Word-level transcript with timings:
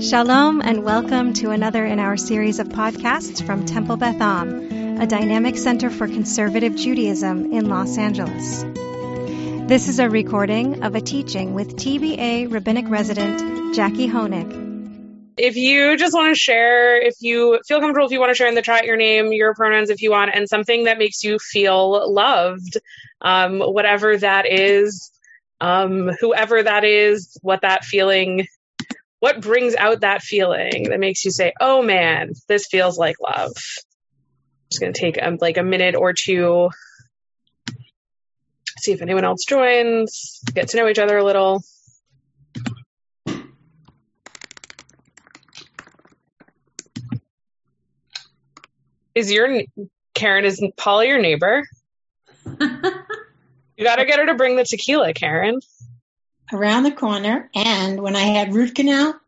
Shalom 0.00 0.60
and 0.60 0.84
welcome 0.84 1.32
to 1.34 1.52
another 1.52 1.86
in 1.86 1.98
our 1.98 2.18
series 2.18 2.58
of 2.58 2.68
podcasts 2.68 3.44
from 3.44 3.64
Temple 3.64 3.96
Beth 3.96 4.20
Am, 4.20 5.00
a 5.00 5.06
dynamic 5.06 5.56
center 5.56 5.88
for 5.88 6.06
conservative 6.06 6.76
Judaism 6.76 7.50
in 7.50 7.70
Los 7.70 7.96
Angeles. 7.96 8.62
This 9.68 9.88
is 9.88 9.98
a 9.98 10.10
recording 10.10 10.82
of 10.84 10.94
a 10.94 11.00
teaching 11.00 11.54
with 11.54 11.76
TBA 11.76 12.52
rabbinic 12.52 12.90
resident 12.90 13.74
Jackie 13.74 14.06
Honig. 14.06 15.34
If 15.38 15.56
you 15.56 15.96
just 15.96 16.12
want 16.12 16.34
to 16.34 16.38
share, 16.38 17.00
if 17.00 17.14
you 17.20 17.58
feel 17.66 17.80
comfortable, 17.80 18.04
if 18.04 18.12
you 18.12 18.20
want 18.20 18.30
to 18.30 18.34
share 18.34 18.48
in 18.48 18.54
the 18.54 18.60
chat 18.60 18.84
your 18.84 18.98
name, 18.98 19.32
your 19.32 19.54
pronouns, 19.54 19.88
if 19.88 20.02
you 20.02 20.10
want, 20.10 20.30
and 20.34 20.46
something 20.46 20.84
that 20.84 20.98
makes 20.98 21.24
you 21.24 21.38
feel 21.38 22.12
loved, 22.12 22.76
um, 23.22 23.60
whatever 23.60 24.14
that 24.18 24.44
is, 24.46 25.10
um, 25.62 26.10
whoever 26.20 26.62
that 26.62 26.84
is, 26.84 27.38
what 27.40 27.62
that 27.62 27.82
feeling 27.82 28.46
what 29.20 29.40
brings 29.40 29.74
out 29.74 30.00
that 30.00 30.22
feeling 30.22 30.84
that 30.90 31.00
makes 31.00 31.24
you 31.24 31.30
say, 31.30 31.52
"Oh 31.60 31.82
man, 31.82 32.32
this 32.48 32.66
feels 32.66 32.98
like 32.98 33.16
love." 33.20 33.52
I'm 33.56 34.70
just 34.70 34.80
gonna 34.80 34.92
take 34.92 35.20
um, 35.22 35.38
like 35.40 35.56
a 35.56 35.62
minute 35.62 35.94
or 35.94 36.12
two, 36.12 36.70
see 38.78 38.92
if 38.92 39.02
anyone 39.02 39.24
else 39.24 39.44
joins, 39.44 40.40
get 40.54 40.68
to 40.68 40.76
know 40.76 40.88
each 40.88 40.98
other 40.98 41.16
a 41.16 41.24
little. 41.24 41.62
Is 49.14 49.32
your 49.32 49.62
Karen? 50.14 50.44
Is 50.44 50.62
Paula 50.76 51.06
your 51.06 51.20
neighbor? 51.20 51.66
you 52.44 53.84
got 53.84 53.96
to 53.96 54.04
get 54.04 54.18
her 54.18 54.26
to 54.26 54.34
bring 54.34 54.56
the 54.56 54.64
tequila, 54.64 55.14
Karen 55.14 55.58
around 56.52 56.84
the 56.84 56.92
corner. 56.92 57.50
And 57.54 58.00
when 58.00 58.16
I 58.16 58.22
had 58.22 58.54
root 58.54 58.74
canal, 58.74 59.18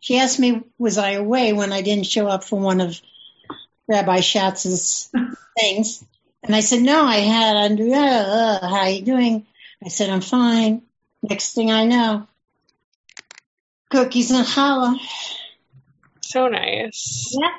she 0.00 0.18
asked 0.18 0.38
me, 0.38 0.62
was 0.78 0.98
I 0.98 1.12
away 1.12 1.52
when 1.52 1.72
I 1.72 1.82
didn't 1.82 2.06
show 2.06 2.26
up 2.26 2.44
for 2.44 2.60
one 2.60 2.80
of 2.80 3.00
Rabbi 3.88 4.18
Schatz's 4.18 5.10
things? 5.58 6.04
And 6.42 6.54
I 6.54 6.60
said, 6.60 6.82
no, 6.82 7.04
I 7.04 7.16
had 7.16 7.56
Andrea. 7.56 7.96
Uh, 7.96 8.68
how 8.68 8.86
you 8.86 9.02
doing? 9.02 9.46
I 9.84 9.88
said, 9.88 10.10
I'm 10.10 10.20
fine. 10.20 10.82
Next 11.22 11.54
thing 11.54 11.70
I 11.70 11.84
know, 11.84 12.28
cookies 13.90 14.30
and 14.30 14.46
challah. 14.46 14.96
So 16.20 16.48
nice. 16.48 17.36
Yeah. 17.38 17.50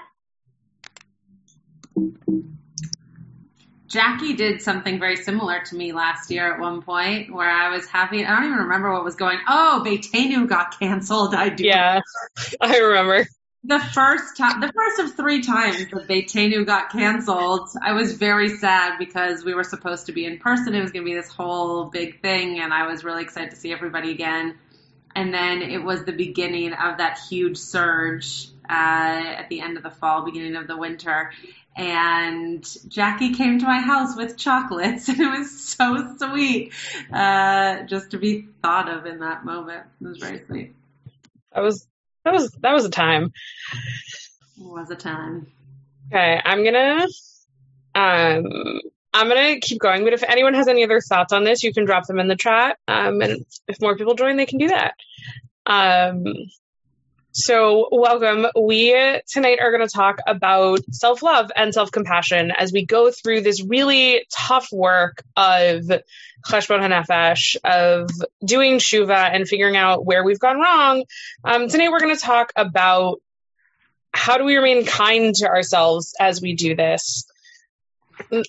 Jackie 3.87 4.33
did 4.33 4.61
something 4.61 4.99
very 4.99 5.15
similar 5.15 5.61
to 5.61 5.75
me 5.75 5.93
last 5.93 6.29
year 6.29 6.53
at 6.53 6.59
one 6.59 6.81
point 6.81 7.33
where 7.33 7.49
I 7.49 7.69
was 7.69 7.85
having, 7.87 8.25
I 8.25 8.35
don't 8.35 8.45
even 8.45 8.57
remember 8.59 8.91
what 8.91 9.03
was 9.03 9.15
going, 9.15 9.39
oh, 9.47 9.81
Beitenu 9.85 10.47
got 10.47 10.77
canceled. 10.77 11.33
I 11.33 11.49
do. 11.49 11.65
Yeah, 11.65 12.01
I 12.61 12.77
remember. 12.77 13.25
The 13.63 13.79
first 13.79 14.37
time, 14.37 14.61
the 14.61 14.71
first 14.71 14.99
of 14.99 15.15
three 15.15 15.41
times 15.41 15.77
that 15.77 16.07
Beitenu 16.07 16.65
got 16.65 16.91
canceled, 16.91 17.69
I 17.81 17.93
was 17.93 18.13
very 18.13 18.49
sad 18.57 18.97
because 18.99 19.43
we 19.43 19.53
were 19.53 19.63
supposed 19.63 20.05
to 20.07 20.11
be 20.11 20.25
in 20.25 20.37
person. 20.37 20.75
It 20.75 20.81
was 20.81 20.91
going 20.91 21.05
to 21.05 21.09
be 21.09 21.15
this 21.15 21.29
whole 21.29 21.85
big 21.85 22.21
thing 22.21 22.59
and 22.59 22.73
I 22.73 22.87
was 22.87 23.03
really 23.03 23.23
excited 23.23 23.51
to 23.51 23.55
see 23.55 23.71
everybody 23.71 24.11
again. 24.11 24.57
And 25.15 25.33
then 25.33 25.61
it 25.61 25.83
was 25.83 26.03
the 26.03 26.11
beginning 26.11 26.73
of 26.73 26.99
that 26.99 27.19
huge 27.29 27.57
surge 27.57 28.49
uh, 28.69 28.73
at 28.73 29.47
the 29.49 29.61
end 29.61 29.77
of 29.77 29.83
the 29.83 29.89
fall, 29.89 30.25
beginning 30.25 30.55
of 30.57 30.67
the 30.67 30.77
winter 30.77 31.31
and 31.77 32.67
Jackie 32.87 33.35
came 33.35 33.59
to 33.59 33.65
my 33.65 33.79
house 33.79 34.17
with 34.17 34.35
chocolates, 34.35 35.07
and 35.09 35.19
it 35.19 35.39
was 35.39 35.63
so 35.63 36.15
sweet 36.17 36.73
uh, 37.13 37.83
just 37.83 38.11
to 38.11 38.17
be 38.17 38.47
thought 38.61 38.89
of 38.89 39.05
in 39.05 39.19
that 39.19 39.45
moment. 39.45 39.83
It 40.01 40.07
was 40.07 40.17
very 40.17 40.43
sweet. 40.45 40.73
That 41.53 41.61
was 41.61 41.87
that 42.25 42.33
was 42.33 42.51
that 42.61 42.73
was 42.73 42.85
a 42.85 42.89
time. 42.89 43.31
It 44.57 44.65
was 44.65 44.89
a 44.89 44.95
time. 44.95 45.47
Okay, 46.11 46.41
I'm 46.43 46.63
gonna 46.63 47.07
um 47.95 48.81
I'm 49.13 49.27
gonna 49.27 49.59
keep 49.59 49.79
going, 49.79 50.03
but 50.03 50.13
if 50.13 50.23
anyone 50.23 50.53
has 50.55 50.67
any 50.67 50.83
other 50.83 50.99
thoughts 50.99 51.31
on 51.31 51.43
this, 51.43 51.63
you 51.63 51.73
can 51.73 51.85
drop 51.85 52.05
them 52.05 52.19
in 52.19 52.27
the 52.27 52.35
chat. 52.35 52.77
Um, 52.87 53.21
and 53.21 53.45
if 53.67 53.79
more 53.81 53.95
people 53.95 54.15
join, 54.15 54.37
they 54.37 54.45
can 54.45 54.59
do 54.59 54.67
that. 54.69 54.95
Um, 55.65 56.25
so, 57.39 57.87
welcome. 57.91 58.47
We 58.59 58.93
tonight 59.27 59.59
are 59.61 59.69
going 59.69 59.87
to 59.87 59.93
talk 59.93 60.17
about 60.25 60.79
self 60.91 61.21
love 61.21 61.51
and 61.55 61.71
self 61.71 61.91
compassion 61.91 62.49
as 62.49 62.73
we 62.73 62.83
go 62.83 63.11
through 63.11 63.41
this 63.41 63.63
really 63.63 64.25
tough 64.35 64.69
work 64.71 65.21
of 65.35 65.83
cheshbon 66.47 66.81
hanefesh, 66.81 67.55
of 67.63 68.09
doing 68.43 68.79
shuva 68.79 69.29
and 69.31 69.47
figuring 69.47 69.77
out 69.77 70.03
where 70.03 70.23
we've 70.23 70.39
gone 70.39 70.57
wrong. 70.59 71.03
Um, 71.43 71.69
tonight, 71.69 71.91
we're 71.91 71.99
going 71.99 72.15
to 72.15 72.19
talk 72.19 72.53
about 72.55 73.21
how 74.11 74.39
do 74.39 74.43
we 74.43 74.55
remain 74.55 74.83
kind 74.87 75.35
to 75.35 75.45
ourselves 75.47 76.15
as 76.19 76.41
we 76.41 76.55
do 76.55 76.75
this. 76.75 77.29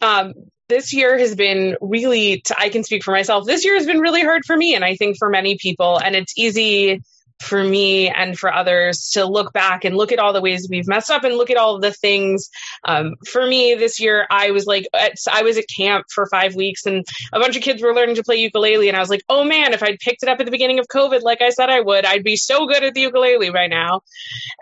Um, 0.01 0.33
this 0.71 0.95
year 0.95 1.19
has 1.19 1.35
been 1.35 1.77
really, 1.83 2.43
I 2.57 2.71
can 2.71 2.85
speak 2.85 3.05
for 3.05 3.13
myself, 3.13 3.45
this 3.45 3.67
year 3.67 3.75
has 3.75 3.85
been 3.85 4.01
really 4.01 4.23
hard 4.23 4.47
for 4.47 4.57
me, 4.57 4.75
and 4.75 4.83
I 4.83 4.97
think 4.97 5.19
for 5.19 5.29
many 5.29 5.59
people, 5.59 5.99
and 5.99 6.17
it's 6.17 6.33
easy 6.39 7.03
for 7.41 7.63
me 7.63 8.09
and 8.09 8.39
for 8.39 8.53
others 8.53 9.11
to 9.11 9.25
look 9.25 9.53
back 9.53 9.85
and 9.85 9.97
look 9.97 10.13
at 10.13 10.19
all 10.19 10.33
the 10.33 10.41
ways 10.41 10.69
we've 10.69 10.89
messed 10.89 11.11
up 11.11 11.25
and 11.25 11.37
look 11.37 11.51
at 11.51 11.57
all 11.57 11.79
the 11.79 11.93
things. 11.93 12.51
Um, 12.85 13.15
for 13.27 13.45
me 13.45 13.75
this 13.75 14.01
year, 14.01 14.27
I 14.31 14.51
was 14.51 14.67
like, 14.67 14.87
at, 14.93 15.15
I 15.31 15.43
was 15.43 15.57
at 15.57 15.65
camp 15.75 16.07
for 16.13 16.27
five 16.27 16.55
weeks 16.55 16.87
and 16.87 17.07
a 17.33 17.39
bunch 17.39 17.57
of 17.57 17.63
kids 17.63 17.83
were 17.83 17.95
learning 17.95 18.17
to 18.17 18.25
play 18.25 18.37
ukulele. 18.37 18.89
And 18.89 18.97
I 18.97 19.01
was 19.01 19.11
like, 19.11 19.23
oh 19.29 19.45
man, 19.45 19.73
if 19.73 19.83
I'd 19.83 19.99
picked 19.99 20.23
it 20.23 20.29
up 20.29 20.41
at 20.41 20.47
the 20.47 20.53
beginning 20.53 20.79
of 20.79 20.87
COVID, 20.89 21.23
like 21.23 21.43
I 21.43 21.51
said 21.51 21.71
I 21.71 21.81
would, 21.81 22.05
I'd 22.05 22.25
be 22.25 22.37
so 22.37 22.67
good 22.67 22.83
at 22.83 22.95
the 22.95 23.03
ukulele 23.03 23.51
right 23.51 23.71
now. 23.71 24.03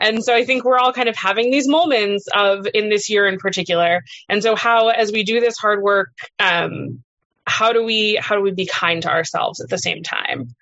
And 0.00 0.22
so 0.22 0.34
I 0.34 0.44
think 0.44 0.64
we're 0.64 0.78
all 0.78 0.93
kind 0.93 1.08
of 1.08 1.16
having 1.16 1.50
these 1.50 1.69
moments 1.69 2.28
of 2.32 2.66
in 2.75 2.88
this 2.88 3.08
year 3.08 3.26
in 3.26 3.38
particular. 3.38 4.03
And 4.28 4.43
so 4.43 4.54
how, 4.54 4.88
as 4.88 5.12
we 5.12 5.25
do 5.25 5.41
this 5.41 5.56
hard 5.56 5.82
work, 5.82 6.10
um, 6.38 7.03
how 7.47 7.72
do 7.72 7.84
we 7.84 8.16
how 8.16 8.34
do 8.34 8.43
we 8.43 8.50
be 8.50 8.66
kind 8.66 9.03
to 9.03 9.08
ourselves 9.08 9.60
at 9.60 9.69
the 9.69 9.78
same 9.78 10.03
time 10.03 10.54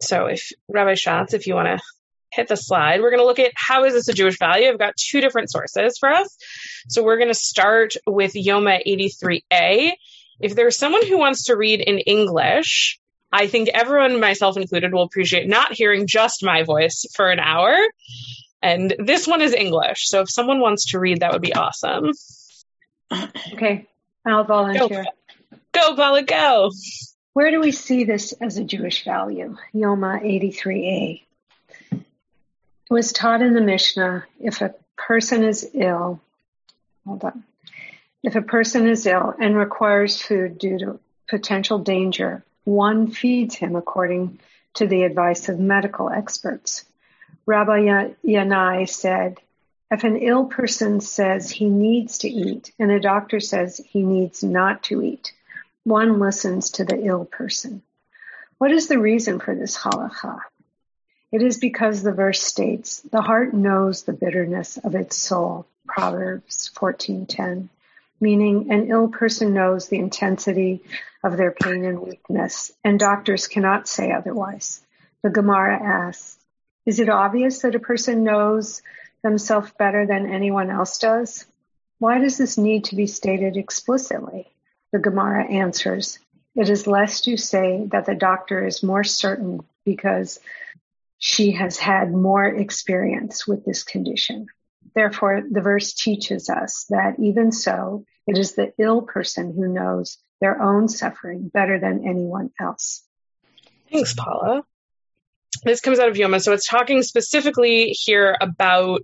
so 0.00 0.26
if 0.26 0.50
Rabbi 0.68 0.94
Schatz, 0.94 1.34
if 1.34 1.46
you 1.46 1.54
want 1.54 1.68
to 1.68 1.84
hit 2.30 2.48
the 2.48 2.56
slide, 2.56 3.00
we're 3.00 3.10
going 3.10 3.22
to 3.22 3.26
look 3.26 3.38
at 3.38 3.52
how 3.54 3.84
is 3.84 3.94
this 3.94 4.08
a 4.08 4.12
Jewish 4.12 4.38
value. 4.38 4.68
I've 4.68 4.78
got 4.78 4.96
two 4.96 5.20
different 5.20 5.50
sources 5.50 5.98
for 5.98 6.08
us. 6.08 6.36
So 6.88 7.02
we're 7.02 7.16
going 7.16 7.28
to 7.28 7.34
start 7.34 7.94
with 8.06 8.34
Yoma 8.34 8.80
83a. 8.86 9.92
If 10.40 10.54
there's 10.54 10.76
someone 10.76 11.06
who 11.06 11.18
wants 11.18 11.44
to 11.44 11.56
read 11.56 11.80
in 11.80 11.98
English, 11.98 13.00
I 13.32 13.46
think 13.46 13.68
everyone, 13.68 14.20
myself 14.20 14.56
included, 14.56 14.92
will 14.92 15.02
appreciate 15.02 15.48
not 15.48 15.72
hearing 15.72 16.06
just 16.06 16.44
my 16.44 16.62
voice 16.62 17.04
for 17.14 17.30
an 17.30 17.40
hour. 17.40 17.76
And 18.62 18.94
this 18.98 19.26
one 19.26 19.42
is 19.42 19.52
English. 19.52 20.08
So 20.08 20.22
if 20.22 20.30
someone 20.30 20.60
wants 20.60 20.90
to 20.90 20.98
read, 20.98 21.20
that 21.20 21.32
would 21.32 21.42
be 21.42 21.54
awesome. 21.54 22.12
Okay, 23.52 23.86
I'll 24.26 24.44
volunteer. 24.44 25.04
Go, 25.72 25.94
go 25.94 25.96
Paula, 25.96 26.22
go. 26.22 26.70
Where 27.32 27.50
do 27.50 27.60
we 27.60 27.72
see 27.72 28.04
this 28.04 28.32
as 28.32 28.56
a 28.58 28.64
Jewish 28.64 29.04
value? 29.04 29.56
Yoma 29.74 30.22
83a. 30.22 31.22
It 31.92 32.04
was 32.90 33.12
taught 33.12 33.42
in 33.42 33.54
the 33.54 33.60
Mishnah 33.60 34.24
if 34.40 34.60
a 34.60 34.74
person 34.96 35.44
is 35.44 35.68
ill, 35.74 36.20
hold 37.06 37.24
on. 37.24 37.44
If 38.22 38.34
a 38.34 38.42
person 38.42 38.88
is 38.88 39.06
ill 39.06 39.34
and 39.38 39.56
requires 39.56 40.20
food 40.20 40.58
due 40.58 40.78
to 40.78 41.00
potential 41.28 41.78
danger, 41.78 42.44
one 42.64 43.10
feeds 43.10 43.54
him 43.54 43.76
according 43.76 44.40
to 44.74 44.86
the 44.86 45.04
advice 45.04 45.48
of 45.48 45.58
medical 45.58 46.10
experts. 46.10 46.84
Rabbi 47.46 48.12
Yanai 48.24 48.88
said, 48.88 49.38
if 49.90 50.04
an 50.04 50.16
ill 50.16 50.46
person 50.46 51.00
says 51.00 51.50
he 51.50 51.68
needs 51.68 52.18
to 52.18 52.28
eat 52.28 52.72
and 52.78 52.90
a 52.90 53.00
doctor 53.00 53.40
says 53.40 53.80
he 53.86 54.02
needs 54.02 54.42
not 54.42 54.82
to 54.84 55.02
eat, 55.02 55.32
one 55.88 56.18
listens 56.18 56.70
to 56.72 56.84
the 56.84 57.02
ill 57.02 57.24
person. 57.24 57.82
What 58.58 58.70
is 58.70 58.88
the 58.88 58.98
reason 58.98 59.40
for 59.40 59.54
this 59.54 59.76
halacha? 59.76 60.40
It 61.32 61.42
is 61.42 61.58
because 61.58 62.02
the 62.02 62.12
verse 62.12 62.42
states, 62.42 63.00
the 63.00 63.22
heart 63.22 63.54
knows 63.54 64.02
the 64.02 64.12
bitterness 64.12 64.76
of 64.76 64.94
its 64.94 65.16
soul, 65.16 65.66
Proverbs 65.86 66.70
14:10, 66.74 67.70
meaning 68.20 68.70
an 68.70 68.88
ill 68.90 69.08
person 69.08 69.54
knows 69.54 69.88
the 69.88 69.98
intensity 69.98 70.82
of 71.24 71.36
their 71.36 71.52
pain 71.52 71.84
and 71.84 72.00
weakness, 72.00 72.70
and 72.84 72.98
doctors 72.98 73.46
cannot 73.46 73.88
say 73.88 74.12
otherwise. 74.12 74.82
The 75.22 75.30
Gemara 75.30 75.82
asks, 75.82 76.36
is 76.84 77.00
it 77.00 77.08
obvious 77.08 77.62
that 77.62 77.74
a 77.74 77.80
person 77.80 78.24
knows 78.24 78.82
themselves 79.22 79.70
better 79.78 80.06
than 80.06 80.26
anyone 80.26 80.70
else 80.70 80.98
does? 80.98 81.46
Why 81.98 82.18
does 82.18 82.36
this 82.36 82.58
need 82.58 82.84
to 82.84 82.96
be 82.96 83.06
stated 83.06 83.56
explicitly? 83.56 84.50
The 84.92 84.98
Gemara 84.98 85.44
answers, 85.50 86.18
It 86.54 86.68
is 86.70 86.86
lest 86.86 87.26
you 87.26 87.36
say 87.36 87.86
that 87.90 88.06
the 88.06 88.14
doctor 88.14 88.66
is 88.66 88.82
more 88.82 89.04
certain 89.04 89.60
because 89.84 90.40
she 91.18 91.52
has 91.52 91.76
had 91.76 92.12
more 92.12 92.44
experience 92.44 93.46
with 93.46 93.64
this 93.64 93.82
condition. 93.82 94.46
Therefore, 94.94 95.42
the 95.50 95.60
verse 95.60 95.92
teaches 95.94 96.48
us 96.48 96.86
that 96.90 97.16
even 97.18 97.52
so, 97.52 98.04
it 98.26 98.38
is 98.38 98.54
the 98.54 98.72
ill 98.78 99.02
person 99.02 99.52
who 99.54 99.68
knows 99.68 100.18
their 100.40 100.60
own 100.62 100.88
suffering 100.88 101.48
better 101.48 101.78
than 101.78 102.06
anyone 102.06 102.50
else. 102.60 103.02
Thanks, 103.90 104.14
Paula. 104.14 104.64
this 105.64 105.80
comes 105.80 105.98
out 105.98 106.08
of 106.08 106.16
Yoma. 106.16 106.42
So 106.42 106.52
it's 106.52 106.66
talking 106.66 107.02
specifically 107.02 107.88
here 107.90 108.36
about 108.40 109.02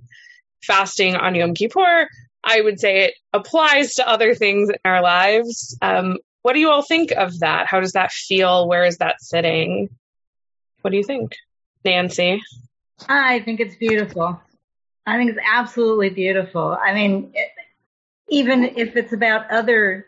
fasting 0.63 1.17
on 1.17 1.35
Yom 1.35 1.55
Kippur. 1.55 2.09
I 2.45 2.61
would 2.61 2.79
say 2.79 3.05
it 3.05 3.15
applies 3.33 3.95
to 3.95 4.09
other 4.09 4.35
things 4.35 4.69
in 4.69 4.77
our 4.85 5.03
lives. 5.03 5.77
Um, 5.81 6.19
what 6.43 6.53
do 6.53 6.61
you 6.61 6.71
all 6.71 6.83
think 6.83 7.11
of 7.13 7.41
that? 7.41 7.67
How 7.67 7.81
does 7.81 7.93
that 7.93 8.13
feel? 8.13 8.69
Where 8.69 8.85
is 8.85 8.99
that 8.99 9.17
sitting? 9.21 9.89
What 10.83 10.91
do 10.91 10.99
you 10.99 11.05
think, 11.05 11.33
Nancy? 11.85 12.43
I 13.09 13.41
think 13.41 13.61
it's 13.61 13.77
beautiful. 13.77 14.41
I 15.07 15.17
think 15.17 15.31
it's 15.31 15.41
absolutely 15.51 16.11
beautiful. 16.11 16.77
I 16.81 16.95
mean, 16.95 17.33
it, 17.35 17.51
even 18.29 18.65
if 18.65 18.97
it's 18.97 19.13
about 19.13 19.51
other 19.51 20.07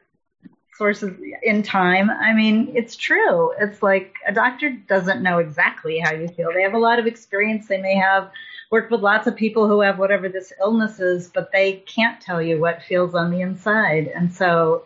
sources 0.76 1.14
in 1.42 1.62
time, 1.62 2.10
I 2.10 2.32
mean, 2.32 2.72
it's 2.74 2.96
true. 2.96 3.52
It's 3.58 3.82
like 3.82 4.14
a 4.26 4.32
doctor 4.32 4.70
doesn't 4.70 5.22
know 5.22 5.38
exactly 5.38 5.98
how 5.98 6.12
you 6.12 6.28
feel. 6.28 6.52
They 6.52 6.62
have 6.62 6.74
a 6.74 6.78
lot 6.78 6.98
of 6.98 7.06
experience. 7.06 7.66
They 7.66 7.80
may 7.80 7.96
have 7.96 8.30
worked 8.70 8.90
with 8.90 9.00
lots 9.00 9.26
of 9.26 9.36
people 9.36 9.68
who 9.68 9.80
have 9.80 9.98
whatever 9.98 10.28
this 10.28 10.52
illness 10.60 11.00
is, 11.00 11.28
but 11.28 11.52
they 11.52 11.74
can't 11.74 12.20
tell 12.20 12.42
you 12.42 12.60
what 12.60 12.82
feels 12.82 13.14
on 13.14 13.30
the 13.30 13.40
inside. 13.40 14.08
And 14.08 14.32
so 14.32 14.84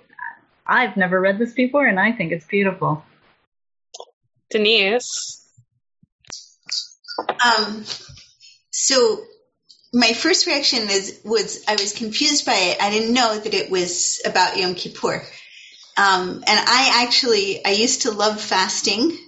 I've 0.66 0.96
never 0.96 1.20
read 1.20 1.38
this 1.38 1.52
before, 1.52 1.86
and 1.86 1.98
I 1.98 2.12
think 2.12 2.32
it's 2.32 2.46
beautiful. 2.46 3.04
Denise. 4.50 5.46
Um, 7.18 7.84
so 8.70 9.24
my 9.92 10.12
first 10.12 10.46
reaction 10.46 10.88
is 10.90 11.20
was 11.24 11.64
I 11.66 11.72
was 11.72 11.92
confused 11.92 12.46
by 12.46 12.54
it. 12.54 12.82
I 12.82 12.90
didn't 12.90 13.14
know 13.14 13.38
that 13.38 13.54
it 13.54 13.70
was 13.70 14.22
about 14.24 14.56
Yom 14.56 14.74
Kippur. 14.74 15.22
Um, 16.00 16.42
and 16.46 16.58
I 16.58 17.04
actually 17.04 17.62
I 17.62 17.72
used 17.72 18.02
to 18.02 18.10
love 18.10 18.40
fasting, 18.40 19.18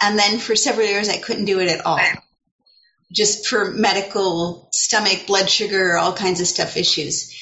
and 0.00 0.16
then 0.16 0.38
for 0.38 0.54
several 0.54 0.86
years 0.86 1.08
I 1.08 1.16
couldn't 1.16 1.46
do 1.46 1.58
it 1.58 1.68
at 1.68 1.84
all, 1.84 1.98
just 3.12 3.48
for 3.48 3.72
medical 3.72 4.68
stomach, 4.72 5.26
blood 5.26 5.50
sugar, 5.50 5.96
all 5.96 6.12
kinds 6.12 6.40
of 6.40 6.46
stuff 6.46 6.76
issues. 6.76 7.34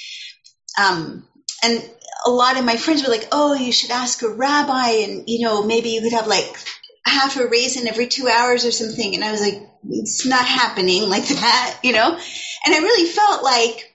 Um, 0.80 1.28
and 1.62 1.90
a 2.24 2.30
lot 2.30 2.58
of 2.58 2.64
my 2.64 2.76
friends 2.76 3.02
were 3.02 3.12
like, 3.12 3.28
"Oh, 3.32 3.52
you 3.52 3.70
should 3.70 3.90
ask 3.90 4.22
a 4.22 4.30
rabbi, 4.30 4.90
and 5.04 5.24
you 5.28 5.40
know 5.44 5.62
maybe 5.62 5.90
you 5.90 6.00
could 6.00 6.14
have 6.14 6.26
like 6.26 6.50
half 7.04 7.36
a 7.36 7.46
raisin 7.46 7.86
every 7.86 8.06
two 8.06 8.28
hours 8.28 8.64
or 8.64 8.72
something." 8.72 9.14
And 9.14 9.22
I 9.22 9.30
was 9.30 9.42
like, 9.42 9.60
"It's 9.90 10.24
not 10.24 10.46
happening 10.46 11.10
like 11.10 11.28
that," 11.44 11.80
you 11.82 11.92
know. 11.92 12.18
And 12.64 12.74
I 12.74 12.78
really 12.78 13.10
felt 13.10 13.42
like 13.42 13.94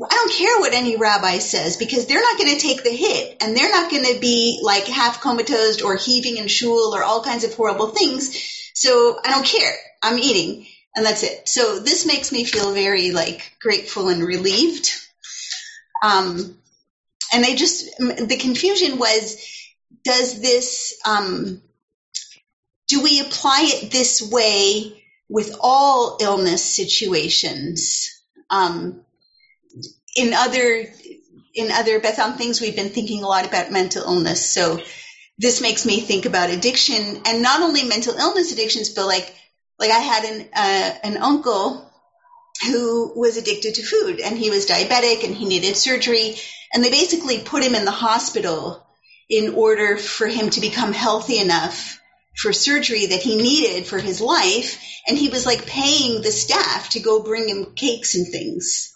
I 0.00 0.14
don't 0.14 0.32
care 0.32 0.60
what 0.60 0.74
any 0.74 0.96
rabbi 0.96 1.38
says 1.38 1.76
because 1.76 2.06
they're 2.06 2.20
not 2.20 2.38
going 2.38 2.54
to 2.54 2.60
take 2.60 2.84
the 2.84 2.90
hit 2.90 3.38
and 3.40 3.56
they're 3.56 3.70
not 3.70 3.90
going 3.90 4.04
to 4.04 4.20
be 4.20 4.60
like 4.62 4.84
half 4.84 5.20
comatose 5.20 5.82
or 5.82 5.96
heaving 5.96 6.36
in 6.36 6.46
shul 6.46 6.94
or 6.94 7.02
all 7.02 7.24
kinds 7.24 7.44
of 7.44 7.54
horrible 7.54 7.88
things. 7.88 8.70
So 8.74 9.18
I 9.24 9.30
don't 9.30 9.46
care. 9.46 9.74
I'm 10.00 10.18
eating 10.18 10.66
and 10.94 11.04
that's 11.04 11.24
it. 11.24 11.48
So 11.48 11.80
this 11.80 12.06
makes 12.06 12.30
me 12.30 12.44
feel 12.44 12.72
very 12.72 13.10
like 13.10 13.56
grateful 13.60 14.08
and 14.08 14.22
relieved. 14.22 14.92
Um, 16.02 16.58
and 17.32 17.44
they 17.44 17.54
just 17.54 17.86
the 17.98 18.38
confusion 18.40 18.98
was 18.98 19.44
does 20.04 20.40
this 20.40 20.98
um, 21.06 21.60
do 22.86 23.02
we 23.02 23.20
apply 23.20 23.64
it 23.66 23.90
this 23.90 24.22
way 24.22 25.02
with 25.28 25.56
all 25.60 26.18
illness 26.20 26.64
situations 26.64 28.22
um, 28.50 29.04
in 30.18 30.34
other 30.34 30.86
in 31.54 31.70
other 31.70 32.00
Beth 32.00 32.18
Am 32.18 32.34
things 32.34 32.60
we've 32.60 32.76
been 32.76 32.90
thinking 32.90 33.22
a 33.22 33.26
lot 33.26 33.46
about 33.46 33.72
mental 33.72 34.04
illness 34.04 34.44
so 34.44 34.80
this 35.38 35.60
makes 35.60 35.86
me 35.86 36.00
think 36.00 36.26
about 36.26 36.50
addiction 36.50 37.22
and 37.26 37.42
not 37.42 37.62
only 37.62 37.84
mental 37.84 38.14
illness 38.14 38.52
addictions 38.52 38.90
but 38.90 39.06
like 39.06 39.34
like 39.78 39.90
i 39.90 39.98
had 39.98 40.24
an 40.24 40.48
uh, 40.54 40.94
an 41.04 41.16
uncle 41.18 41.84
who 42.66 43.12
was 43.14 43.36
addicted 43.36 43.74
to 43.74 43.82
food 43.82 44.20
and 44.20 44.36
he 44.36 44.50
was 44.50 44.66
diabetic 44.66 45.24
and 45.24 45.34
he 45.34 45.46
needed 45.46 45.76
surgery 45.76 46.34
and 46.72 46.84
they 46.84 46.90
basically 46.90 47.38
put 47.38 47.62
him 47.62 47.74
in 47.74 47.84
the 47.84 47.90
hospital 47.90 48.84
in 49.28 49.54
order 49.54 49.96
for 49.96 50.26
him 50.26 50.50
to 50.50 50.60
become 50.60 50.92
healthy 50.92 51.38
enough 51.38 52.00
for 52.36 52.52
surgery 52.52 53.06
that 53.06 53.20
he 53.20 53.36
needed 53.36 53.86
for 53.86 53.98
his 53.98 54.20
life. 54.20 54.82
And 55.06 55.18
he 55.18 55.28
was 55.28 55.44
like 55.44 55.66
paying 55.66 56.22
the 56.22 56.30
staff 56.30 56.90
to 56.90 57.00
go 57.00 57.22
bring 57.22 57.48
him 57.48 57.74
cakes 57.74 58.14
and 58.14 58.26
things. 58.30 58.94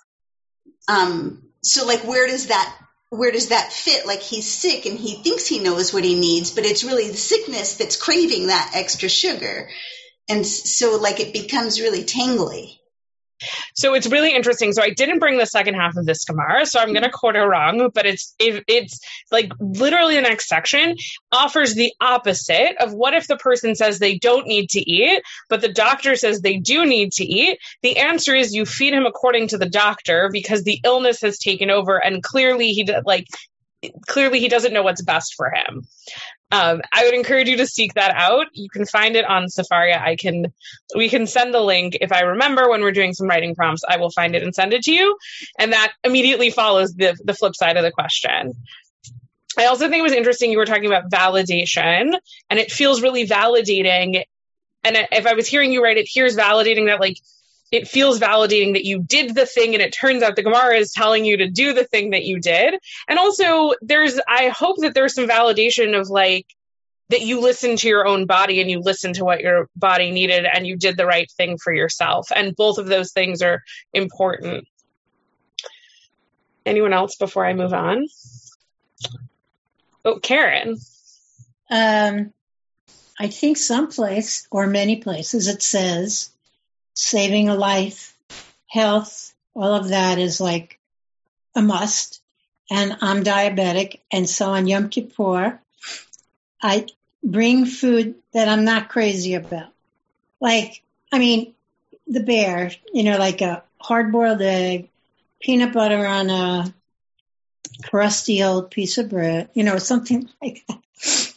Um, 0.88 1.42
so 1.62 1.86
like, 1.86 2.04
where 2.04 2.26
does 2.26 2.48
that, 2.48 2.76
where 3.10 3.30
does 3.30 3.48
that 3.48 3.72
fit? 3.72 4.06
Like 4.06 4.20
he's 4.20 4.46
sick 4.46 4.86
and 4.86 4.98
he 4.98 5.16
thinks 5.16 5.46
he 5.46 5.58
knows 5.58 5.92
what 5.92 6.04
he 6.04 6.18
needs, 6.18 6.50
but 6.50 6.64
it's 6.64 6.84
really 6.84 7.08
the 7.08 7.16
sickness 7.16 7.76
that's 7.76 7.96
craving 7.96 8.48
that 8.48 8.72
extra 8.74 9.08
sugar. 9.08 9.68
And 10.28 10.46
so 10.46 10.96
like 10.96 11.20
it 11.20 11.32
becomes 11.32 11.80
really 11.80 12.04
tangly. 12.04 12.76
So 13.74 13.94
it's 13.94 14.06
really 14.06 14.34
interesting. 14.34 14.72
So 14.72 14.82
I 14.82 14.90
didn't 14.90 15.18
bring 15.18 15.38
the 15.38 15.46
second 15.46 15.74
half 15.74 15.96
of 15.96 16.06
this 16.06 16.24
Gemara, 16.24 16.66
so 16.66 16.80
I'm 16.80 16.88
going 16.88 17.02
to 17.02 17.08
mm-hmm. 17.08 17.16
quote 17.16 17.36
it 17.36 17.40
wrong, 17.40 17.90
but 17.94 18.06
it's 18.06 18.34
it, 18.38 18.64
it's 18.68 19.00
like 19.30 19.52
literally 19.58 20.16
the 20.16 20.22
next 20.22 20.48
section 20.48 20.96
offers 21.30 21.74
the 21.74 21.92
opposite 22.00 22.76
of 22.80 22.92
what 22.92 23.14
if 23.14 23.26
the 23.26 23.36
person 23.36 23.74
says 23.74 23.98
they 23.98 24.18
don't 24.18 24.46
need 24.46 24.70
to 24.70 24.80
eat, 24.80 25.22
but 25.48 25.60
the 25.60 25.72
doctor 25.72 26.16
says 26.16 26.40
they 26.40 26.58
do 26.58 26.84
need 26.84 27.12
to 27.12 27.24
eat. 27.24 27.58
The 27.82 27.98
answer 27.98 28.34
is 28.34 28.54
you 28.54 28.66
feed 28.66 28.94
him 28.94 29.06
according 29.06 29.48
to 29.48 29.58
the 29.58 29.68
doctor 29.68 30.30
because 30.32 30.64
the 30.64 30.80
illness 30.84 31.20
has 31.22 31.38
taken 31.38 31.70
over, 31.70 31.96
and 31.96 32.22
clearly 32.22 32.72
he 32.72 32.86
like 33.04 33.26
clearly 34.06 34.40
he 34.40 34.48
doesn't 34.48 34.72
know 34.72 34.82
what's 34.82 35.02
best 35.02 35.34
for 35.34 35.50
him. 35.50 35.82
Um, 36.52 36.82
I 36.92 37.06
would 37.06 37.14
encourage 37.14 37.48
you 37.48 37.56
to 37.56 37.66
seek 37.66 37.94
that 37.94 38.14
out. 38.14 38.46
You 38.52 38.68
can 38.68 38.84
find 38.84 39.16
it 39.16 39.24
on 39.24 39.46
Sefaria. 39.46 39.98
I 39.98 40.16
can, 40.16 40.52
we 40.94 41.08
can 41.08 41.26
send 41.26 41.54
the 41.54 41.60
link 41.60 41.96
if 42.02 42.12
I 42.12 42.20
remember 42.20 42.68
when 42.68 42.82
we're 42.82 42.92
doing 42.92 43.14
some 43.14 43.26
writing 43.26 43.54
prompts. 43.54 43.82
I 43.88 43.96
will 43.96 44.10
find 44.10 44.36
it 44.36 44.42
and 44.42 44.54
send 44.54 44.74
it 44.74 44.82
to 44.82 44.92
you, 44.92 45.16
and 45.58 45.72
that 45.72 45.92
immediately 46.04 46.50
follows 46.50 46.92
the 46.92 47.16
the 47.24 47.34
flip 47.34 47.56
side 47.56 47.78
of 47.78 47.82
the 47.82 47.90
question. 47.90 48.52
I 49.58 49.66
also 49.66 49.88
think 49.88 50.00
it 50.00 50.02
was 50.02 50.12
interesting 50.12 50.50
you 50.50 50.58
were 50.58 50.66
talking 50.66 50.86
about 50.86 51.10
validation, 51.10 52.14
and 52.50 52.58
it 52.58 52.70
feels 52.70 53.02
really 53.02 53.26
validating. 53.26 54.22
And 54.84 54.96
if 55.10 55.26
I 55.26 55.34
was 55.34 55.48
hearing 55.48 55.72
you 55.72 55.82
right, 55.82 55.96
it 55.96 56.08
here's 56.12 56.36
validating 56.36 56.86
that 56.86 57.00
like 57.00 57.16
it 57.72 57.88
feels 57.88 58.20
validating 58.20 58.74
that 58.74 58.84
you 58.84 59.02
did 59.02 59.34
the 59.34 59.46
thing 59.46 59.72
and 59.74 59.82
it 59.82 59.94
turns 59.94 60.22
out 60.22 60.36
the 60.36 60.42
Gemara 60.42 60.76
is 60.76 60.92
telling 60.92 61.24
you 61.24 61.38
to 61.38 61.50
do 61.50 61.72
the 61.72 61.84
thing 61.84 62.10
that 62.10 62.24
you 62.24 62.38
did. 62.38 62.74
And 63.08 63.18
also 63.18 63.72
there's 63.80 64.20
I 64.28 64.48
hope 64.48 64.76
that 64.80 64.94
there's 64.94 65.14
some 65.14 65.26
validation 65.26 65.98
of 65.98 66.10
like 66.10 66.46
that 67.08 67.22
you 67.22 67.40
listen 67.40 67.76
to 67.76 67.88
your 67.88 68.06
own 68.06 68.26
body 68.26 68.60
and 68.60 68.70
you 68.70 68.80
listen 68.80 69.14
to 69.14 69.24
what 69.24 69.40
your 69.40 69.68
body 69.74 70.10
needed 70.10 70.44
and 70.44 70.66
you 70.66 70.76
did 70.76 70.98
the 70.98 71.06
right 71.06 71.30
thing 71.32 71.56
for 71.56 71.72
yourself. 71.72 72.28
And 72.34 72.54
both 72.54 72.76
of 72.76 72.86
those 72.86 73.12
things 73.12 73.42
are 73.42 73.62
important. 73.94 74.68
Anyone 76.64 76.92
else 76.92 77.16
before 77.16 77.44
I 77.44 77.54
move 77.54 77.72
on? 77.72 78.06
Oh, 80.04 80.18
Karen. 80.18 80.76
Um, 81.70 82.32
I 83.18 83.28
think 83.28 83.56
someplace 83.56 84.46
or 84.50 84.66
many 84.66 84.96
places 84.96 85.48
it 85.48 85.62
says 85.62 86.31
saving 86.94 87.48
a 87.48 87.54
life, 87.54 88.16
health, 88.68 89.34
all 89.54 89.74
of 89.74 89.88
that 89.88 90.18
is 90.18 90.40
like 90.40 90.78
a 91.54 91.62
must. 91.62 92.20
And 92.70 92.96
I'm 93.00 93.22
diabetic. 93.22 94.00
And 94.10 94.28
so 94.28 94.50
on 94.50 94.66
Yom 94.66 94.88
Kippur, 94.88 95.60
I 96.62 96.86
bring 97.22 97.66
food 97.66 98.14
that 98.32 98.48
I'm 98.48 98.64
not 98.64 98.88
crazy 98.88 99.34
about. 99.34 99.70
Like, 100.40 100.82
I 101.12 101.18
mean, 101.18 101.54
the 102.06 102.20
bear, 102.20 102.70
you 102.92 103.04
know, 103.04 103.18
like 103.18 103.42
a 103.42 103.62
hard 103.78 104.12
boiled 104.12 104.42
egg, 104.42 104.88
peanut 105.40 105.72
butter 105.72 106.06
on 106.06 106.30
a 106.30 106.74
crusty 107.84 108.42
old 108.42 108.70
piece 108.70 108.98
of 108.98 109.08
bread, 109.08 109.50
you 109.54 109.64
know, 109.64 109.78
something 109.78 110.28
like 110.42 110.64
that, 110.68 110.80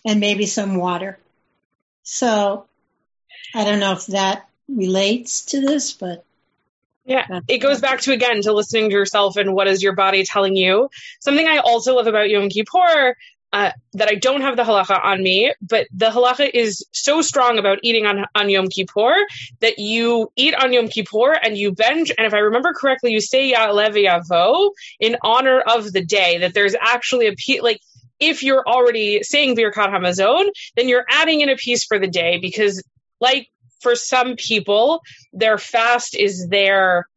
and 0.06 0.20
maybe 0.20 0.46
some 0.46 0.76
water. 0.76 1.20
So 2.04 2.66
I 3.54 3.64
don't 3.64 3.80
know 3.80 3.94
if 3.94 4.08
that 4.08 4.48
relates 4.68 5.46
to 5.46 5.62
this, 5.62 5.94
but 5.94 6.24
yeah, 7.06 7.42
it 7.48 7.60
goes 7.60 7.82
back 7.82 8.02
to 8.02 8.14
again 8.14 8.42
to 8.42 8.52
listening 8.52 8.90
to 8.90 8.96
yourself 8.96 9.38
and 9.38 9.54
what 9.54 9.68
is 9.68 9.84
your 9.84 9.94
body 9.94 10.24
telling 10.24 10.56
you. 10.56 10.90
Something 11.20 11.48
I 11.48 11.58
also 11.58 11.96
love 11.96 12.08
about 12.08 12.30
Yom 12.30 12.50
Kippur 12.50 13.16
uh, 13.54 13.72
that 13.94 14.10
I 14.10 14.16
don't 14.16 14.42
have 14.42 14.58
the 14.58 14.64
halacha 14.64 15.00
on 15.02 15.22
me, 15.22 15.54
but 15.62 15.88
the 15.94 16.10
halacha 16.10 16.50
is 16.52 16.86
so 16.92 17.22
strong 17.22 17.60
about 17.60 17.78
eating 17.84 18.06
on, 18.06 18.26
on 18.34 18.50
Yom 18.50 18.68
Kippur 18.68 19.16
that 19.60 19.78
you 19.78 20.32
eat 20.36 20.56
on 20.56 20.74
Yom 20.74 20.88
Kippur 20.88 21.34
and 21.34 21.56
you 21.56 21.72
bench. 21.72 22.12
And 22.18 22.26
if 22.26 22.34
I 22.34 22.40
remember 22.40 22.74
correctly, 22.74 23.12
you 23.12 23.22
say 23.22 23.54
Ya'aleh 23.54 23.94
Yavo 23.94 24.72
in 25.00 25.16
honor 25.22 25.62
of 25.62 25.94
the 25.94 26.04
day, 26.04 26.40
that 26.40 26.54
there's 26.54 26.76
actually 26.80 27.28
a, 27.28 27.34
piece 27.34 27.62
like, 27.62 27.80
if 28.20 28.44
you're 28.44 28.68
already 28.68 29.24
saying 29.24 29.56
Birkat 29.56 29.90
Hamazon, 29.90 30.50
then 30.76 30.90
you're 30.90 31.06
adding 31.10 31.42
in 31.42 31.50
a 31.50 31.56
piece 31.56 31.86
for 31.86 32.00
the 32.00 32.08
day 32.08 32.40
because 32.42 32.84
like 33.22 33.48
for 33.86 33.96
some 33.96 34.36
people, 34.36 35.04
their 35.32 35.60
fast 35.60 36.16
is 36.16 36.48
their 36.50 37.08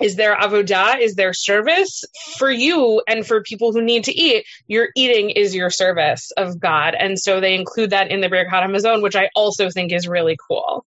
is 0.00 0.16
their 0.16 0.34
avodah, 0.34 0.98
is 0.98 1.14
their 1.14 1.34
service. 1.34 2.04
For 2.38 2.50
you 2.50 3.02
and 3.06 3.26
for 3.26 3.42
people 3.42 3.72
who 3.72 3.82
need 3.82 4.04
to 4.04 4.18
eat, 4.18 4.46
your 4.66 4.88
eating 4.96 5.28
is 5.28 5.54
your 5.54 5.68
service 5.68 6.32
of 6.38 6.58
God. 6.58 6.94
And 6.98 7.18
so 7.18 7.38
they 7.38 7.54
include 7.54 7.90
that 7.90 8.10
in 8.10 8.22
the 8.22 8.28
Birkat 8.28 8.64
Hamazon, 8.64 9.02
which 9.02 9.14
I 9.14 9.28
also 9.36 9.68
think 9.68 9.92
is 9.92 10.08
really 10.08 10.38
cool. 10.48 10.86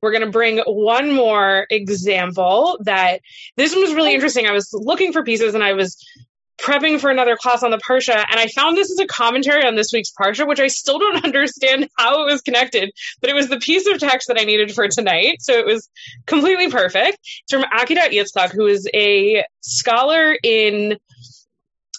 we're 0.00 0.12
going 0.12 0.24
to 0.24 0.30
bring 0.30 0.60
one 0.66 1.12
more 1.12 1.66
example 1.68 2.78
that 2.84 3.20
this 3.58 3.74
one 3.74 3.82
was 3.82 3.94
really 3.94 4.14
interesting. 4.14 4.46
I 4.46 4.52
was 4.52 4.70
looking 4.72 5.12
for 5.12 5.22
pieces 5.22 5.54
and 5.54 5.62
I 5.62 5.74
was 5.74 6.02
prepping 6.58 7.00
for 7.00 7.10
another 7.10 7.36
class 7.36 7.62
on 7.62 7.70
the 7.70 7.78
Parsha, 7.78 8.24
and 8.30 8.40
I 8.40 8.48
found 8.48 8.76
this 8.76 8.90
as 8.90 8.98
a 8.98 9.06
commentary 9.06 9.64
on 9.64 9.74
this 9.74 9.92
week's 9.92 10.12
Parsha, 10.12 10.46
which 10.46 10.60
I 10.60 10.68
still 10.68 10.98
don't 10.98 11.24
understand 11.24 11.88
how 11.96 12.22
it 12.22 12.32
was 12.32 12.42
connected, 12.42 12.90
but 13.20 13.30
it 13.30 13.34
was 13.34 13.48
the 13.48 13.58
piece 13.58 13.86
of 13.86 13.98
text 13.98 14.28
that 14.28 14.40
I 14.40 14.44
needed 14.44 14.74
for 14.74 14.88
tonight, 14.88 15.38
so 15.40 15.52
it 15.54 15.66
was 15.66 15.88
completely 16.26 16.70
perfect. 16.70 17.18
It's 17.42 17.52
from 17.52 17.62
Akedat 17.62 18.10
Yitzchak, 18.10 18.52
who 18.52 18.66
is 18.66 18.88
a 18.94 19.44
scholar 19.60 20.36
in. 20.42 20.98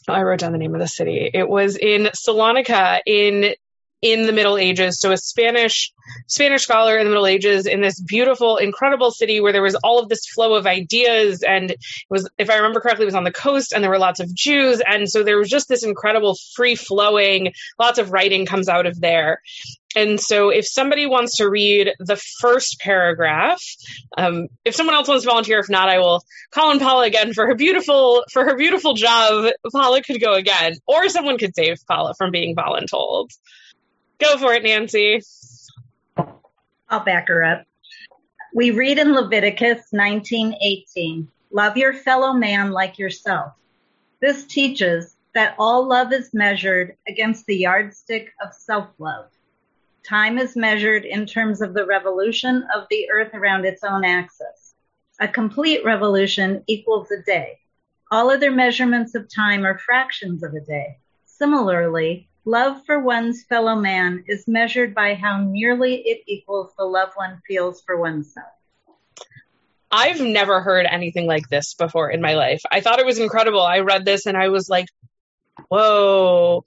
Oh, 0.09 0.13
I 0.13 0.23
wrote 0.23 0.39
down 0.39 0.53
the 0.53 0.57
name 0.57 0.73
of 0.73 0.79
the 0.79 0.87
city. 0.87 1.29
It 1.33 1.49
was 1.49 1.75
in 1.75 2.09
Salonika 2.15 2.99
in 3.05 3.55
in 4.01 4.25
the 4.25 4.34
Middle 4.34 4.58
Ages. 4.58 5.00
So 5.00 5.12
a 5.12 5.18
Spanish 5.18 5.92
Spanish 6.27 6.63
scholar 6.63 6.98
in 6.98 7.06
the 7.06 7.10
Middle 7.10 7.27
Ages 7.27 7.66
in 7.66 7.82
this 7.82 8.00
beautiful, 8.00 8.58
incredible 8.58 9.12
city 9.12 9.42
where 9.42 9.51
there 9.51 9.62
was 9.62 9.75
all 9.75 10.00
of 10.00 10.10
this 10.10 10.25
flow 10.27 10.54
of 10.56 10.66
ideas, 10.66 11.44
and 11.44 11.72
it 11.72 11.80
was, 12.10 12.30
if 12.38 12.50
I 12.50 12.56
remember 12.56 12.80
correctly, 12.80 13.04
it 13.04 13.08
was 13.08 13.16
on 13.16 13.24
the 13.24 13.32
coast, 13.32 13.74
and 13.74 13.84
there 13.84 13.92
were 13.92 14.00
lots 14.00 14.20
of 14.20 14.34
Jews, 14.34 14.82
and 14.86 15.10
so 15.10 15.24
there 15.24 15.38
was 15.38 15.50
just 15.50 15.68
this 15.68 15.84
incredible 15.84 16.38
free 16.56 16.75
flowing. 16.75 17.54
Lots 17.80 18.00
of 18.00 18.12
writing 18.12 18.46
comes 18.46 18.70
out 18.70 18.86
of 18.86 19.00
there. 19.00 19.42
And 19.96 20.20
so, 20.20 20.50
if 20.50 20.68
somebody 20.68 21.08
wants 21.08 21.38
to 21.38 21.50
read 21.50 21.92
the 22.00 22.18
first 22.39 22.80
paragraph, 22.80 23.62
um, 24.18 24.48
if 24.63 24.75
someone 24.75 24.96
else 24.96 25.08
wants 25.08 25.24
to 25.24 25.30
volunteer, 25.30 25.60
if 25.60 25.70
not, 25.70 25.89
I 25.89 26.00
will 26.00 26.24
call 26.51 26.70
on 26.70 26.80
Paula 26.80 27.06
again 27.06 27.34
for 27.34 27.48
her 27.48 27.56
beautiful 27.56 28.24
for 28.32 28.44
her 28.44 28.56
beautiful 28.58 28.94
job. 28.94 29.51
Paula 29.72 30.01
could 30.04 30.22
go 30.22 30.34
again, 30.34 30.74
or 30.88 31.10
someone 31.10 31.38
could 31.38 31.56
save 31.56 31.77
Paula 31.88 32.13
from 32.18 32.32
being 32.32 32.56
voluntold. 32.56 33.30
Go 34.19 34.38
for 34.38 34.53
it, 34.53 34.63
Nancy. 34.63 35.21
I'll 36.89 37.03
back 37.03 37.27
her 37.27 37.43
up. 37.43 37.65
We 38.55 38.71
read 38.71 38.97
in 38.97 39.13
Leviticus 39.13 39.91
19:18, 39.93 41.27
"Love 41.51 41.77
your 41.77 41.93
fellow 41.93 42.33
man 42.33 42.71
like 42.71 42.97
yourself." 42.97 43.53
This 44.19 44.45
teaches 44.45 45.15
that 45.36 45.53
all 45.59 45.86
love 45.86 46.12
is 46.12 46.33
measured 46.33 46.97
against 47.07 47.45
the 47.45 47.57
yardstick 47.57 48.33
of 48.43 48.53
self-love. 48.53 49.29
Time 50.03 50.39
is 50.39 50.55
measured 50.55 51.05
in 51.05 51.27
terms 51.27 51.62
of 51.62 51.75
the 51.75 51.86
revolution 51.86 52.65
of 52.74 52.88
the 52.89 53.12
earth 53.12 53.36
around 53.36 53.65
its 53.65 53.83
own 53.83 54.03
axis. 54.03 54.74
A 55.19 55.27
complete 55.27 55.83
revolution 55.83 56.63
equals 56.65 57.12
a 57.12 57.21
day. 57.21 57.59
All 58.09 58.31
other 58.31 58.50
measurements 58.50 59.13
of 59.13 59.29
time 59.29 59.65
are 59.65 59.77
fractions 59.77 60.41
of 60.41 60.53
a 60.55 60.62
day. 60.62 60.97
Similarly, 61.25 62.26
Love 62.48 62.86
for 62.86 62.98
one's 62.98 63.44
fellow 63.44 63.75
man 63.75 64.24
is 64.25 64.48
measured 64.48 64.96
by 64.96 65.16
how 65.16 65.44
nearly 65.44 65.96
it 65.96 66.24
equals 66.27 66.72
the 66.77 66.86
love 66.86 67.10
one 67.16 67.42
feels 67.46 67.82
for 67.82 67.98
oneself. 67.98 68.48
I've 69.92 70.22
never 70.22 70.62
heard 70.62 70.86
anything 70.89 71.27
like 71.27 71.50
this 71.50 71.74
before 71.74 72.10
in 72.10 72.22
my 72.22 72.36
life. 72.36 72.62
I 72.72 72.80
thought 72.80 73.00
it 73.00 73.06
was 73.06 73.20
incredible. 73.20 73.62
I 73.62 73.80
read 73.80 74.06
this 74.06 74.27
and 74.27 74.38
I 74.38 74.48
was 74.48 74.70
like, 74.70 74.88
whoa. 75.68 76.63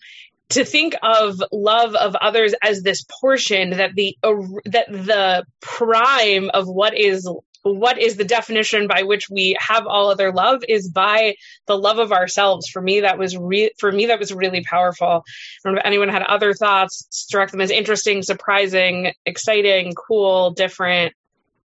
To 0.50 0.66
think 0.66 0.96
of 1.02 1.42
love 1.50 1.94
of 1.94 2.14
others 2.14 2.54
as 2.62 2.82
this 2.82 3.02
portion 3.18 3.70
that 3.70 3.94
the 3.94 4.18
uh, 4.22 4.34
that 4.66 4.92
the 4.92 5.46
prime 5.62 6.50
of 6.52 6.68
what 6.68 6.94
is 6.94 7.26
what 7.62 7.98
is 7.98 8.16
the 8.16 8.24
definition 8.24 8.86
by 8.86 9.02
which 9.02 9.28
we 9.30 9.56
have 9.60 9.86
all 9.86 10.10
other 10.10 10.32
love 10.32 10.62
is 10.66 10.88
by 10.88 11.34
the 11.66 11.76
love 11.76 11.98
of 11.98 12.12
ourselves. 12.12 12.68
For 12.68 12.80
me 12.80 13.00
that 13.00 13.18
was 13.18 13.36
re- 13.36 13.72
for 13.78 13.90
me 13.90 14.06
that 14.06 14.18
was 14.18 14.32
really 14.32 14.62
powerful. 14.62 15.06
I 15.06 15.22
don't 15.64 15.74
know 15.74 15.80
if 15.80 15.86
anyone 15.86 16.08
had 16.08 16.22
other 16.22 16.54
thoughts 16.54 17.06
struck 17.10 17.50
them 17.50 17.60
as 17.60 17.70
interesting 17.70 18.22
surprising 18.22 19.12
exciting 19.26 19.92
cool 19.94 20.52
different 20.52 21.14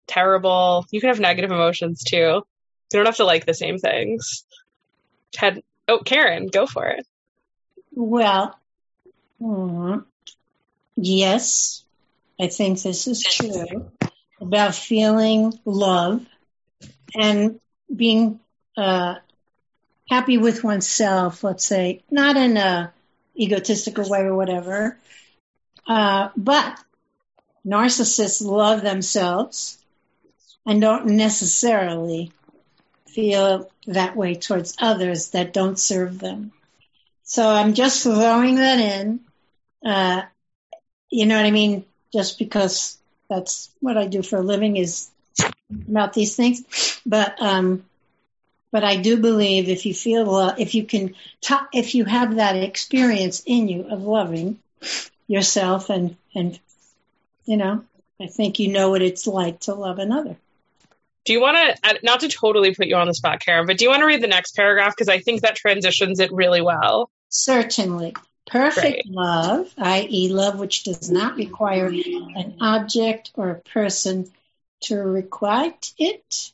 terrible. 0.07 0.85
You 0.91 0.99
can 0.99 1.09
have 1.09 1.19
negative 1.19 1.51
emotions 1.51 2.03
too. 2.03 2.17
You 2.17 2.43
don't 2.91 3.05
have 3.05 3.17
to 3.17 3.25
like 3.25 3.45
the 3.45 3.53
same 3.53 3.77
things. 3.77 4.45
Had 5.35 5.61
oh 5.87 5.99
karen 5.99 6.47
go 6.47 6.65
for 6.65 6.87
it. 6.87 7.05
Well 7.91 8.57
hmm, 9.39 9.97
yes 10.95 11.83
i 12.39 12.47
think 12.47 12.81
this 12.81 13.07
is 13.07 13.23
true 13.23 13.91
about 14.43 14.75
feeling 14.75 15.53
love 15.65 16.25
and 17.15 17.59
being 17.93 18.39
uh, 18.77 19.15
happy 20.09 20.37
with 20.37 20.63
oneself, 20.63 21.43
let's 21.43 21.65
say, 21.65 22.03
not 22.11 22.37
in 22.37 22.57
a 22.57 22.93
egotistical 23.39 24.09
way 24.09 24.21
or 24.21 24.35
whatever, 24.35 24.97
uh, 25.87 26.29
but 26.37 26.77
narcissists 27.65 28.41
love 28.45 28.81
themselves 28.81 29.77
and 30.65 30.81
don't 30.81 31.05
necessarily 31.07 32.31
feel 33.07 33.69
that 33.87 34.15
way 34.15 34.35
towards 34.35 34.75
others 34.79 35.31
that 35.31 35.53
don't 35.53 35.79
serve 35.79 36.19
them. 36.19 36.51
So 37.23 37.47
I'm 37.47 37.73
just 37.73 38.03
throwing 38.03 38.55
that 38.55 38.79
in. 38.79 39.19
Uh, 39.85 40.23
you 41.09 41.25
know 41.25 41.37
what 41.37 41.45
I 41.45 41.51
mean? 41.51 41.85
Just 42.13 42.39
because 42.39 42.97
that's 43.29 43.69
what 43.79 43.97
I 43.97 44.07
do 44.07 44.21
for 44.21 44.37
a 44.37 44.41
living 44.41 44.77
is 44.77 45.09
about 45.89 46.13
these 46.13 46.35
things. 46.35 46.99
But 47.05 47.41
um, 47.41 47.85
but 48.71 48.83
I 48.83 48.97
do 48.97 49.17
believe 49.17 49.69
if 49.69 49.85
you 49.85 49.93
feel 49.93 50.33
uh, 50.35 50.55
if 50.57 50.75
you 50.75 50.83
can 50.85 51.15
t- 51.41 51.55
if 51.73 51.95
you 51.95 52.05
have 52.05 52.35
that 52.35 52.55
experience 52.55 53.43
in 53.45 53.67
you 53.67 53.87
of 53.89 54.03
loving 54.03 54.59
yourself 55.27 55.89
and 55.89 56.15
and 56.35 56.59
you 57.45 57.57
know 57.57 57.83
I 58.19 58.27
think 58.27 58.59
you 58.59 58.69
know 58.69 58.89
what 58.89 59.01
it's 59.01 59.27
like 59.27 59.61
to 59.61 59.73
love 59.73 59.99
another. 59.99 60.37
Do 61.25 61.31
you 61.31 61.39
want 61.39 61.57
to, 61.57 61.99
not 62.03 62.19
to 62.19 62.27
totally 62.27 62.75
put 62.75 62.87
you 62.87 62.95
on 62.95 63.07
the 63.07 63.13
spot, 63.13 63.39
Karen, 63.39 63.65
but 63.65 63.77
do 63.77 63.85
you 63.85 63.89
want 63.89 64.01
to 64.01 64.05
read 64.05 64.21
the 64.21 64.27
next 64.27 64.55
paragraph? 64.55 64.93
Because 64.93 65.07
I 65.07 65.19
think 65.19 65.41
that 65.41 65.55
transitions 65.55 66.19
it 66.19 66.33
really 66.33 66.61
well. 66.61 67.09
Certainly. 67.29 68.13
Perfect 68.53 69.07
right. 69.07 69.15
love, 69.15 69.73
i.e., 69.79 70.29
love 70.29 70.59
which 70.59 70.83
does 70.83 71.09
not 71.09 71.37
require 71.37 71.87
an 71.87 72.57
object 72.61 73.31
or 73.33 73.49
a 73.49 73.59
person 73.59 74.31
to 74.81 74.97
requite 74.97 75.91
it, 75.97 76.51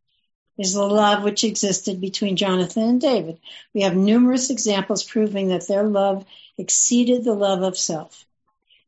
is 0.58 0.74
the 0.76 0.82
love 0.82 1.26
which 1.26 1.44
existed 1.44 2.00
between 2.00 2.38
Jonathan 2.38 2.84
and 2.84 3.02
David. 3.02 3.38
We 3.74 3.82
have 3.82 3.98
numerous 3.98 4.50
examples 4.50 5.04
proving 5.04 5.50
that 5.50 5.68
their 5.68 5.84
love 5.84 6.26
exceeded 6.58 7.26
the 7.26 7.34
love 7.34 7.64
of 7.64 7.78
self. 7.78 8.26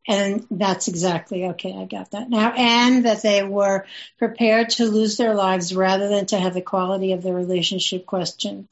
And 0.08 0.48
that's 0.50 0.88
exactly 0.88 1.48
okay. 1.48 1.75
I 1.77 1.86
got 1.86 2.12
that 2.12 2.30
now. 2.30 2.53
And 2.56 3.06
that 3.06 3.24
they 3.24 3.44
were 3.44 3.88
prepared 4.20 4.70
to 4.72 4.86
lose 4.86 5.18
their 5.18 5.36
lives 5.36 5.75
rather 5.75 6.08
than 6.08 6.27
to 6.27 6.39
have 6.39 6.53
the 6.53 6.62
quality 6.62 7.12
of 7.12 7.24
their 7.24 7.36
relationship 7.36 8.06
questioned. 8.06 8.70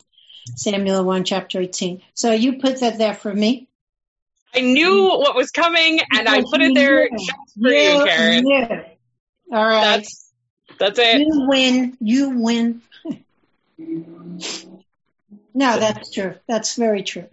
Samuel 0.56 1.04
1, 1.04 1.26
chapter 1.26 1.60
18. 1.60 2.02
So 2.14 2.32
you 2.32 2.60
put 2.60 2.80
that 2.80 2.98
there 2.98 3.14
for 3.14 3.34
me. 3.34 3.69
I 4.56 4.62
knew 4.62 4.90
mm-hmm. 4.90 5.22
what 5.22 5.36
was 5.36 5.52
coming, 5.52 6.00
and 6.12 6.28
I 6.28 6.42
put 6.42 6.62
it 6.62 6.74
there 6.74 7.10
just 7.10 7.32
for 7.62 7.70
you, 7.70 8.06
Karen. 8.06 8.46
All 9.52 9.66
right. 9.66 9.82
That's 9.82 10.32
that's 10.80 11.00
it. 11.00 11.20
You 11.20 11.46
win. 11.48 11.98
You 12.00 12.40
win. 12.40 12.82
no, 13.78 15.80
that's 15.80 16.12
true. 16.12 16.36
That's 16.48 16.76
very 16.76 17.04
true. 17.04 17.28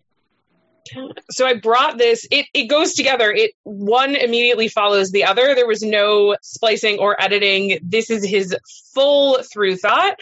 So 1.31 1.47
I 1.47 1.55
brought 1.55 1.99
this. 1.99 2.27
It 2.31 2.47
it 2.55 2.67
goes 2.67 2.95
together. 2.95 3.33
It 3.33 3.53
one 3.65 4.15
immediately 4.15 4.69
follows 4.69 5.11
the 5.11 5.25
other. 5.25 5.55
There 5.55 5.67
was 5.67 5.83
no 5.83 6.37
splicing 6.43 6.99
or 6.99 7.21
editing. 7.21 7.79
This 7.83 8.11
is 8.11 8.25
his 8.25 8.57
full 8.95 9.43
through 9.43 9.77
thought. 9.77 10.19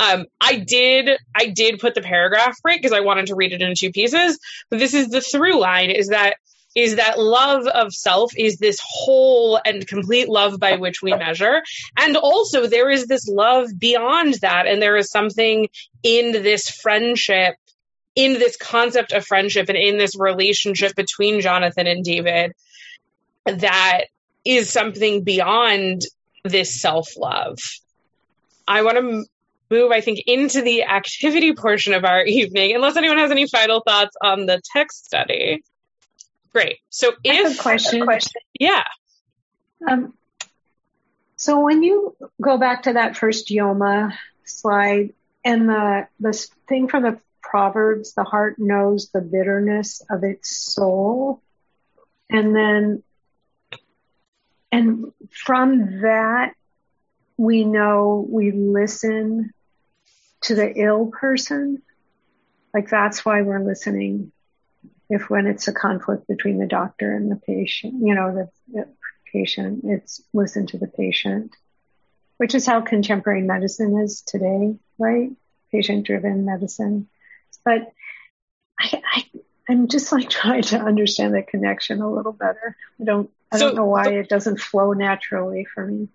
Um, 0.00 0.26
I 0.40 0.58
did 0.58 1.10
I 1.34 1.46
did 1.46 1.80
put 1.80 1.94
the 1.94 2.02
paragraph 2.02 2.60
break 2.62 2.80
because 2.80 2.96
I 2.96 3.00
wanted 3.00 3.26
to 3.26 3.34
read 3.34 3.52
it 3.52 3.62
in 3.62 3.74
two 3.76 3.90
pieces. 3.90 4.38
But 4.70 4.78
this 4.78 4.94
is 4.94 5.08
the 5.08 5.20
through 5.20 5.58
line: 5.58 5.90
is 5.90 6.08
that 6.08 6.34
is 6.74 6.96
that 6.96 7.18
love 7.18 7.66
of 7.66 7.92
self 7.92 8.32
is 8.36 8.58
this 8.58 8.78
whole 8.84 9.58
and 9.64 9.86
complete 9.86 10.28
love 10.28 10.60
by 10.60 10.76
which 10.76 11.02
we 11.02 11.10
measure. 11.12 11.62
And 11.96 12.16
also 12.16 12.66
there 12.66 12.90
is 12.90 13.06
this 13.06 13.26
love 13.26 13.68
beyond 13.76 14.34
that. 14.42 14.66
And 14.66 14.80
there 14.80 14.96
is 14.96 15.10
something 15.10 15.68
in 16.02 16.32
this 16.32 16.70
friendship 16.70 17.56
in 18.14 18.34
this 18.34 18.56
concept 18.56 19.12
of 19.12 19.24
friendship 19.24 19.68
and 19.68 19.78
in 19.78 19.96
this 19.96 20.18
relationship 20.18 20.96
between 20.96 21.40
Jonathan 21.40 21.86
and 21.86 22.04
David 22.04 22.52
that 23.46 24.06
is 24.44 24.70
something 24.70 25.24
beyond 25.24 26.02
this 26.44 26.80
self 26.80 27.16
love. 27.16 27.58
I 28.66 28.82
want 28.82 28.98
to 28.98 29.24
move, 29.70 29.92
I 29.92 30.00
think, 30.00 30.20
into 30.26 30.62
the 30.62 30.84
activity 30.84 31.52
portion 31.52 31.94
of 31.94 32.04
our 32.04 32.22
evening, 32.26 32.74
unless 32.74 32.96
anyone 32.96 33.18
has 33.18 33.30
any 33.30 33.46
final 33.46 33.80
thoughts 33.80 34.16
on 34.22 34.46
the 34.46 34.60
text 34.72 35.04
study. 35.04 35.62
Great. 36.52 36.78
So 36.88 37.12
if 37.24 37.58
a 37.58 37.62
question, 37.62 38.02
a 38.02 38.04
question. 38.04 38.42
yeah. 38.58 38.84
Um, 39.88 40.14
so 41.36 41.60
when 41.60 41.82
you 41.82 42.16
go 42.40 42.58
back 42.58 42.84
to 42.84 42.94
that 42.94 43.16
first 43.16 43.48
Yoma 43.48 44.12
slide 44.44 45.12
and 45.44 45.68
the 45.68 46.08
the 46.18 46.46
thing 46.68 46.88
from 46.88 47.04
the 47.04 47.20
Proverbs, 47.42 48.14
the 48.14 48.24
heart 48.24 48.58
knows 48.58 49.10
the 49.10 49.20
bitterness 49.20 50.02
of 50.10 50.24
its 50.24 50.50
soul. 50.74 51.40
And 52.28 52.54
then 52.54 53.02
and 54.70 55.12
from 55.30 56.02
that, 56.02 56.54
we 57.36 57.64
know 57.64 58.26
we 58.28 58.50
listen 58.50 59.54
to 60.42 60.54
the 60.54 60.72
ill 60.74 61.06
person. 61.06 61.82
Like 62.72 62.88
that's 62.88 63.24
why 63.24 63.42
we're 63.42 63.64
listening. 63.64 64.32
If 65.10 65.30
when 65.30 65.46
it's 65.46 65.68
a 65.68 65.72
conflict 65.72 66.28
between 66.28 66.58
the 66.58 66.66
doctor 66.66 67.14
and 67.14 67.30
the 67.30 67.36
patient, 67.36 67.94
you 68.00 68.14
know, 68.14 68.34
the, 68.34 68.48
the 68.72 68.88
patient, 69.32 69.80
it's 69.84 70.20
listen 70.32 70.66
to 70.66 70.78
the 70.78 70.86
patient, 70.86 71.56
which 72.36 72.54
is 72.54 72.66
how 72.66 72.82
contemporary 72.82 73.42
medicine 73.42 73.98
is 73.98 74.22
today, 74.22 74.76
right? 74.98 75.30
Patient 75.72 76.06
driven 76.06 76.44
medicine. 76.44 77.08
But 77.64 77.92
I, 78.78 79.02
I, 79.14 79.24
I'm 79.68 79.88
just 79.88 80.12
like 80.12 80.28
trying 80.30 80.62
to 80.62 80.78
understand 80.78 81.34
the 81.34 81.42
connection 81.42 82.00
a 82.00 82.10
little 82.10 82.32
better. 82.32 82.76
I 83.00 83.04
don't, 83.04 83.30
I 83.50 83.58
so, 83.58 83.66
don't 83.66 83.76
know 83.76 83.86
why 83.86 84.10
it 84.10 84.28
doesn't 84.28 84.60
flow 84.60 84.92
naturally 84.92 85.64
for 85.64 85.86
me. 85.86 86.08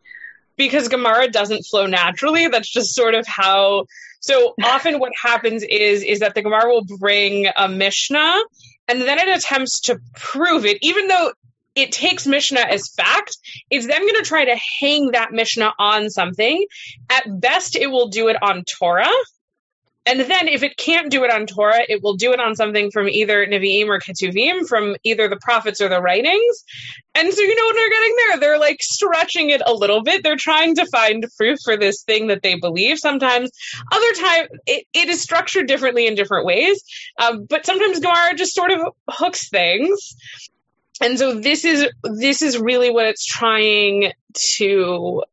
Because 0.55 0.88
Gemara 0.88 1.29
doesn't 1.29 1.63
flow 1.63 1.86
naturally. 1.86 2.48
That's 2.48 2.72
just 2.72 2.93
sort 2.93 3.15
of 3.15 3.25
how. 3.27 3.86
So 4.19 4.53
often, 4.63 5.00
what 5.00 5.12
happens 5.22 5.63
is 5.63 6.03
is 6.03 6.19
that 6.19 6.36
the 6.36 6.41
Gemara 6.41 6.69
will 6.69 6.86
bring 7.00 7.48
a 7.57 7.67
Mishnah, 7.67 8.39
and 8.88 9.01
then 9.01 9.19
it 9.19 9.38
attempts 9.38 9.81
to 9.81 10.00
prove 10.15 10.65
it, 10.65 10.77
even 10.81 11.07
though 11.07 11.33
it 11.75 11.91
takes 11.91 12.27
Mishnah 12.27 12.62
as 12.62 12.89
fact. 12.89 13.38
It's 13.69 13.88
then 13.88 14.01
going 14.01 14.15
to 14.15 14.27
try 14.27 14.45
to 14.45 14.57
hang 14.79 15.12
that 15.12 15.31
Mishnah 15.31 15.74
on 15.79 16.10
something. 16.10 16.65
At 17.10 17.24
best, 17.39 17.75
it 17.75 17.88
will 17.88 18.10
do 18.10 18.27
it 18.27 18.38
on 18.41 18.63
Torah. 18.63 19.12
And 20.05 20.19
then 20.19 20.48
if 20.50 20.63
it 20.63 20.75
can't 20.75 21.10
do 21.10 21.24
it 21.24 21.31
on 21.31 21.45
Torah, 21.45 21.81
it 21.88 22.03
will 22.03 22.15
do 22.15 22.33
it 22.33 22.39
on 22.39 22.55
something 22.55 22.91
from 22.91 23.07
either 23.07 23.45
Nevi'im 23.45 23.88
or 23.88 24.00
Ketuvim, 24.00 24.67
from 24.67 24.95
either 25.03 25.29
the 25.29 25.38
prophets 25.38 25.79
or 25.79 25.88
the 25.88 26.01
writings. 26.01 26.65
And 27.15 27.31
so 27.31 27.41
you 27.41 27.55
know 27.55 27.65
what 27.65 27.75
they're 27.75 27.89
getting 27.89 28.15
there? 28.15 28.39
They're 28.39 28.60
like 28.60 28.81
stretching 28.81 29.50
it 29.51 29.62
a 29.65 29.74
little 29.74 30.03
bit. 30.03 30.24
They're 30.24 30.36
trying 30.36 30.75
to 30.75 30.86
find 30.88 31.25
proof 31.38 31.60
for 31.63 31.77
this 31.77 32.03
thing 32.03 32.27
that 32.27 32.41
they 32.41 32.55
believe. 32.55 33.00
Sometimes, 33.00 33.50
other 33.91 34.13
time, 34.13 34.48
it, 34.65 34.86
it 34.93 35.10
is 35.10 35.22
structured 35.22 35.67
differently 35.67 36.05
in 36.07 36.15
different 36.15 36.45
ways. 36.45 36.83
Um, 37.17 37.45
but 37.45 37.65
sometimes 37.65 38.00
Gemara 38.00 38.36
just 38.36 38.53
sort 38.53 38.72
of 38.72 38.81
hooks 39.10 39.48
things. 39.50 40.15
And 41.01 41.17
so 41.17 41.39
this 41.39 41.65
is 41.65 41.88
this 42.03 42.41
is 42.41 42.57
really 42.57 42.89
what 42.89 43.05
it's 43.05 43.25
trying 43.25 44.12
to 44.57 45.24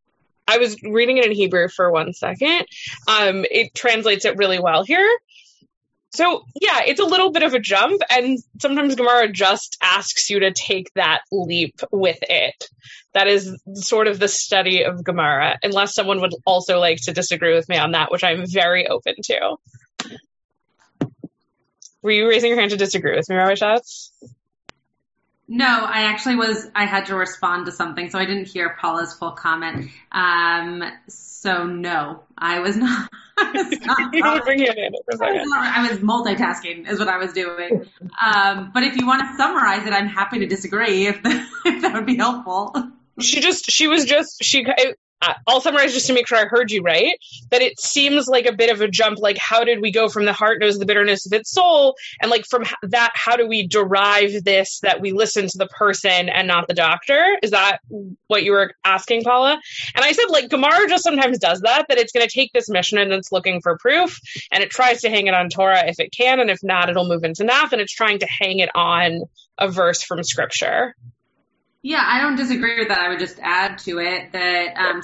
I 0.51 0.59
was 0.59 0.83
reading 0.83 1.19
it 1.19 1.27
in 1.27 1.33
Hebrew 1.33 1.69
for 1.69 1.91
one 1.91 2.13
second. 2.13 2.67
Um, 3.07 3.45
it 3.51 3.75
translates 3.75 4.25
it 4.25 4.37
really 4.37 4.59
well 4.59 4.83
here. 4.83 5.09
So 6.13 6.45
yeah, 6.61 6.81
it's 6.87 6.99
a 6.99 7.05
little 7.05 7.31
bit 7.31 7.45
of 7.45 7.55
a 7.55 7.61
jump, 7.61 8.03
and 8.11 8.37
sometimes 8.61 8.97
Gemara 8.97 9.31
just 9.31 9.77
asks 9.81 10.29
you 10.29 10.41
to 10.41 10.53
take 10.53 10.93
that 10.95 11.21
leap 11.31 11.81
with 11.93 12.19
it. 12.23 12.69
That 13.15 13.29
is 13.29 13.57
sort 13.75 14.09
of 14.09 14.19
the 14.19 14.27
study 14.27 14.83
of 14.83 15.05
Gemara, 15.05 15.59
unless 15.63 15.95
someone 15.95 16.21
would 16.21 16.35
also 16.45 16.81
like 16.81 16.99
to 17.03 17.13
disagree 17.13 17.55
with 17.55 17.69
me 17.69 17.77
on 17.77 17.93
that, 17.93 18.11
which 18.11 18.25
I'm 18.25 18.45
very 18.45 18.89
open 18.89 19.15
to. 19.25 19.57
Were 22.03 22.11
you 22.11 22.29
raising 22.29 22.51
your 22.51 22.59
hand 22.59 22.73
to 22.73 22.77
disagree 22.77 23.15
with 23.15 23.29
me, 23.29 23.37
Rabbi 23.37 23.55
Schatz? 23.55 24.13
No, 25.53 25.67
I 25.67 26.03
actually 26.03 26.37
was. 26.37 26.65
I 26.77 26.87
had 26.87 27.07
to 27.07 27.17
respond 27.17 27.67
to 27.67 27.73
something, 27.73 28.09
so 28.09 28.21
I 28.21 28.25
didn't 28.25 28.47
hear 28.47 28.77
Paula's 28.81 29.13
full 29.15 29.33
comment. 29.33 29.91
Um, 30.13 30.85
so 31.09 31.67
no, 31.67 32.23
I 32.39 32.61
was 32.61 32.77
not. 32.77 33.11
I 33.37 33.51
was, 33.53 33.81
not, 33.81 33.99
I 35.77 35.89
was 35.91 35.99
multitasking, 35.99 36.89
is 36.89 37.01
what 37.01 37.09
I 37.09 37.17
was 37.17 37.33
doing. 37.33 37.85
Um, 38.25 38.71
but 38.73 38.85
if 38.85 38.97
you 38.97 39.07
want 39.09 39.23
to 39.23 39.37
summarize 39.37 39.85
it, 39.87 39.93
I'm 39.93 40.07
happy 40.07 40.39
to 40.39 40.47
disagree 40.47 41.09
if, 41.09 41.17
if 41.25 41.83
that 41.83 41.95
would 41.95 42.07
be 42.07 42.17
helpful. 42.17 42.73
She 43.19 43.41
just, 43.41 43.71
she 43.71 43.89
was 43.89 44.05
just, 44.05 44.45
she, 44.45 44.65
Uh, 45.23 45.35
I'll 45.47 45.61
summarize 45.61 45.93
just 45.93 46.07
to 46.07 46.13
make 46.13 46.27
sure 46.27 46.39
I 46.39 46.47
heard 46.47 46.71
you 46.71 46.83
right. 46.83 47.19
That 47.51 47.63
it 47.63 47.79
seems 47.79 48.27
like 48.27 48.47
a 48.47 48.53
bit 48.53 48.71
of 48.71 48.81
a 48.81 48.89
jump. 48.89 49.19
Like, 49.19 49.39
how 49.39 49.65
did 49.65 49.81
we 49.81 49.93
go 49.93 50.09
from 50.09 50.25
the 50.25 50.33
heart 50.33 50.61
knows 50.61 50.79
the 50.79 50.87
bitterness 50.87 51.27
of 51.27 51.33
its 51.33 51.51
soul, 51.51 51.97
and 52.21 52.31
like 52.31 52.47
from 52.47 52.65
that, 52.83 53.13
how 53.15 53.37
do 53.37 53.47
we 53.47 53.67
derive 53.67 54.45
this 54.45 54.81
that 54.81 55.01
we 55.01 55.13
listen 55.13 55.49
to 55.49 55.59
the 55.59 55.67
person 55.67 56.29
and 56.29 56.49
not 56.49 56.69
the 56.69 56.75
doctor? 56.75 57.39
Is 57.43 57.51
that 57.51 57.79
what 58.27 58.45
you 58.45 58.53
were 58.53 58.73
asking, 58.85 59.23
Paula? 59.23 59.61
And 59.95 60.05
I 60.05 60.13
said, 60.13 60.27
like, 60.31 60.49
Gemara 60.49 60.89
just 60.89 61.05
sometimes 61.05 61.39
does 61.39 61.61
that. 61.63 61.87
That 61.89 61.99
it's 61.99 62.13
going 62.13 62.27
to 62.27 62.33
take 62.33 62.53
this 62.53 62.69
Mishnah 62.69 63.03
and 63.03 63.13
it's 63.13 63.33
looking 63.33 63.61
for 63.61 63.77
proof, 63.79 64.19
and 64.53 64.63
it 64.63 64.71
tries 64.71 65.03
to 65.03 65.11
hang 65.11 65.27
it 65.27 65.35
on 65.35 65.51
Torah 65.51 65.87
if 65.87 66.01
it 66.01 66.13
can, 66.13 66.41
and 66.41 66.51
if 66.51 66.59
not, 66.63 66.89
it'll 66.89 67.09
move 67.09 67.25
into 67.25 67.45
Nach, 67.45 67.73
and 67.73 67.81
it's 67.81 67.93
trying 67.93 68.21
to 68.21 68.27
hang 68.27 68.59
it 68.61 68.71
on 68.75 69.23
a 69.59 69.69
verse 69.69 70.03
from 70.03 70.23
Scripture. 70.23 70.95
Yeah, 71.83 72.03
I 72.05 72.21
don't 72.21 72.37
disagree 72.37 72.79
with 72.79 72.89
that. 72.89 72.99
I 72.99 73.09
would 73.09 73.19
just 73.19 73.39
add 73.41 73.79
to 73.79 73.99
it 73.99 74.33
that 74.33 74.77
um, 74.77 75.03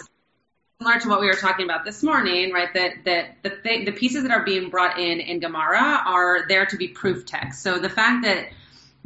similar 0.79 1.01
to 1.01 1.09
what 1.09 1.21
we 1.21 1.27
were 1.27 1.35
talking 1.35 1.65
about 1.65 1.85
this 1.85 2.03
morning, 2.03 2.53
right? 2.53 2.73
That 2.75 3.05
that 3.05 3.43
the 3.43 3.51
th- 3.51 3.87
the 3.87 3.93
pieces 3.93 4.25
that 4.25 4.33
are 4.33 4.45
being 4.45 4.69
brought 4.69 4.99
in 4.99 5.21
in 5.21 5.41
Gemara 5.41 6.03
are 6.05 6.47
there 6.49 6.67
to 6.67 6.77
be 6.77 6.89
proof 6.89 7.25
text. 7.25 7.63
So 7.63 7.79
the 7.79 7.89
fact 7.89 8.25
that 8.25 8.49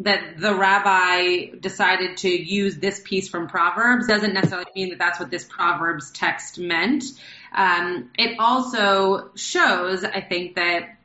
that 0.00 0.38
the 0.38 0.54
rabbi 0.54 1.50
decided 1.60 2.16
to 2.18 2.28
use 2.28 2.78
this 2.78 3.00
piece 3.04 3.28
from 3.28 3.48
Proverbs 3.48 4.06
doesn't 4.06 4.32
necessarily 4.32 4.70
mean 4.74 4.88
that 4.90 4.98
that's 4.98 5.20
what 5.20 5.30
this 5.30 5.44
Proverbs 5.44 6.10
text 6.10 6.58
meant. 6.58 7.04
Um, 7.52 8.10
it 8.18 8.38
also 8.38 9.30
shows, 9.34 10.02
I 10.02 10.22
think, 10.22 10.56
that 10.56 10.96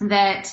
that 0.00 0.52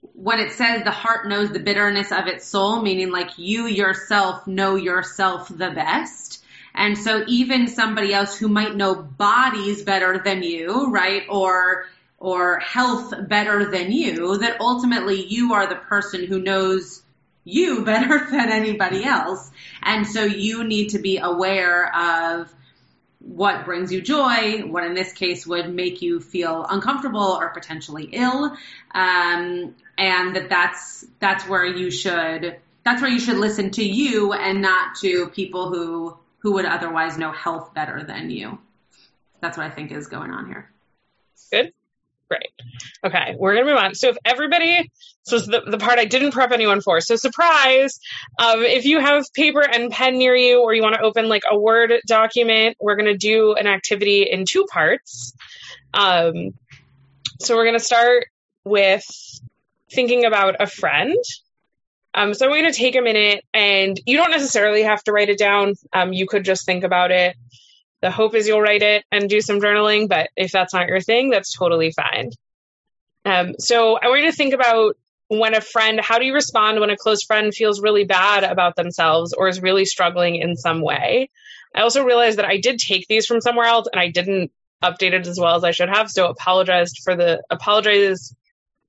when 0.00 0.38
it 0.38 0.52
says 0.52 0.84
the 0.84 0.90
heart 0.90 1.28
knows 1.28 1.50
the 1.50 1.58
bitterness 1.58 2.12
of 2.12 2.26
its 2.26 2.46
soul, 2.46 2.82
meaning 2.82 3.10
like 3.10 3.38
you 3.38 3.66
yourself 3.66 4.46
know 4.46 4.76
yourself 4.76 5.48
the 5.48 5.70
best. 5.70 6.42
And 6.74 6.96
so 6.96 7.24
even 7.26 7.66
somebody 7.66 8.12
else 8.12 8.36
who 8.36 8.48
might 8.48 8.76
know 8.76 8.94
bodies 8.94 9.82
better 9.82 10.18
than 10.18 10.42
you, 10.42 10.90
right? 10.90 11.22
Or, 11.28 11.86
or 12.18 12.58
health 12.60 13.14
better 13.28 13.70
than 13.70 13.90
you, 13.90 14.38
that 14.38 14.60
ultimately 14.60 15.24
you 15.24 15.54
are 15.54 15.66
the 15.66 15.76
person 15.76 16.26
who 16.26 16.40
knows 16.40 17.02
you 17.44 17.84
better 17.84 18.28
than 18.30 18.50
anybody 18.52 19.04
else. 19.04 19.50
And 19.82 20.06
so 20.06 20.24
you 20.24 20.64
need 20.64 20.90
to 20.90 20.98
be 20.98 21.18
aware 21.18 21.94
of 21.94 22.52
what 23.28 23.66
brings 23.66 23.92
you 23.92 24.00
joy, 24.00 24.62
what 24.66 24.84
in 24.84 24.94
this 24.94 25.12
case 25.12 25.46
would 25.46 25.72
make 25.72 26.00
you 26.00 26.18
feel 26.18 26.64
uncomfortable 26.68 27.38
or 27.40 27.50
potentially 27.50 28.08
ill, 28.12 28.56
um, 28.94 29.74
and 29.98 30.36
that 30.36 30.48
that's 30.48 31.04
that's 31.20 31.46
where 31.46 31.64
you 31.64 31.90
should 31.90 32.56
that's 32.84 33.02
where 33.02 33.10
you 33.10 33.20
should 33.20 33.36
listen 33.36 33.70
to 33.70 33.84
you 33.84 34.32
and 34.32 34.62
not 34.62 34.96
to 34.96 35.28
people 35.28 35.68
who 35.68 36.16
who 36.38 36.54
would 36.54 36.64
otherwise 36.64 37.18
know 37.18 37.32
health 37.32 37.74
better 37.74 38.02
than 38.02 38.30
you. 38.30 38.58
That's 39.40 39.58
what 39.58 39.66
I 39.66 39.70
think 39.70 39.92
is 39.92 40.06
going 40.06 40.30
on 40.30 40.46
here. 40.46 40.70
Good. 41.52 41.72
Great. 42.28 42.48
Okay, 43.04 43.36
we're 43.38 43.54
gonna 43.54 43.66
move 43.66 43.78
on. 43.78 43.94
So 43.94 44.10
if 44.10 44.18
everybody, 44.24 44.90
so 45.22 45.38
the, 45.38 45.62
the 45.66 45.78
part 45.78 45.98
I 45.98 46.04
didn't 46.04 46.32
prep 46.32 46.52
anyone 46.52 46.80
for. 46.82 47.00
So 47.00 47.16
surprise, 47.16 47.98
um, 48.38 48.62
if 48.62 48.84
you 48.84 49.00
have 49.00 49.24
paper 49.34 49.62
and 49.62 49.90
pen 49.90 50.18
near 50.18 50.36
you, 50.36 50.62
or 50.62 50.74
you 50.74 50.82
want 50.82 50.94
to 50.94 51.02
open 51.02 51.28
like 51.28 51.44
a 51.50 51.58
Word 51.58 51.92
document, 52.06 52.76
we're 52.80 52.96
gonna 52.96 53.16
do 53.16 53.54
an 53.54 53.66
activity 53.66 54.22
in 54.22 54.44
two 54.46 54.66
parts. 54.70 55.32
Um, 55.94 56.50
so 57.40 57.56
we're 57.56 57.64
gonna 57.64 57.78
start 57.78 58.26
with 58.64 59.06
thinking 59.90 60.24
about 60.24 60.56
a 60.60 60.66
friend. 60.66 61.16
Um, 62.14 62.34
so 62.34 62.46
I'm 62.46 62.52
going 62.52 62.64
to 62.64 62.76
take 62.76 62.96
a 62.96 63.00
minute, 63.00 63.44
and 63.52 63.98
you 64.06 64.16
don't 64.16 64.30
necessarily 64.30 64.82
have 64.82 65.02
to 65.04 65.12
write 65.12 65.28
it 65.28 65.38
down. 65.38 65.74
Um, 65.92 66.12
you 66.12 66.26
could 66.26 66.44
just 66.44 66.66
think 66.66 66.82
about 66.84 67.10
it. 67.10 67.36
The 68.00 68.10
hope 68.10 68.34
is 68.34 68.46
you'll 68.46 68.60
write 68.60 68.82
it 68.82 69.04
and 69.10 69.28
do 69.28 69.40
some 69.40 69.60
journaling, 69.60 70.08
but 70.08 70.30
if 70.36 70.52
that's 70.52 70.72
not 70.72 70.88
your 70.88 71.00
thing, 71.00 71.30
that's 71.30 71.52
totally 71.52 71.92
fine. 71.92 72.30
Um, 73.24 73.54
so 73.58 73.98
I 73.98 74.08
want 74.08 74.22
you 74.22 74.30
to 74.30 74.36
think 74.36 74.54
about 74.54 74.96
when 75.28 75.54
a 75.54 75.60
friend, 75.60 76.00
how 76.00 76.18
do 76.18 76.24
you 76.24 76.32
respond 76.32 76.80
when 76.80 76.90
a 76.90 76.96
close 76.96 77.24
friend 77.24 77.52
feels 77.52 77.82
really 77.82 78.04
bad 78.04 78.44
about 78.44 78.76
themselves 78.76 79.34
or 79.34 79.48
is 79.48 79.60
really 79.60 79.84
struggling 79.84 80.36
in 80.36 80.56
some 80.56 80.80
way? 80.80 81.30
I 81.74 81.82
also 81.82 82.04
realized 82.04 82.38
that 82.38 82.46
I 82.46 82.58
did 82.58 82.78
take 82.78 83.06
these 83.08 83.26
from 83.26 83.40
somewhere 83.40 83.66
else 83.66 83.88
and 83.92 84.00
I 84.00 84.08
didn't 84.08 84.50
update 84.82 85.12
it 85.12 85.26
as 85.26 85.38
well 85.38 85.56
as 85.56 85.64
I 85.64 85.72
should 85.72 85.90
have. 85.90 86.10
So 86.10 86.28
apologized 86.28 87.00
for 87.04 87.16
the 87.16 87.42
apologize 87.50 88.34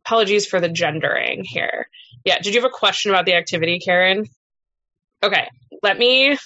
apologies 0.05 0.45
for 0.45 0.59
the 0.61 0.69
gendering 0.69 1.43
here. 1.43 1.89
Yeah. 2.23 2.39
Did 2.39 2.53
you 2.53 2.61
have 2.61 2.69
a 2.69 2.73
question 2.73 3.11
about 3.11 3.25
the 3.25 3.35
activity, 3.35 3.79
Karen? 3.79 4.25
Okay. 5.21 5.49
Let 5.83 5.97
me 5.97 6.37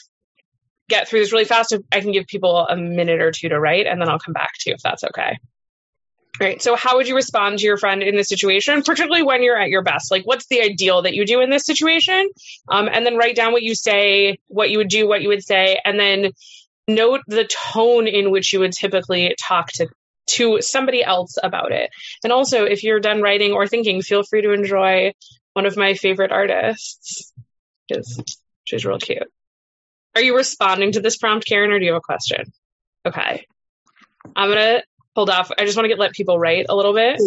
get 0.90 1.08
through 1.08 1.20
this 1.20 1.32
really 1.32 1.46
fast. 1.46 1.76
I 1.92 2.02
can 2.02 2.12
give 2.12 2.28
people 2.28 2.68
a 2.68 2.76
minute 2.76 3.22
or 3.22 3.32
two 3.32 3.50
to 3.50 3.60
write, 3.60 3.88
and 3.88 4.02
then 4.02 4.10
I'll 4.10 4.20
come 4.20 4.34
back 4.34 4.52
to 4.60 4.70
you 4.70 4.76
if 4.76 4.82
that's 4.82 5.04
okay. 5.04 5.38
Right. 6.40 6.62
So, 6.62 6.76
how 6.76 6.98
would 6.98 7.08
you 7.08 7.16
respond 7.16 7.60
to 7.60 7.66
your 7.66 7.78
friend 7.78 8.02
in 8.02 8.16
this 8.16 8.28
situation, 8.28 8.82
particularly 8.82 9.24
when 9.24 9.44
you're 9.44 9.60
at 9.60 9.70
your 9.70 9.84
best? 9.84 10.10
Like, 10.10 10.24
what's 10.26 10.48
the 10.48 10.62
ideal 10.62 11.04
that 11.04 11.14
you 11.14 11.26
do 11.26 11.42
in 11.42 11.52
this 11.52 11.66
situation? 11.66 12.28
Um, 12.68 12.90
and 12.92 13.06
then 13.06 13.18
write 13.18 13.36
down 13.36 13.52
what 13.52 13.62
you 13.62 13.76
say, 13.76 14.40
what 14.48 14.72
you 14.72 14.80
would 14.80 14.90
do, 14.90 15.08
what 15.08 15.22
you 15.22 15.28
would 15.28 15.44
say, 15.44 15.80
and 15.86 16.00
then 16.00 16.32
note 16.88 17.22
the 17.28 17.46
tone 17.46 18.08
in 18.08 18.32
which 18.32 18.52
you 18.52 18.60
would 18.60 18.74
typically 18.74 19.36
talk 19.40 19.72
to 19.74 19.88
to 20.26 20.62
somebody 20.62 21.04
else 21.04 21.38
about 21.42 21.72
it. 21.72 21.92
And 22.24 22.34
also, 22.34 22.64
if 22.64 22.84
you're 22.84 23.00
done 23.00 23.22
writing 23.22 23.52
or 23.52 23.68
thinking, 23.68 24.02
feel 24.02 24.24
free 24.24 24.42
to 24.42 24.54
enjoy 24.54 25.14
one 25.54 25.66
of 25.66 25.78
my 25.78 25.94
favorite 25.94 26.32
artists 26.32 27.32
because 27.88 28.40
she's 28.64 28.86
real 28.86 28.98
cute. 28.98 29.32
Are 30.16 30.22
you 30.22 30.36
responding 30.36 30.94
to 30.94 31.02
this 31.02 31.18
prompt, 31.18 31.48
Karen, 31.48 31.72
or 31.72 31.80
do 31.80 31.86
you 31.86 31.94
have 31.94 32.00
a 32.00 32.02
question? 32.02 32.52
Okay. 33.06 33.46
I'm 34.36 34.50
gonna 34.50 34.84
hold 35.16 35.30
off. 35.30 35.52
I 35.58 35.66
just 35.66 35.76
want 35.76 35.86
to 35.86 35.90
get 35.90 36.00
let 36.00 36.14
people 36.14 36.40
write 36.40 36.68
a 36.70 36.76
little 36.76 36.94
bit. 36.94 37.20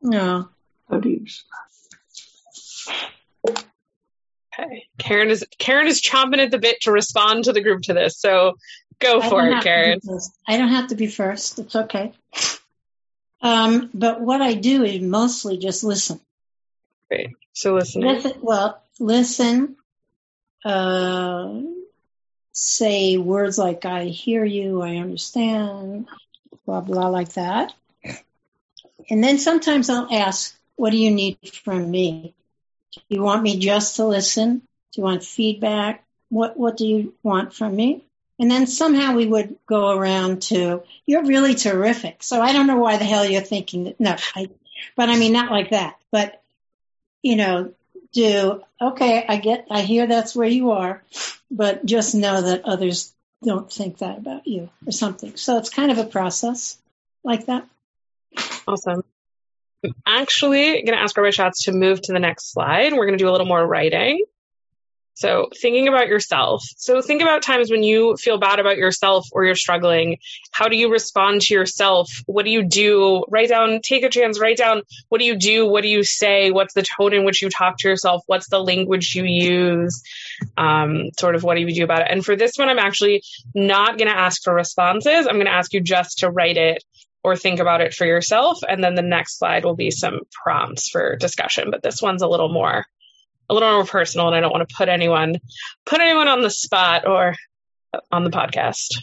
No. 0.00 0.48
Okay. 0.92 1.22
Karen 4.98 5.30
is 5.30 5.44
Karen 5.58 5.88
is 5.88 6.02
chomping 6.02 6.38
at 6.38 6.50
the 6.50 6.58
bit 6.58 6.82
to 6.82 6.92
respond 6.92 7.44
to 7.44 7.52
the 7.52 7.62
group 7.62 7.82
to 7.82 7.94
this. 7.94 8.18
So 8.18 8.58
go 8.98 9.20
I 9.20 9.28
for 9.28 9.46
it, 9.46 9.62
Karen. 9.62 9.98
I 10.46 10.58
don't 10.58 10.68
have 10.68 10.88
to 10.88 10.94
be 10.94 11.06
first. 11.06 11.58
It's 11.58 11.74
okay. 11.74 12.12
Um, 13.40 13.90
but 13.92 14.20
what 14.20 14.40
I 14.40 14.54
do 14.54 14.84
is 14.84 15.00
mostly 15.00 15.58
just 15.58 15.82
listen. 15.82 16.20
Great. 17.08 17.30
So 17.52 17.74
listening. 17.74 18.08
Listen, 18.08 18.34
well, 18.40 18.80
listen, 19.00 19.76
uh, 20.64 21.60
say 22.52 23.16
words 23.16 23.58
like 23.58 23.84
I 23.84 24.04
hear 24.04 24.44
you, 24.44 24.82
I 24.82 24.96
understand, 24.96 26.08
blah, 26.66 26.80
blah, 26.80 27.08
like 27.08 27.32
that. 27.34 27.72
And 29.10 29.22
then 29.22 29.38
sometimes 29.38 29.90
I'll 29.90 30.12
ask, 30.12 30.56
what 30.76 30.90
do 30.90 30.96
you 30.96 31.10
need 31.10 31.38
from 31.64 31.90
me? 31.90 32.34
Do 32.94 33.00
you 33.08 33.22
want 33.22 33.42
me 33.42 33.58
just 33.58 33.96
to 33.96 34.06
listen? 34.06 34.58
Do 34.58 35.00
you 35.00 35.02
want 35.02 35.24
feedback? 35.24 36.04
What, 36.28 36.56
what 36.56 36.76
do 36.76 36.86
you 36.86 37.14
want 37.22 37.52
from 37.52 37.74
me? 37.74 38.04
And 38.38 38.50
then 38.50 38.66
somehow 38.66 39.14
we 39.14 39.26
would 39.26 39.56
go 39.66 39.96
around 39.96 40.42
to, 40.42 40.82
you're 41.06 41.24
really 41.24 41.54
terrific. 41.54 42.22
So 42.22 42.40
I 42.40 42.52
don't 42.52 42.66
know 42.66 42.78
why 42.78 42.96
the 42.96 43.04
hell 43.04 43.24
you're 43.24 43.40
thinking 43.40 43.84
that, 43.84 44.00
no, 44.00 44.16
I, 44.34 44.48
but 44.96 45.08
I 45.08 45.16
mean, 45.16 45.32
not 45.32 45.50
like 45.50 45.70
that, 45.70 45.96
but 46.10 46.42
you 47.22 47.36
know, 47.36 47.72
do, 48.12 48.62
okay, 48.80 49.24
I 49.28 49.36
get, 49.36 49.66
I 49.70 49.82
hear 49.82 50.06
that's 50.06 50.34
where 50.36 50.48
you 50.48 50.72
are, 50.72 51.02
but 51.50 51.84
just 51.84 52.14
know 52.14 52.42
that 52.42 52.64
others 52.64 53.12
don't 53.42 53.70
think 53.72 53.98
that 53.98 54.18
about 54.18 54.46
you 54.46 54.70
or 54.86 54.92
something. 54.92 55.36
So 55.36 55.58
it's 55.58 55.70
kind 55.70 55.90
of 55.90 55.98
a 55.98 56.04
process 56.04 56.78
like 57.24 57.46
that. 57.46 57.66
Awesome. 58.66 59.02
I'm 59.84 59.94
actually 60.06 60.82
going 60.82 60.96
to 60.96 61.00
ask 61.00 61.16
Rabbi 61.16 61.30
Schatz 61.30 61.64
to 61.64 61.72
move 61.72 62.00
to 62.02 62.12
the 62.12 62.20
next 62.20 62.52
slide. 62.52 62.92
We're 62.92 63.06
going 63.06 63.18
to 63.18 63.24
do 63.24 63.28
a 63.28 63.32
little 63.32 63.46
more 63.46 63.66
writing. 63.66 64.24
So, 65.14 65.48
thinking 65.60 65.88
about 65.88 66.08
yourself. 66.08 66.64
So, 66.76 67.02
think 67.02 67.22
about 67.22 67.42
times 67.42 67.70
when 67.70 67.82
you 67.82 68.16
feel 68.16 68.38
bad 68.38 68.58
about 68.58 68.76
yourself 68.76 69.26
or 69.32 69.44
you're 69.44 69.54
struggling. 69.54 70.18
How 70.50 70.68
do 70.68 70.76
you 70.76 70.90
respond 70.90 71.42
to 71.42 71.54
yourself? 71.54 72.08
What 72.26 72.44
do 72.44 72.50
you 72.50 72.64
do? 72.64 73.24
Write 73.28 73.50
down, 73.50 73.80
take 73.82 74.04
a 74.04 74.08
chance, 74.08 74.40
write 74.40 74.56
down 74.56 74.82
what 75.08 75.18
do 75.18 75.24
you 75.24 75.36
do? 75.36 75.66
What 75.66 75.82
do 75.82 75.88
you 75.88 76.02
say? 76.02 76.50
What's 76.50 76.74
the 76.74 76.82
tone 76.82 77.12
in 77.12 77.24
which 77.24 77.42
you 77.42 77.50
talk 77.50 77.78
to 77.78 77.88
yourself? 77.88 78.22
What's 78.26 78.48
the 78.48 78.58
language 78.58 79.14
you 79.14 79.24
use? 79.24 80.02
Um, 80.56 81.10
sort 81.18 81.34
of 81.34 81.42
what 81.42 81.56
do 81.56 81.60
you 81.60 81.74
do 81.74 81.84
about 81.84 82.02
it? 82.02 82.08
And 82.10 82.24
for 82.24 82.36
this 82.36 82.56
one, 82.56 82.68
I'm 82.68 82.78
actually 82.78 83.22
not 83.54 83.98
going 83.98 84.10
to 84.10 84.18
ask 84.18 84.42
for 84.42 84.54
responses. 84.54 85.26
I'm 85.26 85.36
going 85.36 85.46
to 85.46 85.52
ask 85.52 85.72
you 85.72 85.80
just 85.80 86.18
to 86.18 86.30
write 86.30 86.56
it 86.56 86.82
or 87.24 87.36
think 87.36 87.60
about 87.60 87.80
it 87.80 87.94
for 87.94 88.06
yourself. 88.06 88.58
And 88.68 88.82
then 88.82 88.94
the 88.94 89.02
next 89.02 89.38
slide 89.38 89.64
will 89.64 89.76
be 89.76 89.90
some 89.90 90.20
prompts 90.30 90.88
for 90.88 91.16
discussion. 91.16 91.70
But 91.70 91.82
this 91.82 92.02
one's 92.02 92.22
a 92.22 92.28
little 92.28 92.52
more 92.52 92.86
a 93.52 93.54
little 93.54 93.72
more 93.72 93.84
personal 93.84 94.28
and 94.28 94.36
I 94.36 94.40
don't 94.40 94.50
want 94.50 94.68
to 94.68 94.74
put 94.74 94.88
anyone 94.88 95.36
put 95.84 96.00
anyone 96.00 96.28
on 96.28 96.40
the 96.40 96.50
spot 96.50 97.06
or 97.06 97.34
on 98.10 98.24
the 98.24 98.30
podcast. 98.30 98.98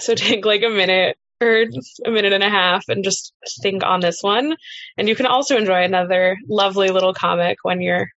So 0.00 0.14
take 0.14 0.44
like 0.46 0.62
a 0.62 0.70
minute 0.70 1.18
or 1.40 1.66
a 2.06 2.10
minute 2.10 2.32
and 2.32 2.42
a 2.42 2.48
half 2.48 2.88
and 2.88 3.04
just 3.04 3.34
think 3.60 3.84
on 3.84 4.00
this 4.00 4.22
one. 4.22 4.56
And 4.96 5.08
you 5.08 5.14
can 5.14 5.26
also 5.26 5.56
enjoy 5.56 5.84
another 5.84 6.38
lovely 6.48 6.88
little 6.88 7.12
comic 7.12 7.58
when 7.62 7.80
you're 7.80 8.08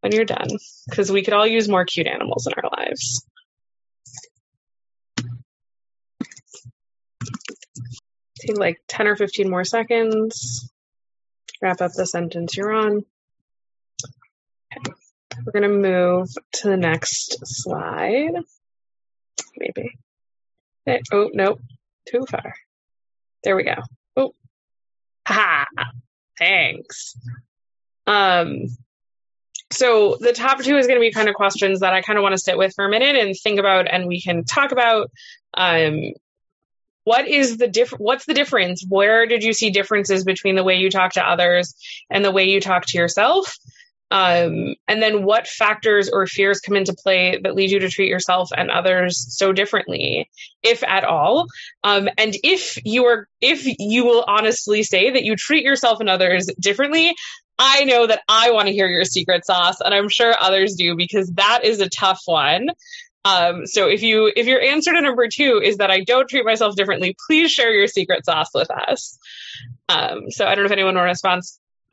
when 0.00 0.12
you're 0.12 0.26
done 0.26 0.48
because 0.88 1.10
we 1.10 1.22
could 1.22 1.32
all 1.32 1.46
use 1.46 1.68
more 1.68 1.86
cute 1.86 2.06
animals 2.06 2.46
in 2.46 2.52
our 2.52 2.70
lives. 2.78 3.26
Take 8.40 8.58
like 8.58 8.82
10 8.88 9.06
or 9.06 9.16
15 9.16 9.48
more 9.48 9.64
seconds. 9.64 10.70
Wrap 11.62 11.80
up 11.80 11.92
the 11.94 12.04
sentence 12.04 12.54
you're 12.58 12.72
on. 12.72 13.06
We're 15.44 15.52
going 15.52 15.62
to 15.62 15.68
move 15.90 16.28
to 16.54 16.68
the 16.68 16.76
next 16.76 17.38
slide. 17.44 18.32
Maybe. 19.56 19.98
Eh, 20.86 20.98
Oh, 21.12 21.30
nope. 21.32 21.60
Too 22.08 22.24
far. 22.30 22.54
There 23.42 23.56
we 23.56 23.64
go. 23.64 23.76
Oh. 24.16 24.34
Ha! 25.26 25.66
Thanks. 26.38 27.16
Um, 28.06 28.64
so 29.72 30.16
the 30.20 30.32
top 30.32 30.62
two 30.62 30.76
is 30.76 30.86
going 30.86 30.98
to 30.98 31.04
be 31.04 31.10
kind 31.12 31.28
of 31.28 31.34
questions 31.34 31.80
that 31.80 31.92
I 31.92 32.02
kind 32.02 32.18
of 32.18 32.22
want 32.22 32.34
to 32.34 32.38
sit 32.38 32.58
with 32.58 32.74
for 32.74 32.84
a 32.84 32.90
minute 32.90 33.16
and 33.16 33.34
think 33.34 33.58
about, 33.58 33.86
and 33.90 34.06
we 34.06 34.20
can 34.20 34.44
talk 34.44 34.72
about. 34.72 35.10
Um, 35.56 36.12
what 37.04 37.28
is 37.28 37.58
the 37.58 37.68
diff- 37.68 37.90
what's 37.98 38.24
the 38.24 38.32
difference 38.34 38.84
where 38.88 39.26
did 39.26 39.44
you 39.44 39.52
see 39.52 39.68
differences 39.70 40.24
between 40.24 40.56
the 40.56 40.64
way 40.64 40.76
you 40.76 40.90
talk 40.90 41.12
to 41.12 41.22
others 41.22 41.74
and 42.10 42.24
the 42.24 42.30
way 42.32 42.44
you 42.44 42.60
talk 42.62 42.86
to 42.86 42.98
yourself 42.98 43.58
um, 44.10 44.74
and 44.86 45.02
then 45.02 45.24
what 45.24 45.46
factors 45.46 46.10
or 46.10 46.26
fears 46.26 46.60
come 46.60 46.76
into 46.76 46.94
play 46.94 47.38
that 47.42 47.54
lead 47.54 47.70
you 47.70 47.80
to 47.80 47.88
treat 47.88 48.08
yourself 48.08 48.50
and 48.56 48.70
others 48.70 49.36
so 49.36 49.52
differently 49.52 50.30
if 50.62 50.82
at 50.84 51.04
all 51.04 51.46
um, 51.82 52.08
and 52.18 52.36
if 52.42 52.78
you 52.84 53.06
are 53.06 53.28
if 53.40 53.66
you 53.78 54.04
will 54.04 54.24
honestly 54.26 54.82
say 54.82 55.10
that 55.10 55.24
you 55.24 55.36
treat 55.36 55.64
yourself 55.64 56.00
and 56.00 56.08
others 56.08 56.46
differently 56.60 57.14
i 57.58 57.84
know 57.84 58.06
that 58.06 58.20
i 58.28 58.50
want 58.50 58.66
to 58.66 58.74
hear 58.74 58.88
your 58.88 59.04
secret 59.04 59.44
sauce 59.44 59.80
and 59.80 59.94
i'm 59.94 60.08
sure 60.08 60.34
others 60.38 60.74
do 60.74 60.96
because 60.96 61.28
that 61.32 61.60
is 61.64 61.80
a 61.80 61.88
tough 61.88 62.20
one 62.26 62.68
um, 63.24 63.66
so 63.66 63.88
if 63.88 64.02
you 64.02 64.30
if 64.36 64.46
your 64.46 64.60
answer 64.60 64.92
to 64.92 65.00
number 65.00 65.28
two 65.28 65.60
is 65.64 65.78
that 65.78 65.90
I 65.90 66.00
don't 66.00 66.28
treat 66.28 66.44
myself 66.44 66.76
differently, 66.76 67.16
please 67.26 67.50
share 67.50 67.72
your 67.72 67.86
secret 67.86 68.26
sauce 68.26 68.50
with 68.52 68.70
us. 68.70 69.18
Um, 69.88 70.30
so 70.30 70.46
I 70.46 70.54
don't 70.54 70.64
know 70.64 70.66
if 70.66 70.72
anyone 70.72 70.94
want 70.94 71.06
to 71.06 71.08
respond, 71.08 71.42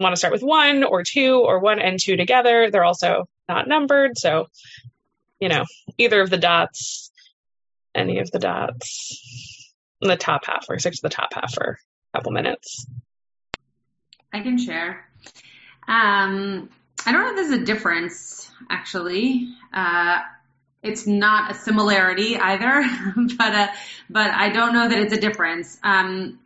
want 0.02 0.14
to 0.14 0.18
start 0.18 0.34
with 0.34 0.44
one 0.44 0.84
or 0.84 1.04
two 1.04 1.44
or 1.46 1.60
one 1.60 1.80
and 1.80 2.00
two 2.00 2.18
together. 2.18 2.70
They're 2.72 2.84
also 2.84 3.28
not 3.48 3.68
numbered, 3.68 4.18
so 4.18 4.48
you 5.40 5.50
know 5.50 5.66
either 5.98 6.22
of 6.22 6.30
the 6.30 6.38
dots, 6.38 7.12
any 7.96 8.20
of 8.20 8.32
the 8.32 8.40
dots 8.40 9.76
in 10.02 10.10
the 10.10 10.18
top 10.18 10.46
half, 10.46 10.66
or 10.70 10.80
stick 10.80 10.94
to 10.94 11.02
the 11.02 11.10
top 11.10 11.34
half 11.34 11.54
for 11.54 11.78
a 12.14 12.18
couple 12.18 12.32
minutes. 12.32 12.86
I 14.34 14.40
can 14.42 14.58
share. 14.58 15.06
Um, 15.88 16.70
I 17.06 17.12
don't 17.12 17.22
know 17.22 17.30
if 17.30 17.36
there's 17.50 17.62
a 17.62 17.66
difference, 17.66 18.50
actually. 18.70 19.50
Uh, 19.74 20.20
it's 20.84 21.06
not 21.06 21.52
a 21.52 21.54
similarity 21.54 22.38
either, 22.38 22.84
but 23.38 23.54
uh, 23.54 23.68
but 24.10 24.32
I 24.32 24.50
don't 24.50 24.74
know 24.74 24.88
that 24.88 24.98
it's 24.98 25.14
a 25.14 25.20
difference. 25.20 25.78
Um, 25.84 26.40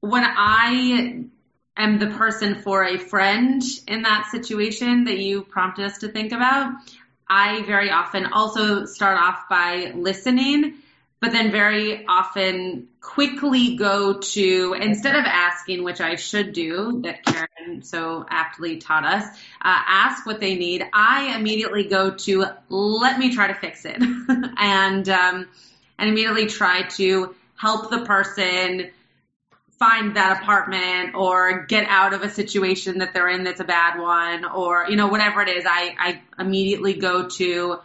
when 0.00 0.24
I 0.24 1.24
am 1.82 1.98
the 1.98 2.08
person 2.08 2.54
for 2.62 2.84
a 2.84 2.98
friend 2.98 3.62
in 3.88 4.02
that 4.02 4.28
situation 4.30 5.04
that 5.04 5.18
you 5.18 5.42
prompted 5.42 5.84
us 5.84 5.98
to 5.98 6.08
think 6.08 6.32
about, 6.32 6.72
I 7.28 7.62
very 7.62 7.90
often 7.90 8.26
also 8.26 8.84
start 8.84 9.18
off 9.18 9.48
by 9.48 9.92
listening, 9.94 10.74
but 11.20 11.32
then 11.32 11.50
very 11.50 12.04
often 12.06 12.88
quickly 13.00 13.76
go 13.76 14.18
to 14.18 14.76
instead 14.80 15.16
of 15.16 15.24
asking, 15.24 15.82
which 15.82 16.00
I 16.00 16.16
should 16.16 16.52
do, 16.52 17.00
that 17.02 17.24
Karen 17.24 17.82
so 17.82 18.26
aptly 18.28 18.78
taught 18.78 19.04
us, 19.04 19.24
uh, 19.24 19.32
ask 19.62 20.26
what 20.26 20.40
they 20.40 20.56
need. 20.56 20.84
I 20.92 21.36
immediately 21.36 21.84
go 21.84 22.10
to 22.10 22.46
let 22.68 23.18
me 23.18 23.34
try 23.34 23.48
to 23.48 23.54
fix 23.54 23.84
it, 23.84 23.96
and 24.58 25.08
um, 25.08 25.48
and 25.98 26.10
immediately 26.10 26.46
try 26.46 26.82
to 26.96 27.34
help 27.56 27.90
the 27.90 28.04
person 28.04 28.90
find 29.82 30.16
that 30.16 30.42
apartment 30.42 31.14
or 31.14 31.66
get 31.66 31.86
out 31.88 32.12
of 32.12 32.22
a 32.22 32.30
situation 32.30 32.98
that 32.98 33.12
they're 33.12 33.28
in 33.28 33.42
that's 33.42 33.60
a 33.60 33.64
bad 33.64 33.98
one 33.98 34.44
or 34.44 34.86
you 34.88 34.96
know 34.96 35.08
whatever 35.08 35.42
it 35.42 35.48
is 35.48 35.64
i 35.66 35.94
i 35.98 36.20
immediately 36.40 36.94
go 36.94 37.28
to 37.28 37.78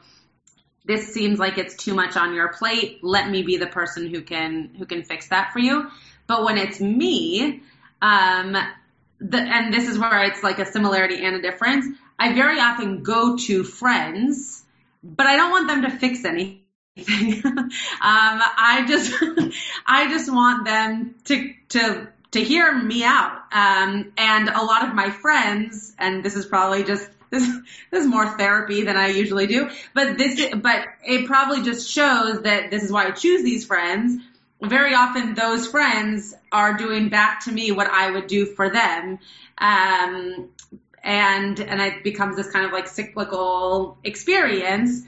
this 0.85 1.13
seems 1.13 1.39
like 1.39 1.57
it's 1.57 1.75
too 1.75 1.93
much 1.93 2.15
on 2.15 2.33
your 2.33 2.47
plate. 2.53 3.03
Let 3.03 3.29
me 3.29 3.43
be 3.43 3.57
the 3.57 3.67
person 3.67 4.07
who 4.07 4.21
can 4.21 4.69
who 4.77 4.85
can 4.85 5.03
fix 5.03 5.27
that 5.27 5.51
for 5.51 5.59
you. 5.59 5.91
But 6.27 6.45
when 6.45 6.57
it's 6.57 6.79
me 6.79 7.61
um 8.01 8.55
the 9.19 9.37
and 9.37 9.73
this 9.73 9.87
is 9.87 9.97
where 9.97 10.23
it's 10.23 10.43
like 10.43 10.59
a 10.59 10.65
similarity 10.65 11.25
and 11.25 11.35
a 11.35 11.41
difference 11.41 11.85
i 12.19 12.33
very 12.33 12.59
often 12.59 13.01
go 13.01 13.35
to 13.37 13.63
friends 13.63 14.63
but 15.03 15.25
i 15.25 15.35
don't 15.35 15.49
want 15.49 15.67
them 15.67 15.81
to 15.81 15.89
fix 15.89 16.23
anything 16.25 16.56
um, 17.07 17.71
I 18.01 18.85
just, 18.87 19.13
I 19.85 20.09
just 20.09 20.31
want 20.31 20.65
them 20.65 21.15
to, 21.25 21.53
to, 21.69 22.07
to 22.31 22.43
hear 22.43 22.73
me 22.73 23.03
out. 23.03 23.41
Um, 23.51 24.11
and 24.17 24.49
a 24.49 24.63
lot 24.63 24.87
of 24.87 24.93
my 24.93 25.09
friends, 25.11 25.93
and 25.97 26.23
this 26.23 26.35
is 26.35 26.45
probably 26.45 26.83
just, 26.83 27.09
this, 27.29 27.47
this 27.91 28.03
is 28.03 28.09
more 28.09 28.37
therapy 28.37 28.83
than 28.83 28.97
I 28.97 29.07
usually 29.07 29.47
do, 29.47 29.69
but 29.93 30.17
this, 30.17 30.55
but 30.55 30.85
it 31.05 31.27
probably 31.27 31.61
just 31.63 31.89
shows 31.89 32.41
that 32.43 32.71
this 32.71 32.83
is 32.83 32.91
why 32.91 33.07
I 33.07 33.11
choose 33.11 33.43
these 33.43 33.65
friends. 33.65 34.21
Very 34.61 34.95
often 34.95 35.35
those 35.35 35.67
friends 35.67 36.33
are 36.51 36.77
doing 36.77 37.09
back 37.09 37.43
to 37.45 37.51
me 37.51 37.71
what 37.71 37.87
I 37.87 38.09
would 38.11 38.27
do 38.27 38.45
for 38.45 38.69
them. 38.69 39.19
Um, 39.57 40.49
and 41.03 41.59
and 41.59 41.81
it 41.81 42.03
becomes 42.03 42.35
this 42.35 42.51
kind 42.51 42.65
of 42.65 42.71
like 42.71 42.87
cyclical 42.87 43.97
experience. 44.03 45.03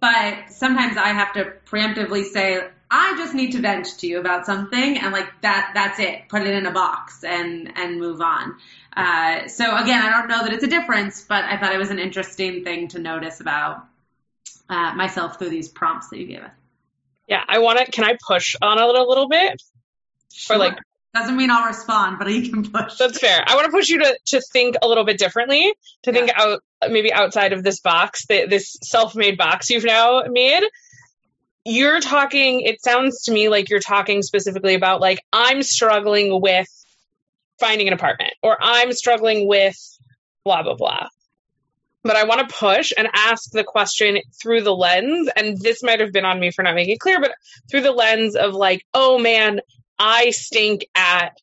But 0.00 0.50
sometimes 0.50 0.96
I 0.96 1.08
have 1.08 1.32
to 1.34 1.52
preemptively 1.66 2.24
say, 2.24 2.60
I 2.90 3.16
just 3.16 3.34
need 3.34 3.52
to 3.52 3.60
vent 3.60 3.98
to 3.98 4.06
you 4.06 4.20
about 4.20 4.46
something, 4.46 4.98
and 4.98 5.12
like 5.12 5.28
that 5.42 5.72
that's 5.74 5.98
it. 5.98 6.28
Put 6.28 6.42
it 6.42 6.54
in 6.54 6.66
a 6.66 6.70
box 6.70 7.22
and 7.22 7.76
and 7.76 7.98
move 7.98 8.20
on. 8.20 8.56
Uh, 8.96 9.46
so 9.48 9.76
again, 9.76 10.02
I 10.02 10.10
don't 10.10 10.28
know 10.28 10.44
that 10.44 10.52
it's 10.52 10.64
a 10.64 10.68
difference, 10.68 11.22
but 11.22 11.44
I 11.44 11.58
thought 11.58 11.74
it 11.74 11.78
was 11.78 11.90
an 11.90 11.98
interesting 11.98 12.64
thing 12.64 12.88
to 12.88 12.98
notice 12.98 13.40
about 13.40 13.84
uh, 14.70 14.94
myself 14.94 15.38
through 15.38 15.50
these 15.50 15.68
prompts 15.68 16.08
that 16.08 16.18
you 16.18 16.26
gave 16.26 16.40
us. 16.40 16.50
Yeah, 17.26 17.42
I 17.46 17.58
want 17.58 17.78
to. 17.78 17.90
Can 17.90 18.04
I 18.04 18.16
push 18.26 18.56
on 18.62 18.78
it 18.78 18.84
a 18.84 19.04
little 19.04 19.28
bit? 19.28 19.60
Sure. 20.32 20.56
Or 20.56 20.58
like 20.58 20.78
doesn't 21.14 21.36
mean 21.36 21.50
I'll 21.50 21.66
respond, 21.66 22.18
but 22.18 22.30
you 22.30 22.50
can 22.50 22.70
push. 22.70 22.96
That's 22.96 23.18
fair. 23.18 23.42
I 23.46 23.54
want 23.54 23.66
to 23.66 23.72
push 23.72 23.88
you 23.88 23.98
to 23.98 24.18
to 24.26 24.40
think 24.40 24.76
a 24.80 24.88
little 24.88 25.04
bit 25.04 25.18
differently, 25.18 25.72
to 26.04 26.12
think 26.12 26.30
out 26.34 26.62
maybe 26.88 27.12
outside 27.12 27.52
of 27.52 27.62
this 27.62 27.80
box, 27.80 28.26
this 28.26 28.76
self-made 28.82 29.38
box 29.38 29.70
you've 29.70 29.84
now 29.84 30.22
made. 30.28 30.62
You're 31.64 32.00
talking. 32.00 32.60
It 32.60 32.82
sounds 32.82 33.24
to 33.24 33.32
me 33.32 33.48
like 33.48 33.68
you're 33.68 33.80
talking 33.80 34.22
specifically 34.22 34.74
about 34.74 35.00
like 35.00 35.20
I'm 35.32 35.62
struggling 35.62 36.40
with 36.40 36.68
finding 37.58 37.88
an 37.88 37.94
apartment, 37.94 38.32
or 38.42 38.56
I'm 38.60 38.92
struggling 38.92 39.46
with 39.46 39.76
blah 40.44 40.62
blah 40.62 40.76
blah 40.76 41.08
but 42.08 42.16
I 42.16 42.24
want 42.24 42.48
to 42.48 42.54
push 42.54 42.92
and 42.96 43.08
ask 43.12 43.50
the 43.50 43.64
question 43.64 44.18
through 44.40 44.62
the 44.62 44.74
lens, 44.74 45.28
and 45.36 45.60
this 45.60 45.82
might 45.82 46.00
have 46.00 46.12
been 46.12 46.24
on 46.24 46.40
me 46.40 46.50
for 46.50 46.62
not 46.62 46.74
making 46.74 46.94
it 46.94 47.00
clear, 47.00 47.20
but 47.20 47.32
through 47.70 47.82
the 47.82 47.92
lens 47.92 48.34
of 48.34 48.54
like, 48.54 48.86
oh 48.94 49.18
man, 49.18 49.60
I 49.98 50.30
stink 50.30 50.86
at 50.94 51.36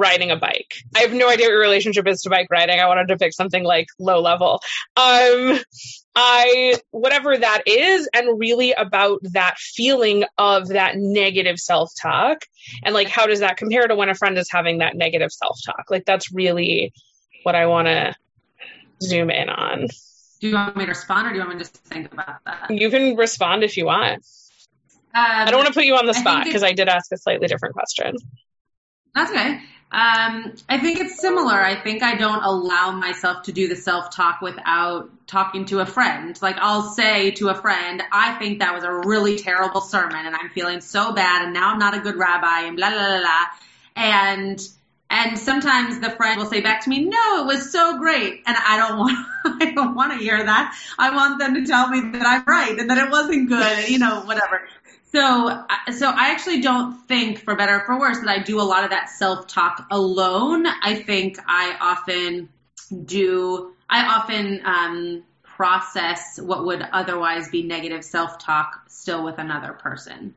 riding 0.00 0.30
a 0.30 0.36
bike. 0.36 0.74
I 0.96 1.00
have 1.00 1.12
no 1.12 1.28
idea 1.28 1.46
what 1.46 1.52
your 1.52 1.60
relationship 1.60 2.08
is 2.08 2.22
to 2.22 2.30
bike 2.30 2.48
riding. 2.50 2.80
I 2.80 2.86
wanted 2.86 3.08
to 3.08 3.16
pick 3.16 3.32
something 3.32 3.62
like 3.62 3.86
low 3.98 4.20
level. 4.20 4.60
Um, 4.96 5.60
I, 6.14 6.76
whatever 6.90 7.36
that 7.36 7.62
is, 7.66 8.08
and 8.12 8.38
really 8.38 8.72
about 8.72 9.20
that 9.32 9.58
feeling 9.58 10.24
of 10.38 10.68
that 10.68 10.94
negative 10.96 11.58
self 11.58 11.92
talk 12.00 12.44
and 12.82 12.94
like, 12.94 13.08
how 13.08 13.26
does 13.26 13.40
that 13.40 13.56
compare 13.56 13.86
to 13.86 13.94
when 13.94 14.08
a 14.08 14.14
friend 14.14 14.36
is 14.38 14.50
having 14.50 14.78
that 14.78 14.96
negative 14.96 15.30
self 15.30 15.58
talk? 15.64 15.84
Like, 15.90 16.04
that's 16.04 16.32
really 16.32 16.92
what 17.42 17.54
I 17.54 17.66
want 17.66 17.86
to 17.86 18.14
zoom 19.02 19.30
in 19.30 19.48
on. 19.48 19.86
Do 20.40 20.48
you 20.48 20.54
want 20.54 20.76
me 20.76 20.84
to 20.84 20.90
respond 20.90 21.26
or 21.26 21.30
do 21.30 21.36
you 21.36 21.40
want 21.42 21.50
me 21.50 21.64
to 21.64 21.70
just 21.70 21.76
think 21.84 22.12
about 22.12 22.36
that? 22.46 22.70
You 22.70 22.90
can 22.90 23.16
respond 23.16 23.62
if 23.62 23.76
you 23.76 23.86
want. 23.86 24.24
Um, 25.12 25.24
I 25.24 25.50
don't 25.50 25.58
want 25.58 25.68
to 25.68 25.74
put 25.74 25.84
you 25.84 25.96
on 25.96 26.06
the 26.06 26.14
spot 26.14 26.44
because 26.44 26.62
I 26.62 26.72
did 26.72 26.88
ask 26.88 27.10
a 27.12 27.18
slightly 27.18 27.48
different 27.48 27.74
question. 27.74 28.16
That's 29.14 29.30
okay. 29.30 29.60
Um, 29.92 30.52
I 30.68 30.78
think 30.78 31.00
it's 31.00 31.20
similar. 31.20 31.54
I 31.54 31.74
think 31.74 32.04
I 32.04 32.14
don't 32.14 32.44
allow 32.44 32.92
myself 32.92 33.42
to 33.44 33.52
do 33.52 33.66
the 33.66 33.74
self 33.74 34.14
talk 34.14 34.40
without 34.40 35.10
talking 35.26 35.64
to 35.66 35.80
a 35.80 35.86
friend. 35.86 36.40
Like 36.40 36.56
I'll 36.58 36.90
say 36.90 37.32
to 37.32 37.48
a 37.48 37.54
friend, 37.54 38.00
I 38.12 38.34
think 38.34 38.60
that 38.60 38.72
was 38.72 38.84
a 38.84 38.92
really 38.92 39.36
terrible 39.36 39.80
sermon 39.80 40.26
and 40.26 40.36
I'm 40.36 40.50
feeling 40.50 40.80
so 40.80 41.12
bad 41.12 41.44
and 41.44 41.52
now 41.52 41.72
I'm 41.72 41.78
not 41.80 41.96
a 41.96 42.00
good 42.00 42.16
rabbi 42.16 42.66
and 42.66 42.76
blah, 42.76 42.90
blah, 42.90 42.98
blah, 42.98 43.20
blah. 43.20 43.46
And 43.96 44.60
and 45.10 45.36
sometimes 45.36 45.98
the 45.98 46.10
friend 46.10 46.38
will 46.38 46.46
say 46.46 46.60
back 46.60 46.84
to 46.84 46.88
me, 46.88 47.04
"No, 47.04 47.42
it 47.42 47.46
was 47.46 47.72
so 47.72 47.98
great," 47.98 48.44
and 48.46 48.56
I 48.56 48.76
don't 48.76 48.96
want 48.96 49.18
I 49.60 49.72
don't 49.72 49.96
want 49.96 50.12
to 50.12 50.18
hear 50.18 50.40
that. 50.42 50.78
I 50.98 51.14
want 51.14 51.40
them 51.40 51.54
to 51.54 51.66
tell 51.66 51.88
me 51.88 52.12
that 52.12 52.24
I'm 52.24 52.44
right 52.46 52.78
and 52.78 52.88
that 52.88 52.98
it 52.98 53.10
wasn't 53.10 53.48
good, 53.48 53.60
and, 53.60 53.88
you 53.88 53.98
know, 53.98 54.20
whatever. 54.20 54.68
So, 55.12 55.64
so 55.92 56.08
I 56.08 56.30
actually 56.30 56.60
don't 56.60 56.94
think, 57.08 57.40
for 57.40 57.56
better 57.56 57.80
or 57.80 57.84
for 57.84 57.98
worse, 57.98 58.20
that 58.20 58.28
I 58.28 58.38
do 58.38 58.60
a 58.60 58.62
lot 58.62 58.84
of 58.84 58.90
that 58.90 59.08
self-talk 59.08 59.86
alone. 59.90 60.66
I 60.66 61.02
think 61.04 61.38
I 61.46 61.76
often 61.80 62.48
do. 63.04 63.72
I 63.88 64.06
often 64.06 64.62
um, 64.64 65.24
process 65.42 66.38
what 66.40 66.64
would 66.64 66.80
otherwise 66.80 67.50
be 67.50 67.64
negative 67.64 68.04
self-talk 68.04 68.84
still 68.88 69.24
with 69.24 69.38
another 69.38 69.72
person. 69.72 70.34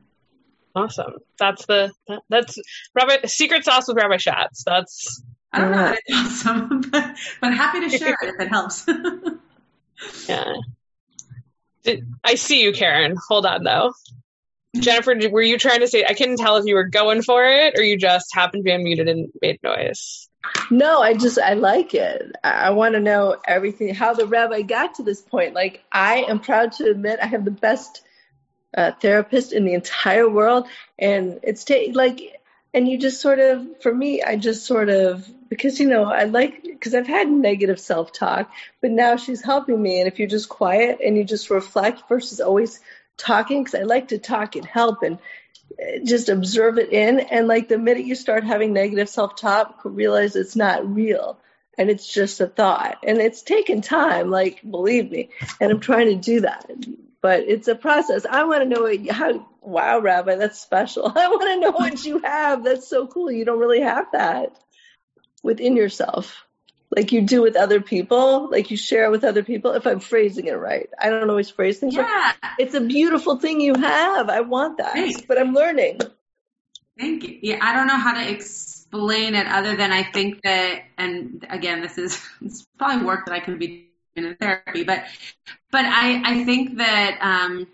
Awesome. 0.74 1.14
That's 1.38 1.64
the 1.66 1.92
that, 2.08 2.22
that's 2.28 2.58
Rabbi 2.94 3.26
secret 3.26 3.64
sauce 3.64 3.86
with 3.86 3.96
Rabbi 3.96 4.16
Schatz. 4.16 4.64
That's 4.64 5.22
I 5.52 5.60
don't 5.60 5.70
know 5.70 5.94
awesome, 6.12 6.80
but 6.90 7.16
but 7.40 7.54
happy 7.54 7.88
to 7.88 7.96
share 7.96 8.16
it 8.20 8.34
if 8.34 8.40
it 8.40 8.48
helps. 8.48 8.86
yeah. 10.28 10.52
I 12.24 12.34
see 12.34 12.62
you, 12.62 12.72
Karen. 12.72 13.16
Hold 13.28 13.46
on 13.46 13.62
though. 13.62 13.92
Jennifer, 14.74 15.16
were 15.30 15.42
you 15.42 15.58
trying 15.58 15.80
to 15.80 15.88
say? 15.88 16.04
I 16.08 16.14
couldn't 16.14 16.36
tell 16.36 16.56
if 16.56 16.66
you 16.66 16.74
were 16.74 16.88
going 16.88 17.22
for 17.22 17.44
it 17.44 17.78
or 17.78 17.82
you 17.82 17.96
just 17.96 18.34
happened 18.34 18.64
to 18.64 18.64
be 18.64 18.70
unmuted 18.70 19.08
and 19.08 19.28
made 19.40 19.60
noise. 19.62 20.28
No, 20.70 21.00
I 21.00 21.14
just 21.14 21.38
I 21.38 21.54
like 21.54 21.94
it. 21.94 22.32
I, 22.42 22.50
I 22.50 22.70
want 22.70 22.94
to 22.94 23.00
know 23.00 23.36
everything 23.46 23.94
how 23.94 24.14
the 24.14 24.26
rabbi 24.26 24.62
got 24.62 24.96
to 24.96 25.02
this 25.02 25.20
point. 25.20 25.54
Like 25.54 25.82
I 25.90 26.24
am 26.28 26.40
proud 26.40 26.72
to 26.72 26.90
admit 26.90 27.20
I 27.22 27.26
have 27.26 27.44
the 27.44 27.50
best 27.50 28.02
uh, 28.76 28.92
therapist 29.00 29.52
in 29.52 29.64
the 29.64 29.74
entire 29.74 30.28
world, 30.28 30.66
and 30.98 31.40
it's 31.42 31.64
ta- 31.64 31.92
like, 31.92 32.40
and 32.72 32.88
you 32.88 32.98
just 32.98 33.20
sort 33.20 33.38
of, 33.38 33.64
for 33.82 33.94
me, 33.94 34.22
I 34.22 34.36
just 34.36 34.66
sort 34.66 34.88
of 34.88 35.26
because 35.48 35.78
you 35.78 35.88
know 35.88 36.04
I 36.04 36.24
like 36.24 36.62
because 36.62 36.94
I've 36.94 37.06
had 37.06 37.30
negative 37.30 37.78
self 37.78 38.12
talk, 38.12 38.50
but 38.80 38.90
now 38.90 39.16
she's 39.16 39.42
helping 39.42 39.80
me, 39.80 40.00
and 40.00 40.08
if 40.08 40.18
you're 40.18 40.28
just 40.28 40.48
quiet 40.48 40.98
and 41.04 41.16
you 41.16 41.24
just 41.24 41.50
reflect 41.50 42.08
versus 42.08 42.40
always 42.40 42.80
talking, 43.16 43.62
because 43.62 43.78
I 43.78 43.84
like 43.84 44.08
to 44.08 44.18
talk 44.18 44.56
and 44.56 44.64
help 44.64 45.02
and 45.02 45.18
uh, 45.80 46.04
just 46.04 46.28
observe 46.28 46.78
it 46.78 46.92
in, 46.92 47.20
and 47.20 47.48
like 47.48 47.68
the 47.68 47.78
minute 47.78 48.06
you 48.06 48.14
start 48.14 48.44
having 48.44 48.72
negative 48.72 49.08
self 49.08 49.36
talk, 49.36 49.80
realize 49.84 50.36
it's 50.36 50.56
not 50.56 50.94
real 50.94 51.38
and 51.76 51.90
it's 51.90 52.06
just 52.06 52.40
a 52.40 52.46
thought 52.46 52.98
and 53.02 53.18
it's 53.18 53.42
taken 53.42 53.80
time 53.80 54.30
like 54.30 54.60
believe 54.62 55.10
me 55.10 55.28
and 55.60 55.72
i'm 55.72 55.80
trying 55.80 56.06
to 56.06 56.14
do 56.14 56.42
that 56.42 56.70
but 57.24 57.44
it's 57.48 57.68
a 57.68 57.74
process. 57.74 58.26
I 58.26 58.44
want 58.44 58.64
to 58.64 58.68
know 58.68 59.10
how, 59.10 59.48
wow, 59.62 59.98
Rabbi, 59.98 60.34
that's 60.34 60.60
special. 60.60 61.06
I 61.16 61.28
want 61.28 61.54
to 61.54 61.58
know 61.58 61.70
what 61.70 62.04
you 62.04 62.18
have. 62.18 62.62
That's 62.62 62.86
so 62.86 63.06
cool. 63.06 63.32
You 63.32 63.46
don't 63.46 63.60
really 63.60 63.80
have 63.80 64.12
that 64.12 64.54
within 65.42 65.74
yourself 65.74 66.44
like 66.90 67.12
you 67.12 67.22
do 67.22 67.42
with 67.42 67.56
other 67.56 67.80
people, 67.80 68.50
like 68.50 68.70
you 68.70 68.76
share 68.76 69.10
with 69.10 69.24
other 69.24 69.42
people. 69.42 69.72
If 69.72 69.86
I'm 69.86 70.00
phrasing 70.00 70.46
it 70.46 70.54
right, 70.54 70.88
I 70.98 71.08
don't 71.10 71.28
always 71.28 71.50
phrase 71.50 71.78
things. 71.78 71.94
Yeah. 71.94 72.32
It's 72.58 72.74
a 72.74 72.80
beautiful 72.80 73.38
thing 73.38 73.60
you 73.60 73.74
have. 73.74 74.28
I 74.28 74.40
want 74.40 74.78
that, 74.78 74.92
Thanks. 74.92 75.22
but 75.22 75.38
I'm 75.38 75.54
learning. 75.54 76.00
Thank 76.98 77.24
you. 77.24 77.38
Yeah, 77.42 77.58
I 77.60 77.74
don't 77.74 77.88
know 77.88 77.96
how 77.98 78.14
to 78.14 78.30
explain 78.30 79.34
it 79.34 79.46
other 79.46 79.74
than 79.74 79.90
I 79.90 80.04
think 80.04 80.42
that, 80.42 80.82
and 80.96 81.44
again, 81.50 81.80
this 81.80 81.98
is 81.98 82.20
it's 82.40 82.66
probably 82.78 83.04
work 83.04 83.26
that 83.26 83.34
I 83.34 83.40
can 83.40 83.58
be 83.58 83.90
doing 84.14 84.30
in 84.30 84.36
therapy, 84.36 84.84
but 84.84 85.04
but 85.72 85.84
I 85.84 86.22
I 86.24 86.44
think 86.44 86.78
that 86.78 87.18
um, 87.20 87.66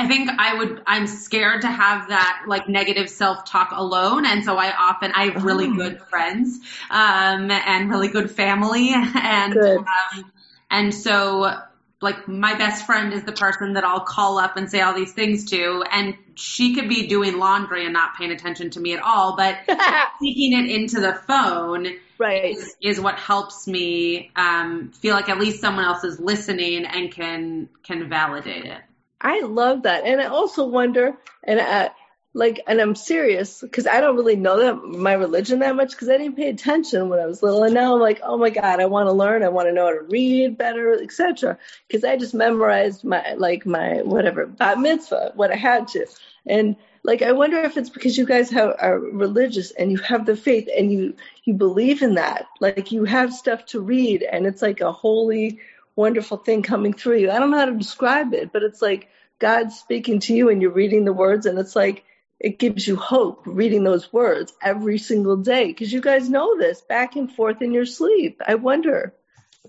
I 0.00 0.06
think 0.06 0.30
I 0.30 0.54
would 0.54 0.82
I'm 0.86 1.06
scared 1.06 1.60
to 1.60 1.68
have 1.68 2.08
that 2.08 2.44
like 2.46 2.70
negative 2.70 3.10
self 3.10 3.44
talk 3.44 3.72
alone, 3.72 4.24
and 4.24 4.42
so 4.42 4.56
I 4.56 4.72
often 4.74 5.12
I 5.12 5.26
have 5.26 5.44
really 5.44 5.66
oh. 5.66 5.74
good 5.74 6.00
friends 6.00 6.58
um, 6.88 7.50
and 7.50 7.90
really 7.90 8.08
good 8.08 8.30
family, 8.30 8.92
and 8.94 9.52
good. 9.52 9.78
Um, 9.78 10.32
and 10.70 10.94
so 10.94 11.54
like 12.00 12.26
my 12.26 12.54
best 12.54 12.86
friend 12.86 13.12
is 13.12 13.24
the 13.24 13.32
person 13.32 13.74
that 13.74 13.84
I'll 13.84 14.00
call 14.00 14.38
up 14.38 14.56
and 14.56 14.70
say 14.70 14.80
all 14.80 14.94
these 14.94 15.12
things 15.12 15.50
to, 15.50 15.84
and 15.92 16.16
she 16.34 16.74
could 16.74 16.88
be 16.88 17.06
doing 17.06 17.38
laundry 17.38 17.84
and 17.84 17.92
not 17.92 18.16
paying 18.16 18.30
attention 18.30 18.70
to 18.70 18.80
me 18.80 18.94
at 18.94 19.02
all, 19.02 19.36
but 19.36 19.58
speaking 20.16 20.58
it 20.58 20.70
into 20.70 20.98
the 21.00 21.12
phone 21.12 21.88
right. 22.16 22.56
is, 22.56 22.74
is 22.80 22.98
what 22.98 23.16
helps 23.16 23.66
me 23.66 24.30
um, 24.34 24.92
feel 24.92 25.14
like 25.14 25.28
at 25.28 25.38
least 25.38 25.60
someone 25.60 25.84
else 25.84 26.04
is 26.04 26.18
listening 26.18 26.86
and 26.86 27.12
can 27.12 27.68
can 27.82 28.08
validate 28.08 28.64
it. 28.64 28.80
I 29.20 29.40
love 29.40 29.82
that, 29.82 30.04
and 30.04 30.20
I 30.20 30.26
also 30.26 30.66
wonder, 30.66 31.16
and 31.44 31.60
I, 31.60 31.90
like, 32.32 32.60
and 32.66 32.80
I'm 32.80 32.94
serious 32.94 33.60
because 33.60 33.86
I 33.86 34.00
don't 34.00 34.16
really 34.16 34.36
know 34.36 34.60
that 34.60 34.82
my 34.84 35.14
religion 35.14 35.58
that 35.58 35.74
much 35.74 35.90
because 35.90 36.08
I 36.08 36.16
didn't 36.16 36.36
pay 36.36 36.48
attention 36.48 37.08
when 37.08 37.18
I 37.18 37.26
was 37.26 37.42
little, 37.42 37.64
and 37.64 37.74
now 37.74 37.94
I'm 37.94 38.00
like, 38.00 38.20
oh 38.22 38.38
my 38.38 38.50
god, 38.50 38.80
I 38.80 38.86
want 38.86 39.08
to 39.08 39.12
learn, 39.12 39.42
I 39.42 39.48
want 39.48 39.68
to 39.68 39.72
know 39.72 39.86
how 39.86 39.92
to 39.92 40.06
read 40.08 40.56
better, 40.56 40.92
etc. 40.94 41.58
Because 41.86 42.04
I 42.04 42.16
just 42.16 42.34
memorized 42.34 43.04
my 43.04 43.34
like 43.34 43.66
my 43.66 44.02
whatever 44.02 44.46
bat 44.46 44.78
mitzvah, 44.78 45.32
what 45.34 45.50
I 45.50 45.56
had 45.56 45.88
to, 45.88 46.06
and 46.46 46.76
like 47.02 47.22
I 47.22 47.32
wonder 47.32 47.58
if 47.58 47.76
it's 47.76 47.90
because 47.90 48.16
you 48.16 48.26
guys 48.26 48.50
have, 48.50 48.76
are 48.78 48.98
religious 48.98 49.70
and 49.72 49.90
you 49.90 49.98
have 49.98 50.26
the 50.26 50.36
faith 50.36 50.68
and 50.74 50.92
you 50.92 51.14
you 51.44 51.54
believe 51.54 52.02
in 52.02 52.14
that, 52.14 52.46
like 52.60 52.92
you 52.92 53.04
have 53.04 53.34
stuff 53.34 53.66
to 53.66 53.80
read, 53.80 54.22
and 54.22 54.46
it's 54.46 54.62
like 54.62 54.80
a 54.80 54.92
holy, 54.92 55.58
wonderful 55.96 56.36
thing 56.36 56.62
coming 56.62 56.92
through 56.92 57.18
you. 57.18 57.30
I 57.30 57.38
don't 57.38 57.50
know 57.50 57.58
how 57.58 57.66
to 57.66 57.74
describe 57.74 58.34
it, 58.34 58.52
but 58.52 58.62
it's 58.62 58.82
like 58.82 59.08
God 59.38 59.72
speaking 59.72 60.20
to 60.20 60.34
you, 60.34 60.48
and 60.48 60.60
you're 60.60 60.70
reading 60.70 61.04
the 61.04 61.12
words, 61.12 61.46
and 61.46 61.58
it's 61.58 61.76
like 61.76 62.04
it 62.38 62.58
gives 62.58 62.86
you 62.86 62.96
hope 62.96 63.42
reading 63.44 63.84
those 63.84 64.12
words 64.12 64.52
every 64.62 64.98
single 64.98 65.36
day 65.36 65.66
because 65.66 65.92
you 65.92 66.00
guys 66.00 66.28
know 66.28 66.56
this 66.56 66.80
back 66.80 67.16
and 67.16 67.30
forth 67.30 67.60
in 67.60 67.72
your 67.72 67.86
sleep. 67.86 68.40
I 68.46 68.54
wonder. 68.54 69.14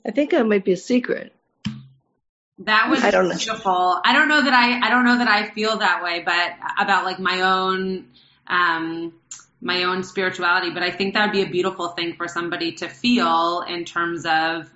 I 0.05 0.11
think 0.11 0.31
that 0.31 0.47
might 0.47 0.63
be 0.63 0.71
a 0.71 0.77
secret. 0.77 1.33
That 2.59 2.89
was 2.89 3.03
I 3.03 3.11
beautiful. 3.11 3.71
Know. 3.71 4.01
I 4.05 4.13
don't 4.13 4.27
know 4.27 4.41
that 4.41 4.53
I 4.53 4.87
I 4.87 4.89
don't 4.89 5.03
know 5.03 5.17
that 5.17 5.27
I 5.27 5.49
feel 5.49 5.77
that 5.77 6.03
way, 6.03 6.21
but 6.23 6.53
about 6.79 7.05
like 7.05 7.19
my 7.19 7.41
own 7.41 8.07
um 8.47 9.13
my 9.61 9.83
own 9.83 10.03
spirituality, 10.03 10.71
but 10.71 10.83
I 10.83 10.91
think 10.91 11.13
that 11.13 11.25
would 11.25 11.33
be 11.33 11.43
a 11.43 11.49
beautiful 11.49 11.89
thing 11.89 12.15
for 12.15 12.27
somebody 12.27 12.73
to 12.73 12.87
feel 12.87 13.61
in 13.67 13.85
terms 13.85 14.25
of 14.25 14.69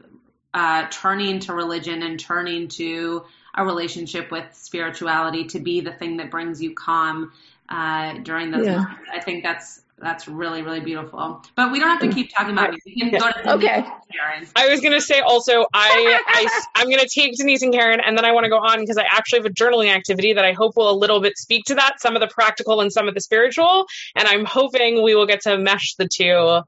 uh, 0.56 0.88
turning 0.89 1.41
to 1.41 1.54
religion 1.54 2.02
and 2.02 2.18
turning 2.18 2.70
to 2.70 3.26
a 3.54 3.65
relationship 3.65 4.32
with 4.32 4.46
spirituality 4.54 5.46
to 5.48 5.60
be 5.60 5.82
the 5.82 5.91
thing 5.91 6.18
that 6.18 6.32
brings 6.32 6.62
you 6.62 6.74
calm 6.74 7.34
uh, 7.68 8.13
during 8.20 8.52
those 8.52 8.65
yeah. 8.65 8.78
moments. 8.78 9.10
I 9.13 9.20
think 9.20 9.44
that's 9.44 9.82
that's 9.98 10.28
really 10.30 10.62
really 10.62 10.80
beautiful. 10.80 11.44
But 11.56 11.74
we 11.74 11.80
don't 11.80 11.89
have 11.89 12.10
to 12.10 12.13
keep 12.13 12.34
talking 12.34 12.54
about 12.54 12.74
it. 12.74 12.80
We 12.86 12.96
can 12.96 13.12
go 13.12 13.32
to 13.32 13.54
okay. 13.56 13.86
Karen. 14.13 14.48
I 14.56 14.70
was 14.70 14.80
gonna 14.80 15.02
say 15.02 15.20
also 15.20 15.65
I, 15.74 16.22
I 16.26 16.62
I'm 16.76 16.89
gonna 16.89 17.08
take 17.13 17.36
Denise 17.36 17.62
and 17.62 17.74
Karen 17.74 18.00
and 18.00 18.18
then 18.18 18.24
I 18.24 18.32
want 18.32 18.46
to 18.46 18.50
go 18.50 18.58
on 18.58 18.80
because 18.80 18.98
I 18.98 19.06
actually 19.12 19.39
have 19.39 19.48
a 19.48 19.54
journaling 19.54 19.94
activity 19.94 20.34
that 20.34 20.46
I 20.46 20.54
hope 20.54 20.78
will 20.78 20.89
a 20.89 20.96
little 20.98 21.20
bit 21.20 21.38
speak 21.38 21.65
to 21.65 21.76
that, 21.76 22.00
some 22.00 22.15
of 22.15 22.22
the 22.22 22.28
practical 22.28 22.80
and 22.80 22.94
some 22.94 23.10
of 23.10 23.13
the 23.13 23.22
spiritual, 23.22 23.88
and 24.15 24.26
I'm 24.26 24.46
hoping 24.46 25.04
we 25.04 25.15
will 25.15 25.28
get 25.28 25.41
to 25.41 25.58
mesh 25.58 25.96
the 25.96 26.08
two 26.08 26.62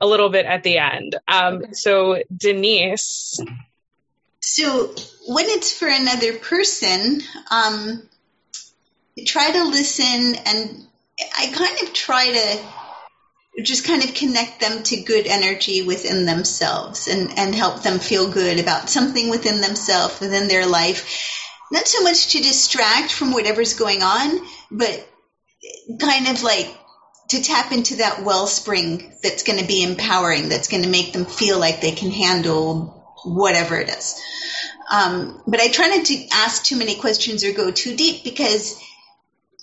a 0.00 0.06
little 0.06 0.28
bit 0.28 0.46
at 0.46 0.62
the 0.62 0.78
end. 0.78 1.16
Um. 1.26 1.74
So 1.74 2.22
Denise. 2.34 3.40
So 4.40 4.94
when 5.26 5.46
it's 5.46 5.76
for 5.76 5.88
another 5.88 6.38
person, 6.38 7.20
um, 7.50 8.08
try 9.26 9.50
to 9.50 9.64
listen 9.64 10.36
and 10.46 10.86
I 11.36 11.52
kind 11.52 11.82
of 11.82 11.92
try 11.92 12.32
to 12.32 13.62
just 13.62 13.84
kind 13.84 14.04
of 14.04 14.14
connect 14.14 14.60
them 14.60 14.82
to 14.84 15.02
good 15.02 15.26
energy 15.26 15.82
within 15.82 16.26
themselves 16.26 17.08
and, 17.08 17.36
and 17.36 17.54
help 17.54 17.82
them 17.82 17.98
feel 17.98 18.30
good 18.30 18.60
about 18.60 18.88
something 18.88 19.28
within 19.28 19.60
themselves, 19.60 20.20
within 20.20 20.46
their 20.46 20.66
life. 20.66 21.44
Not 21.72 21.88
so 21.88 22.02
much 22.02 22.32
to 22.32 22.38
distract 22.38 23.12
from 23.12 23.32
whatever's 23.32 23.74
going 23.74 24.02
on, 24.02 24.40
but 24.70 25.06
kind 26.00 26.28
of 26.28 26.42
like 26.42 26.72
to 27.28 27.42
tap 27.42 27.72
into 27.72 27.96
that 27.96 28.22
wellspring 28.24 29.12
that's 29.22 29.42
going 29.42 29.58
to 29.58 29.66
be 29.66 29.82
empowering, 29.82 30.48
that's 30.48 30.68
going 30.68 30.82
to 30.82 30.88
make 30.88 31.12
them 31.12 31.26
feel 31.26 31.58
like 31.58 31.80
they 31.80 31.92
can 31.92 32.10
handle 32.10 33.04
whatever 33.24 33.78
it 33.78 33.88
is. 33.88 34.20
Um, 34.90 35.42
but 35.46 35.60
I 35.60 35.68
try 35.68 35.88
not 35.88 36.06
to 36.06 36.26
ask 36.32 36.64
too 36.64 36.76
many 36.76 36.94
questions 36.94 37.44
or 37.44 37.52
go 37.52 37.70
too 37.70 37.94
deep 37.94 38.24
because 38.24 38.80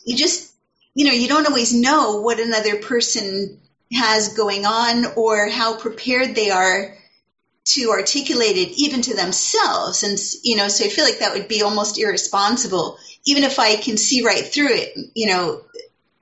you 0.05 0.15
just 0.15 0.55
you 0.95 1.05
know, 1.05 1.11
you 1.11 1.27
don't 1.27 1.45
always 1.45 1.73
know 1.73 2.21
what 2.21 2.39
another 2.39 2.77
person 2.77 3.59
has 3.93 4.33
going 4.33 4.65
on 4.65 5.05
or 5.17 5.49
how 5.49 5.77
prepared 5.77 6.33
they 6.33 6.49
are 6.49 6.95
to 7.65 7.89
articulate 7.89 8.55
it 8.55 8.79
even 8.79 9.01
to 9.01 9.15
themselves. 9.15 10.03
And, 10.03 10.17
you 10.43 10.55
know, 10.55 10.69
so 10.69 10.85
I 10.85 10.89
feel 10.89 11.03
like 11.03 11.19
that 11.19 11.33
would 11.33 11.49
be 11.49 11.63
almost 11.63 11.99
irresponsible. 11.99 12.97
Even 13.25 13.43
if 13.43 13.59
I 13.59 13.75
can 13.75 13.97
see 13.97 14.23
right 14.23 14.45
through 14.45 14.69
it, 14.69 14.97
you 15.15 15.27
know, 15.27 15.64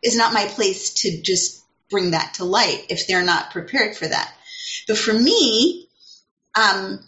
is 0.04 0.16
not 0.16 0.34
my 0.34 0.46
place 0.46 0.94
to 1.02 1.22
just 1.22 1.64
bring 1.90 2.12
that 2.12 2.36
to 2.36 2.46
light 2.46 2.86
if 2.90 3.08
they're 3.08 3.24
not 3.24 3.52
prepared 3.52 3.96
for 3.96 4.08
that. 4.08 4.34
But 4.88 4.98
for 4.98 5.14
me, 5.14 5.88
um, 6.56 7.00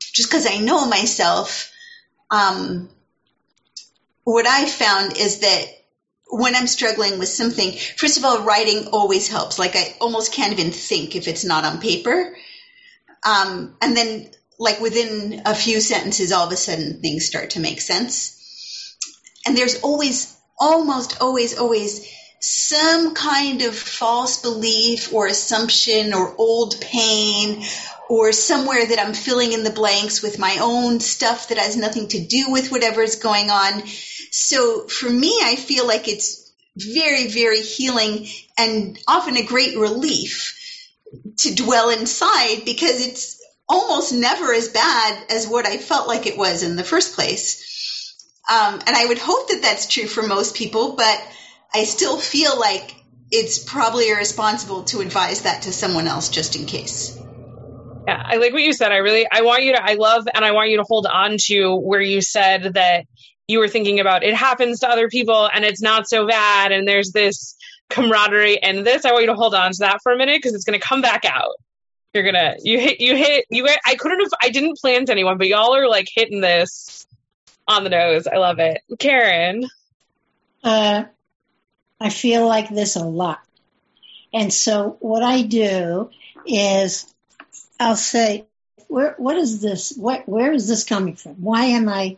just 0.00 0.30
because 0.30 0.46
I 0.46 0.58
know 0.58 0.86
myself, 0.86 1.70
um, 2.30 2.88
what 4.24 4.46
I 4.46 4.66
found 4.66 5.16
is 5.16 5.40
that 5.40 5.64
when 6.28 6.54
I'm 6.54 6.66
struggling 6.66 7.18
with 7.18 7.28
something, 7.28 7.72
first 7.96 8.16
of 8.16 8.24
all, 8.24 8.42
writing 8.42 8.88
always 8.92 9.28
helps. 9.28 9.58
Like 9.58 9.76
I 9.76 9.94
almost 10.00 10.32
can't 10.32 10.52
even 10.52 10.70
think 10.70 11.14
if 11.14 11.28
it's 11.28 11.44
not 11.44 11.64
on 11.64 11.80
paper. 11.80 12.36
Um, 13.24 13.76
and 13.82 13.96
then 13.96 14.30
like 14.58 14.80
within 14.80 15.42
a 15.44 15.54
few 15.54 15.80
sentences, 15.80 16.32
all 16.32 16.46
of 16.46 16.52
a 16.52 16.56
sudden 16.56 17.00
things 17.00 17.26
start 17.26 17.50
to 17.50 17.60
make 17.60 17.80
sense. 17.80 18.38
And 19.46 19.56
there's 19.56 19.80
always, 19.80 20.36
almost 20.58 21.20
always, 21.20 21.58
always 21.58 22.06
some 22.44 23.14
kind 23.14 23.62
of 23.62 23.76
false 23.76 24.40
belief 24.42 25.12
or 25.12 25.26
assumption 25.26 26.12
or 26.12 26.34
old 26.36 26.80
pain 26.80 27.64
or 28.08 28.32
somewhere 28.32 28.84
that 28.84 28.98
I'm 28.98 29.14
filling 29.14 29.52
in 29.52 29.62
the 29.62 29.70
blanks 29.70 30.22
with 30.22 30.38
my 30.38 30.58
own 30.60 31.00
stuff 31.00 31.48
that 31.48 31.58
has 31.58 31.76
nothing 31.76 32.08
to 32.08 32.26
do 32.26 32.50
with 32.50 32.70
whatever 32.70 33.00
is 33.00 33.16
going 33.16 33.50
on 33.50 33.82
so 34.32 34.88
for 34.88 35.10
me, 35.10 35.38
I 35.44 35.56
feel 35.56 35.86
like 35.86 36.08
it's 36.08 36.50
very, 36.74 37.26
very 37.28 37.60
healing 37.60 38.26
and 38.56 38.98
often 39.06 39.36
a 39.36 39.44
great 39.44 39.76
relief 39.76 40.58
to 41.40 41.54
dwell 41.54 41.90
inside 41.90 42.62
because 42.64 43.06
it's 43.06 43.38
almost 43.68 44.14
never 44.14 44.54
as 44.54 44.68
bad 44.68 45.22
as 45.30 45.46
what 45.46 45.66
I 45.66 45.76
felt 45.76 46.08
like 46.08 46.26
it 46.26 46.38
was 46.38 46.62
in 46.62 46.76
the 46.76 46.82
first 46.82 47.14
place. 47.14 48.16
Um, 48.50 48.80
and 48.86 48.96
I 48.96 49.04
would 49.04 49.18
hope 49.18 49.50
that 49.50 49.60
that's 49.60 49.86
true 49.86 50.06
for 50.06 50.22
most 50.22 50.56
people, 50.56 50.96
but 50.96 51.22
I 51.74 51.84
still 51.84 52.18
feel 52.18 52.58
like 52.58 52.94
it's 53.30 53.58
probably 53.58 54.10
irresponsible 54.10 54.84
to 54.84 55.00
advise 55.00 55.42
that 55.42 55.62
to 55.62 55.72
someone 55.72 56.06
else 56.06 56.28
just 56.28 56.54
in 56.56 56.66
case. 56.66 57.18
Yeah, 58.06 58.22
I 58.24 58.36
like 58.36 58.52
what 58.52 58.62
you 58.62 58.72
said. 58.72 58.92
I 58.92 58.96
really, 58.96 59.26
I 59.30 59.42
want 59.42 59.62
you 59.62 59.74
to, 59.74 59.82
I 59.82 59.94
love, 59.94 60.26
and 60.32 60.44
I 60.44 60.52
want 60.52 60.70
you 60.70 60.78
to 60.78 60.82
hold 60.82 61.06
on 61.06 61.36
to 61.46 61.76
where 61.76 62.00
you 62.00 62.20
said 62.20 62.74
that 62.74 63.06
you 63.48 63.58
were 63.58 63.68
thinking 63.68 64.00
about 64.00 64.22
it 64.22 64.34
happens 64.34 64.80
to 64.80 64.88
other 64.88 65.08
people 65.08 65.48
and 65.52 65.64
it's 65.64 65.82
not 65.82 66.08
so 66.08 66.26
bad 66.26 66.72
and 66.72 66.86
there's 66.86 67.12
this 67.12 67.56
camaraderie 67.90 68.62
and 68.62 68.86
this. 68.86 69.04
I 69.04 69.12
want 69.12 69.22
you 69.22 69.30
to 69.30 69.36
hold 69.36 69.54
on 69.54 69.72
to 69.72 69.78
that 69.80 70.00
for 70.02 70.12
a 70.12 70.16
minute 70.16 70.38
because 70.38 70.54
it's 70.54 70.64
going 70.64 70.78
to 70.78 70.86
come 70.86 71.02
back 71.02 71.24
out. 71.24 71.56
You're 72.14 72.24
gonna 72.24 72.56
you 72.62 72.78
hit 72.78 73.00
you 73.00 73.16
hit 73.16 73.46
you 73.48 73.66
i 73.86 73.94
couldn't 73.94 74.20
have 74.20 74.32
i 74.42 74.50
didn't 74.50 74.76
plan 74.76 75.06
to 75.06 75.12
anyone 75.12 75.38
but 75.38 75.46
y'all 75.46 75.74
are 75.74 75.88
like 75.88 76.08
hitting 76.14 76.42
this 76.42 77.06
on 77.66 77.84
the 77.84 77.90
nose. 77.90 78.26
I 78.26 78.36
love 78.36 78.58
it. 78.58 78.82
Karen? 78.98 79.66
Uh 80.62 81.04
i 82.02 82.08
feel 82.08 82.46
like 82.46 82.68
this 82.68 82.96
a 82.96 83.04
lot 83.04 83.40
and 84.32 84.52
so 84.52 84.96
what 85.00 85.22
i 85.22 85.42
do 85.42 86.10
is 86.46 87.12
i'll 87.80 87.96
say 87.96 88.44
where 88.88 89.14
what 89.18 89.36
is 89.36 89.60
this 89.60 89.94
what 89.96 90.28
where 90.28 90.52
is 90.52 90.68
this 90.68 90.84
coming 90.84 91.16
from 91.16 91.34
why 91.34 91.66
am 91.66 91.88
i 91.88 92.16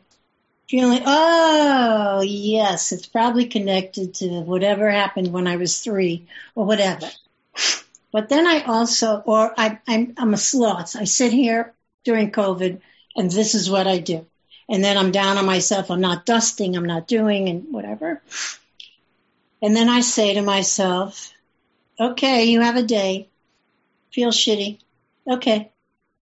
feeling, 0.68 1.02
oh, 1.04 2.22
yes, 2.22 2.92
it's 2.92 3.06
probably 3.06 3.46
connected 3.46 4.14
to 4.14 4.40
whatever 4.40 4.90
happened 4.90 5.32
when 5.32 5.46
I 5.46 5.56
was 5.56 5.78
three 5.78 6.26
or 6.54 6.64
whatever. 6.64 7.08
But 8.12 8.28
then 8.28 8.46
I 8.46 8.62
also, 8.62 9.22
or 9.26 9.52
I, 9.56 9.78
I'm, 9.86 10.14
I'm 10.16 10.34
a 10.34 10.38
sloth. 10.38 10.96
I 10.96 11.04
sit 11.04 11.32
here 11.32 11.72
during 12.04 12.30
COVID 12.30 12.80
and 13.16 13.30
this 13.30 13.54
is 13.54 13.70
what 13.70 13.86
I 13.86 13.98
do. 13.98 14.26
And 14.68 14.82
then 14.82 14.96
I'm 14.96 15.10
down 15.10 15.36
on 15.36 15.44
myself. 15.44 15.90
I'm 15.90 16.00
not 16.00 16.24
dusting. 16.24 16.76
I'm 16.76 16.86
not 16.86 17.06
doing 17.06 17.48
and 17.48 17.72
whatever. 17.72 18.22
And 19.64 19.74
then 19.74 19.88
I 19.88 20.02
say 20.02 20.34
to 20.34 20.42
myself, 20.42 21.32
okay, 21.98 22.44
you 22.44 22.60
have 22.60 22.76
a 22.76 22.82
day. 22.82 23.30
Feel 24.12 24.28
shitty. 24.28 24.78
Okay. 25.26 25.72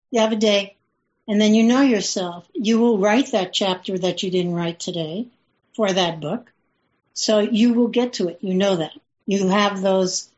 You 0.10 0.20
have 0.20 0.34
a 0.34 0.36
day. 0.36 0.76
And 1.30 1.40
then 1.40 1.56
you 1.56 1.64
know 1.64 1.80
yourself. 1.80 2.46
You 2.54 2.80
will 2.80 2.98
write 2.98 3.32
that 3.32 3.54
chapter 3.54 3.98
that 3.98 4.22
you 4.22 4.32
didn't 4.32 4.54
write 4.54 4.82
today 4.82 5.28
for 5.78 5.90
that 5.90 6.20
book. 6.20 6.52
So 7.14 7.40
you 7.40 7.72
will 7.72 7.88
get 7.88 8.12
to 8.14 8.28
it. 8.28 8.40
You 8.42 8.54
know 8.54 8.76
that. 8.76 8.92
You 9.26 9.48
have 9.48 9.82
those. 9.82 10.30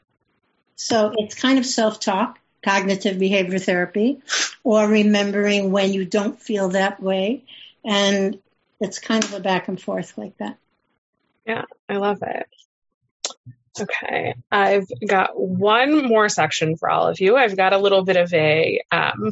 So 0.75 1.15
it's 1.17 1.33
kind 1.33 1.57
of 1.57 1.65
self 1.65 1.99
talk, 1.99 2.37
cognitive 2.63 3.17
behavior 3.17 3.57
therapy, 3.57 4.21
or 4.63 4.87
remembering 4.87 5.71
when 5.71 5.93
you 5.93 6.05
don't 6.05 6.39
feel 6.39 6.69
that 6.69 7.01
way. 7.01 7.43
And 7.83 8.37
it's 8.79 8.99
kind 8.99 9.23
of 9.23 9.33
a 9.33 9.39
back 9.39 9.67
and 9.67 9.81
forth 9.81 10.15
like 10.15 10.37
that. 10.37 10.59
Yeah, 11.47 11.63
I 11.89 11.97
love 11.97 12.21
it. 12.21 12.47
Okay, 13.79 14.35
I've 14.51 14.87
got 15.07 15.31
one 15.39 16.05
more 16.05 16.29
section 16.29 16.77
for 16.77 16.89
all 16.89 17.07
of 17.07 17.19
you. 17.19 17.35
I've 17.35 17.57
got 17.57 17.73
a 17.73 17.77
little 17.79 18.03
bit 18.03 18.17
of 18.17 18.31
a 18.33 18.81
um, 18.91 19.31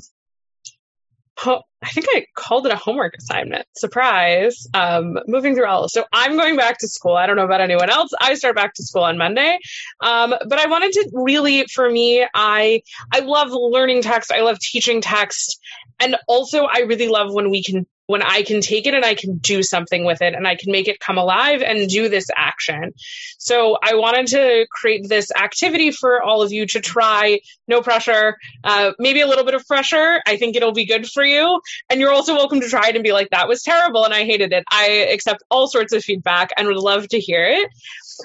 I 1.83 1.89
think 1.89 2.05
I 2.11 2.25
called 2.35 2.67
it 2.67 2.71
a 2.71 2.75
homework 2.75 3.15
assignment. 3.17 3.65
Surprise. 3.75 4.67
Um, 4.73 5.17
moving 5.27 5.55
through 5.55 5.65
all. 5.65 5.89
So 5.89 6.05
I'm 6.13 6.37
going 6.37 6.55
back 6.55 6.77
to 6.79 6.87
school. 6.87 7.15
I 7.15 7.25
don't 7.25 7.35
know 7.35 7.45
about 7.45 7.61
anyone 7.61 7.89
else. 7.89 8.11
I 8.19 8.35
start 8.35 8.55
back 8.55 8.75
to 8.75 8.83
school 8.83 9.03
on 9.03 9.17
Monday. 9.17 9.57
Um, 9.99 10.35
but 10.47 10.59
I 10.59 10.67
wanted 10.67 10.91
to 10.93 11.09
really, 11.13 11.65
for 11.65 11.89
me, 11.89 12.25
I, 12.33 12.83
I 13.11 13.19
love 13.19 13.49
learning 13.51 14.03
text. 14.03 14.31
I 14.31 14.41
love 14.41 14.59
teaching 14.59 15.01
text. 15.01 15.59
And 16.01 16.17
also 16.27 16.63
I 16.63 16.79
really 16.79 17.07
love 17.07 17.33
when 17.33 17.49
we 17.49 17.63
can 17.63 17.85
when 18.11 18.21
I 18.21 18.43
can 18.43 18.59
take 18.59 18.87
it 18.87 18.93
and 18.93 19.05
I 19.05 19.15
can 19.15 19.37
do 19.37 19.63
something 19.63 20.03
with 20.03 20.21
it 20.21 20.33
and 20.33 20.45
I 20.45 20.55
can 20.55 20.69
make 20.73 20.89
it 20.89 20.99
come 20.99 21.17
alive 21.17 21.61
and 21.61 21.87
do 21.87 22.09
this 22.09 22.27
action. 22.35 22.91
So 23.37 23.77
I 23.81 23.95
wanted 23.95 24.27
to 24.27 24.67
create 24.69 25.07
this 25.07 25.31
activity 25.31 25.91
for 25.91 26.21
all 26.21 26.41
of 26.41 26.51
you 26.51 26.65
to 26.67 26.81
try. 26.81 27.39
No 27.69 27.81
pressure, 27.81 28.35
uh, 28.65 28.91
maybe 28.99 29.21
a 29.21 29.27
little 29.27 29.45
bit 29.45 29.53
of 29.53 29.65
pressure. 29.65 30.21
I 30.27 30.35
think 30.35 30.57
it'll 30.57 30.73
be 30.73 30.85
good 30.85 31.07
for 31.09 31.23
you. 31.23 31.61
And 31.89 32.01
you're 32.01 32.11
also 32.11 32.35
welcome 32.35 32.59
to 32.59 32.67
try 32.67 32.89
it 32.89 32.95
and 32.95 33.03
be 33.03 33.13
like, 33.13 33.29
that 33.29 33.47
was 33.47 33.63
terrible 33.63 34.03
and 34.03 34.13
I 34.13 34.25
hated 34.25 34.51
it. 34.51 34.65
I 34.69 35.07
accept 35.13 35.43
all 35.49 35.67
sorts 35.67 35.93
of 35.93 36.03
feedback 36.03 36.49
and 36.57 36.67
would 36.67 36.75
love 36.75 37.07
to 37.09 37.19
hear 37.19 37.45
it. 37.45 37.69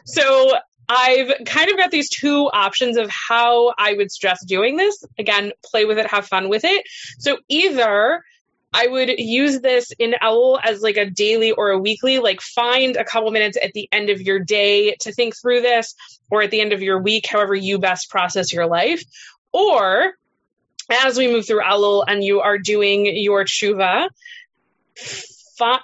So 0.05 0.53
I've 0.89 1.33
kind 1.45 1.71
of 1.71 1.77
got 1.77 1.91
these 1.91 2.09
two 2.09 2.49
options 2.53 2.97
of 2.97 3.11
how 3.11 3.75
I 3.77 3.95
would 3.95 4.13
suggest 4.13 4.47
doing 4.47 4.77
this. 4.77 5.05
Again, 5.19 5.53
play 5.65 5.85
with 5.85 5.99
it, 5.99 6.07
have 6.07 6.27
fun 6.27 6.49
with 6.49 6.65
it. 6.65 6.85
So 7.19 7.39
either 7.49 8.23
I 8.73 8.87
would 8.87 9.19
use 9.19 9.61
this 9.61 9.91
in 9.99 10.15
Elul 10.23 10.61
as 10.63 10.83
like 10.83 10.97
a 10.97 11.09
daily 11.09 11.53
or 11.53 11.71
a 11.71 11.79
weekly, 11.79 12.19
like 12.19 12.41
find 12.41 12.97
a 12.97 13.05
couple 13.05 13.31
minutes 13.31 13.57
at 13.61 13.73
the 13.73 13.89
end 13.91 14.11
of 14.11 14.21
your 14.21 14.39
day 14.39 14.97
to 15.01 15.13
think 15.13 15.35
through 15.37 15.63
this 15.63 15.95
or 16.31 16.43
at 16.43 16.51
the 16.51 16.61
end 16.61 16.73
of 16.73 16.83
your 16.83 17.01
week, 17.01 17.27
however 17.27 17.55
you 17.55 17.79
best 17.79 18.11
process 18.11 18.53
your 18.53 18.67
life. 18.67 19.03
Or 19.53 20.13
as 20.91 21.17
we 21.17 21.29
move 21.29 21.47
through 21.47 21.63
Elul 21.63 22.05
and 22.07 22.23
you 22.23 22.41
are 22.41 22.59
doing 22.59 23.07
your 23.07 23.45
tshuva, 23.45 24.09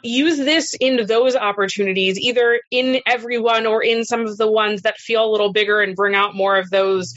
use 0.02 0.38
this 0.38 0.74
in 0.74 1.06
those 1.06 1.36
opportunities, 1.36 2.18
either 2.18 2.60
in 2.70 3.00
everyone 3.06 3.66
or 3.66 3.82
in 3.82 4.04
some 4.04 4.22
of 4.22 4.36
the 4.36 4.50
ones 4.50 4.82
that 4.82 4.98
feel 4.98 5.24
a 5.24 5.30
little 5.30 5.52
bigger 5.52 5.80
and 5.80 5.96
bring 5.96 6.14
out 6.14 6.34
more 6.34 6.56
of 6.56 6.70
those. 6.70 7.14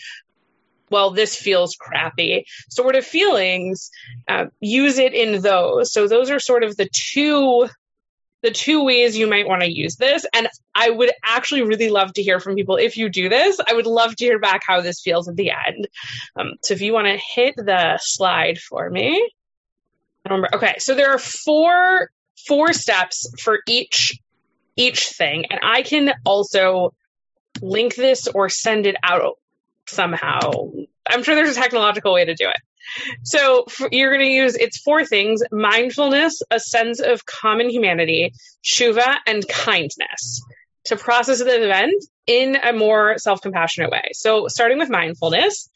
Well, 0.92 1.12
this 1.12 1.36
feels 1.36 1.76
crappy. 1.76 2.46
Sort 2.70 2.96
of 2.96 3.06
feelings. 3.06 3.90
Uh, 4.28 4.46
use 4.60 5.00
it 5.00 5.14
in 5.14 5.42
those. 5.42 5.92
So 5.92 6.08
those 6.08 6.30
are 6.30 6.40
sort 6.40 6.64
of 6.64 6.78
the 6.78 6.90
two 6.94 7.68
the 8.46 8.52
two 8.52 8.84
ways 8.84 9.18
you 9.18 9.26
might 9.26 9.48
want 9.48 9.64
to 9.64 9.72
use 9.72 9.96
this. 9.96 10.24
And 10.32 10.48
I 10.76 10.92
would 10.92 11.12
actually 11.24 11.64
really 11.64 11.90
love 11.90 12.14
to 12.14 12.22
hear 12.22 12.40
from 12.40 12.54
people 12.54 12.76
if 12.76 12.96
you 12.96 13.10
do 13.10 13.28
this. 13.28 13.60
I 13.68 13.74
would 13.74 13.88
love 13.88 14.16
to 14.16 14.24
hear 14.24 14.38
back 14.38 14.62
how 14.66 14.82
this 14.82 15.02
feels 15.02 15.28
at 15.28 15.36
the 15.36 15.50
end. 15.50 15.88
Um, 16.36 16.52
so 16.62 16.76
if 16.76 16.82
you 16.82 16.94
want 16.94 17.08
to 17.08 17.18
hit 17.18 17.56
the 17.56 18.00
slide 18.00 18.60
for 18.60 18.88
me. 18.88 19.32
Okay, 20.30 20.76
so 20.78 20.94
there 20.94 21.12
are 21.12 21.20
four 21.20 22.10
four 22.48 22.74
steps 22.74 23.30
for 23.42 23.60
each 23.68 24.20
each 24.78 25.08
thing, 25.08 25.46
and 25.50 25.60
I 25.64 25.84
can 25.84 26.14
also 26.26 26.94
link 27.62 27.96
this 27.96 28.28
or 28.28 28.50
send 28.50 28.86
it 28.86 28.96
out 29.02 29.40
somehow. 29.88 30.72
I'm 31.08 31.24
sure 31.24 31.36
there's 31.36 31.56
a 31.56 31.60
technological 31.62 32.14
way 32.14 32.26
to 32.26 32.36
do 32.36 32.50
it. 32.50 32.58
So 33.24 33.66
for, 33.70 33.88
you're 33.92 34.12
going 34.12 34.28
to 34.28 34.34
use 34.34 34.56
it's 34.56 34.82
four 34.82 35.06
things: 35.06 35.42
mindfulness, 35.52 36.42
a 36.52 36.60
sense 36.60 37.00
of 37.00 37.26
common 37.26 37.70
humanity, 37.70 38.34
shuva, 38.64 39.16
and 39.26 39.48
kindness 39.48 40.44
to 40.86 40.96
process 40.96 41.40
the 41.40 41.64
event 41.64 42.04
in 42.28 42.56
a 42.56 42.74
more 42.74 43.18
self-compassionate 43.18 43.90
way. 43.90 44.10
So 44.14 44.48
starting 44.48 44.78
with 44.78 44.90
mindfulness. 44.90 45.70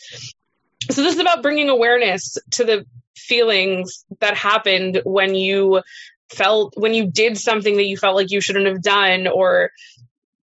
So 0.91 1.03
this 1.03 1.15
is 1.15 1.19
about 1.19 1.41
bringing 1.41 1.69
awareness 1.69 2.37
to 2.51 2.63
the 2.63 2.85
feelings 3.15 4.05
that 4.19 4.35
happened 4.35 5.01
when 5.03 5.35
you 5.35 5.81
felt 6.31 6.73
when 6.77 6.93
you 6.93 7.07
did 7.07 7.37
something 7.37 7.77
that 7.77 7.85
you 7.85 7.97
felt 7.97 8.15
like 8.15 8.31
you 8.31 8.41
shouldn't 8.41 8.67
have 8.67 8.81
done 8.81 9.27
or 9.27 9.71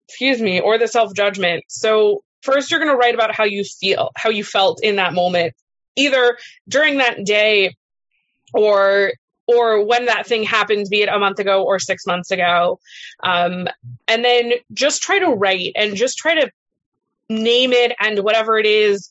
excuse 0.09 0.41
me 0.41 0.61
or 0.61 0.79
the 0.79 0.89
self-judgment. 0.89 1.65
So 1.69 2.23
first 2.43 2.71
you're 2.71 2.81
going 2.81 2.93
to 2.93 2.97
write 2.97 3.15
about 3.15 3.35
how 3.35 3.45
you 3.45 3.65
feel 3.65 4.11
how 4.17 4.31
you 4.31 4.45
felt 4.45 4.83
in 4.83 4.97
that 4.97 5.15
moment 5.15 5.55
either 5.97 6.37
during 6.69 6.99
that 6.99 7.25
day 7.25 7.77
or 8.53 9.13
or 9.47 9.85
when 9.85 10.07
that 10.07 10.27
thing 10.27 10.43
happened 10.43 10.87
be 10.91 11.03
it 11.03 11.09
a 11.09 11.19
month 11.19 11.39
ago 11.39 11.65
or 11.65 11.79
six 11.79 12.07
months 12.07 12.31
ago. 12.31 12.79
Um, 13.23 13.69
and 14.09 14.25
then 14.25 14.53
just 14.73 15.03
try 15.03 15.19
to 15.19 15.29
write 15.29 15.73
and 15.77 15.97
just 15.97 16.17
try 16.17 16.35
to 16.35 16.51
name 17.29 17.73
it 17.73 17.93
and 18.01 18.21
whatever 18.21 18.59
it 18.59 18.67
is 18.67 19.11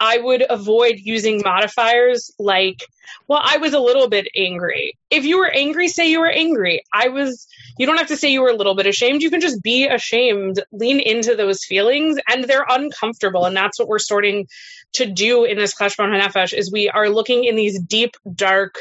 I 0.00 0.18
would 0.18 0.44
avoid 0.48 0.96
using 0.98 1.40
modifiers 1.44 2.30
like, 2.38 2.84
well, 3.28 3.40
I 3.42 3.58
was 3.58 3.74
a 3.74 3.80
little 3.80 4.08
bit 4.08 4.28
angry. 4.36 4.98
If 5.10 5.24
you 5.24 5.38
were 5.38 5.50
angry, 5.50 5.88
say 5.88 6.10
you 6.10 6.20
were 6.20 6.30
angry. 6.30 6.82
I 6.92 7.08
was, 7.08 7.46
you 7.78 7.86
don't 7.86 7.96
have 7.96 8.08
to 8.08 8.16
say 8.16 8.30
you 8.30 8.42
were 8.42 8.50
a 8.50 8.56
little 8.56 8.74
bit 8.74 8.86
ashamed. 8.86 9.22
You 9.22 9.30
can 9.30 9.40
just 9.40 9.62
be 9.62 9.86
ashamed, 9.86 10.62
lean 10.72 11.00
into 11.00 11.36
those 11.36 11.64
feelings, 11.64 12.18
and 12.28 12.44
they're 12.44 12.66
uncomfortable. 12.68 13.46
And 13.46 13.56
that's 13.56 13.78
what 13.78 13.88
we're 13.88 13.98
starting 13.98 14.48
to 14.94 15.06
do 15.06 15.44
in 15.44 15.56
this 15.56 15.74
Clash 15.74 15.96
Cheshbon 15.96 16.20
HaNefesh 16.20 16.52
is 16.52 16.70
we 16.70 16.88
are 16.88 17.08
looking 17.08 17.44
in 17.44 17.56
these 17.56 17.80
deep, 17.80 18.16
dark 18.34 18.78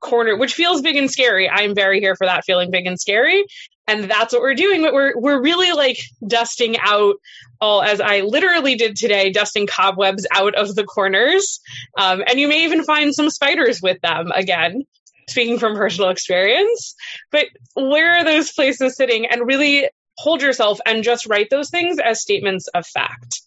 corner, 0.00 0.36
which 0.36 0.54
feels 0.54 0.82
big 0.82 0.96
and 0.96 1.10
scary. 1.10 1.48
I'm 1.48 1.74
very 1.74 2.00
here 2.00 2.16
for 2.16 2.26
that 2.26 2.44
feeling 2.44 2.70
big 2.70 2.86
and 2.86 2.98
scary 2.98 3.44
and 3.86 4.04
that's 4.04 4.32
what 4.32 4.42
we're 4.42 4.54
doing 4.54 4.82
but 4.82 4.94
we're 4.94 5.18
we're 5.18 5.42
really 5.42 5.72
like 5.72 5.98
dusting 6.26 6.76
out 6.78 7.16
all 7.60 7.82
as 7.82 8.00
i 8.00 8.20
literally 8.20 8.74
did 8.76 8.96
today 8.96 9.30
dusting 9.30 9.66
cobwebs 9.66 10.26
out 10.30 10.54
of 10.54 10.74
the 10.74 10.84
corners. 10.84 11.60
Um, 11.98 12.22
and 12.26 12.38
you 12.38 12.48
may 12.48 12.64
even 12.64 12.84
find 12.84 13.14
some 13.14 13.30
spiders 13.30 13.82
with 13.82 14.00
them 14.00 14.30
again 14.34 14.84
speaking 15.28 15.58
from 15.58 15.76
personal 15.76 16.10
experience. 16.10 16.94
But 17.30 17.46
where 17.74 18.18
are 18.18 18.24
those 18.24 18.52
places 18.52 18.96
sitting? 18.96 19.26
And 19.26 19.46
really 19.46 19.88
hold 20.16 20.42
yourself 20.42 20.80
and 20.86 21.02
just 21.02 21.26
write 21.26 21.50
those 21.50 21.70
things 21.70 21.98
as 21.98 22.20
statements 22.20 22.68
of 22.68 22.86
fact. 22.86 23.40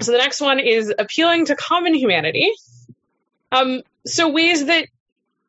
So 0.00 0.12
the 0.12 0.18
next 0.18 0.40
one 0.40 0.58
is 0.58 0.92
appealing 0.98 1.46
to 1.46 1.56
common 1.56 1.94
humanity. 1.94 2.50
Um, 3.52 3.82
so 4.06 4.30
ways 4.30 4.66
that 4.66 4.86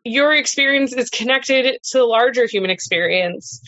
your 0.03 0.33
experience 0.33 0.93
is 0.93 1.09
connected 1.09 1.77
to 1.83 1.97
the 1.99 2.03
larger 2.03 2.45
human 2.45 2.69
experience. 2.69 3.61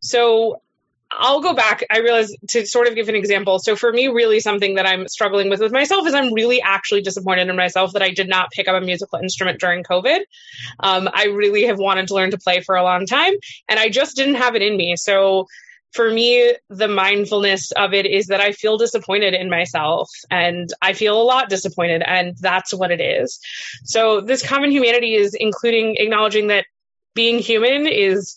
So 0.00 0.62
I'll 1.10 1.40
go 1.40 1.54
back. 1.54 1.84
I 1.90 1.98
realize 2.00 2.34
to 2.50 2.66
sort 2.66 2.86
of 2.86 2.94
give 2.94 3.08
an 3.08 3.14
example. 3.14 3.58
So 3.58 3.76
for 3.76 3.90
me, 3.92 4.08
really 4.08 4.40
something 4.40 4.74
that 4.74 4.86
I'm 4.86 5.08
struggling 5.08 5.48
with 5.48 5.60
with 5.60 5.72
myself 5.72 6.06
is 6.06 6.14
I'm 6.14 6.34
really 6.34 6.60
actually 6.60 7.00
disappointed 7.00 7.48
in 7.48 7.56
myself 7.56 7.92
that 7.94 8.02
I 8.02 8.10
did 8.10 8.28
not 8.28 8.50
pick 8.50 8.68
up 8.68 8.80
a 8.80 8.84
musical 8.84 9.18
instrument 9.18 9.58
during 9.58 9.84
COVID. 9.84 10.20
Um, 10.80 11.08
I 11.12 11.26
really 11.26 11.64
have 11.64 11.78
wanted 11.78 12.08
to 12.08 12.14
learn 12.14 12.32
to 12.32 12.38
play 12.38 12.60
for 12.60 12.76
a 12.76 12.82
long 12.82 13.06
time, 13.06 13.34
and 13.68 13.80
I 13.80 13.88
just 13.88 14.16
didn't 14.16 14.34
have 14.34 14.54
it 14.54 14.62
in 14.62 14.76
me. 14.76 14.96
So 14.96 15.46
for 15.92 16.10
me, 16.10 16.54
the 16.68 16.88
mindfulness 16.88 17.72
of 17.72 17.94
it 17.94 18.04
is 18.04 18.26
that 18.26 18.40
I 18.40 18.52
feel 18.52 18.76
disappointed 18.76 19.32
in 19.32 19.48
myself 19.48 20.10
and 20.30 20.70
I 20.82 20.92
feel 20.92 21.20
a 21.20 21.24
lot 21.24 21.48
disappointed, 21.48 22.02
and 22.02 22.36
that's 22.38 22.74
what 22.74 22.90
it 22.90 23.00
is. 23.00 23.40
So, 23.84 24.20
this 24.20 24.46
common 24.46 24.70
humanity 24.70 25.14
is 25.14 25.34
including 25.34 25.96
acknowledging 25.96 26.48
that 26.48 26.66
being 27.14 27.38
human 27.38 27.86
is 27.86 28.36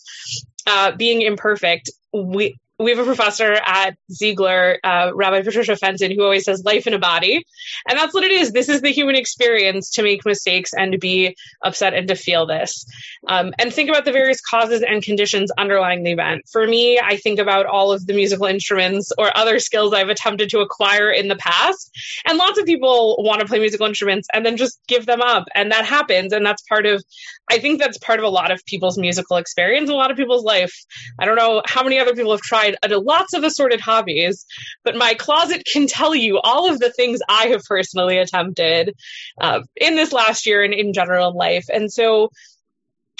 uh, 0.66 0.92
being 0.92 1.22
imperfect. 1.22 1.90
We, 2.12 2.56
we 2.78 2.90
have 2.90 2.98
a 2.98 3.04
professor 3.04 3.52
at 3.52 3.96
Ziegler, 4.10 4.78
uh, 4.82 5.12
Rabbi 5.14 5.42
Patricia 5.42 5.76
Fenton, 5.76 6.10
who 6.10 6.22
always 6.22 6.44
says 6.44 6.64
life 6.64 6.86
in 6.86 6.94
a 6.94 6.98
body. 6.98 7.44
And 7.88 7.98
that's 7.98 8.14
what 8.14 8.24
it 8.24 8.32
is. 8.32 8.52
This 8.52 8.68
is 8.68 8.80
the 8.80 8.90
human 8.90 9.14
experience 9.14 9.90
to 9.90 10.02
make 10.02 10.24
mistakes 10.24 10.72
and 10.72 10.92
to 10.92 10.98
be 10.98 11.36
upset 11.62 11.94
and 11.94 12.08
to 12.08 12.14
feel 12.14 12.46
this. 12.46 12.84
Um, 13.28 13.52
and 13.58 13.72
think 13.72 13.88
about 13.88 14.04
the 14.04 14.12
various 14.12 14.40
causes 14.40 14.82
and 14.82 15.02
conditions 15.02 15.50
underlying 15.56 16.02
the 16.02 16.12
event. 16.12 16.42
For 16.50 16.66
me, 16.66 16.98
I 16.98 17.16
think 17.16 17.38
about 17.38 17.66
all 17.66 17.92
of 17.92 18.06
the 18.06 18.14
musical 18.14 18.46
instruments 18.46 19.12
or 19.16 19.36
other 19.36 19.58
skills 19.58 19.94
I've 19.94 20.08
attempted 20.08 20.50
to 20.50 20.60
acquire 20.60 21.10
in 21.10 21.28
the 21.28 21.36
past. 21.36 21.90
And 22.26 22.38
lots 22.38 22.58
of 22.58 22.66
people 22.66 23.22
want 23.22 23.40
to 23.40 23.46
play 23.46 23.58
musical 23.58 23.86
instruments 23.86 24.28
and 24.32 24.44
then 24.44 24.56
just 24.56 24.80
give 24.88 25.06
them 25.06 25.20
up. 25.20 25.46
And 25.54 25.70
that 25.72 25.84
happens. 25.84 26.32
And 26.32 26.44
that's 26.44 26.62
part 26.62 26.86
of, 26.86 27.04
I 27.50 27.58
think 27.58 27.80
that's 27.80 27.98
part 27.98 28.18
of 28.18 28.24
a 28.24 28.30
lot 28.30 28.50
of 28.50 28.64
people's 28.64 28.98
musical 28.98 29.36
experience, 29.36 29.90
a 29.90 29.94
lot 29.94 30.10
of 30.10 30.16
people's 30.16 30.44
life. 30.44 30.74
I 31.18 31.26
don't 31.26 31.36
know 31.36 31.62
how 31.66 31.82
many 31.82 31.98
other 31.98 32.14
people 32.14 32.32
have 32.32 32.40
tried 32.40 32.61
lots 32.82 33.34
of 33.34 33.44
assorted 33.44 33.80
hobbies, 33.80 34.44
but 34.84 34.96
my 34.96 35.14
closet 35.14 35.64
can 35.70 35.86
tell 35.86 36.14
you 36.14 36.38
all 36.38 36.70
of 36.70 36.78
the 36.78 36.90
things 36.90 37.20
I 37.28 37.48
have 37.48 37.62
personally 37.68 38.18
attempted 38.18 38.94
uh, 39.40 39.60
in 39.76 39.96
this 39.96 40.12
last 40.12 40.46
year 40.46 40.62
and 40.62 40.74
in 40.74 40.92
general 40.92 41.36
life. 41.36 41.66
And 41.72 41.92
so 41.92 42.30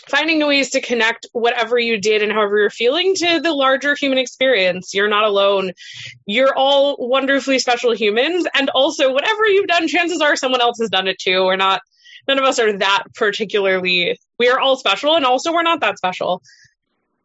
finding 0.08 0.44
ways 0.46 0.70
to 0.70 0.80
connect 0.80 1.26
whatever 1.32 1.78
you 1.78 2.00
did 2.00 2.22
and 2.22 2.32
however 2.32 2.58
you're 2.58 2.70
feeling 2.70 3.14
to 3.14 3.40
the 3.40 3.52
larger 3.52 3.94
human 3.94 4.18
experience. 4.18 4.94
You're 4.94 5.08
not 5.08 5.24
alone. 5.24 5.72
You're 6.26 6.56
all 6.56 6.96
wonderfully 6.98 7.58
special 7.58 7.94
humans. 7.94 8.46
And 8.54 8.70
also, 8.70 9.12
whatever 9.12 9.46
you've 9.46 9.68
done, 9.68 9.88
chances 9.88 10.20
are 10.20 10.36
someone 10.36 10.60
else 10.60 10.78
has 10.80 10.90
done 10.90 11.08
it 11.08 11.18
too. 11.18 11.44
We're 11.44 11.56
not, 11.56 11.82
none 12.26 12.38
of 12.38 12.44
us 12.44 12.58
are 12.58 12.78
that 12.78 13.04
particularly, 13.14 14.18
we 14.38 14.48
are 14.48 14.58
all 14.58 14.76
special. 14.76 15.14
And 15.14 15.24
also, 15.24 15.52
we're 15.52 15.62
not 15.62 15.80
that 15.80 15.98
special. 15.98 16.42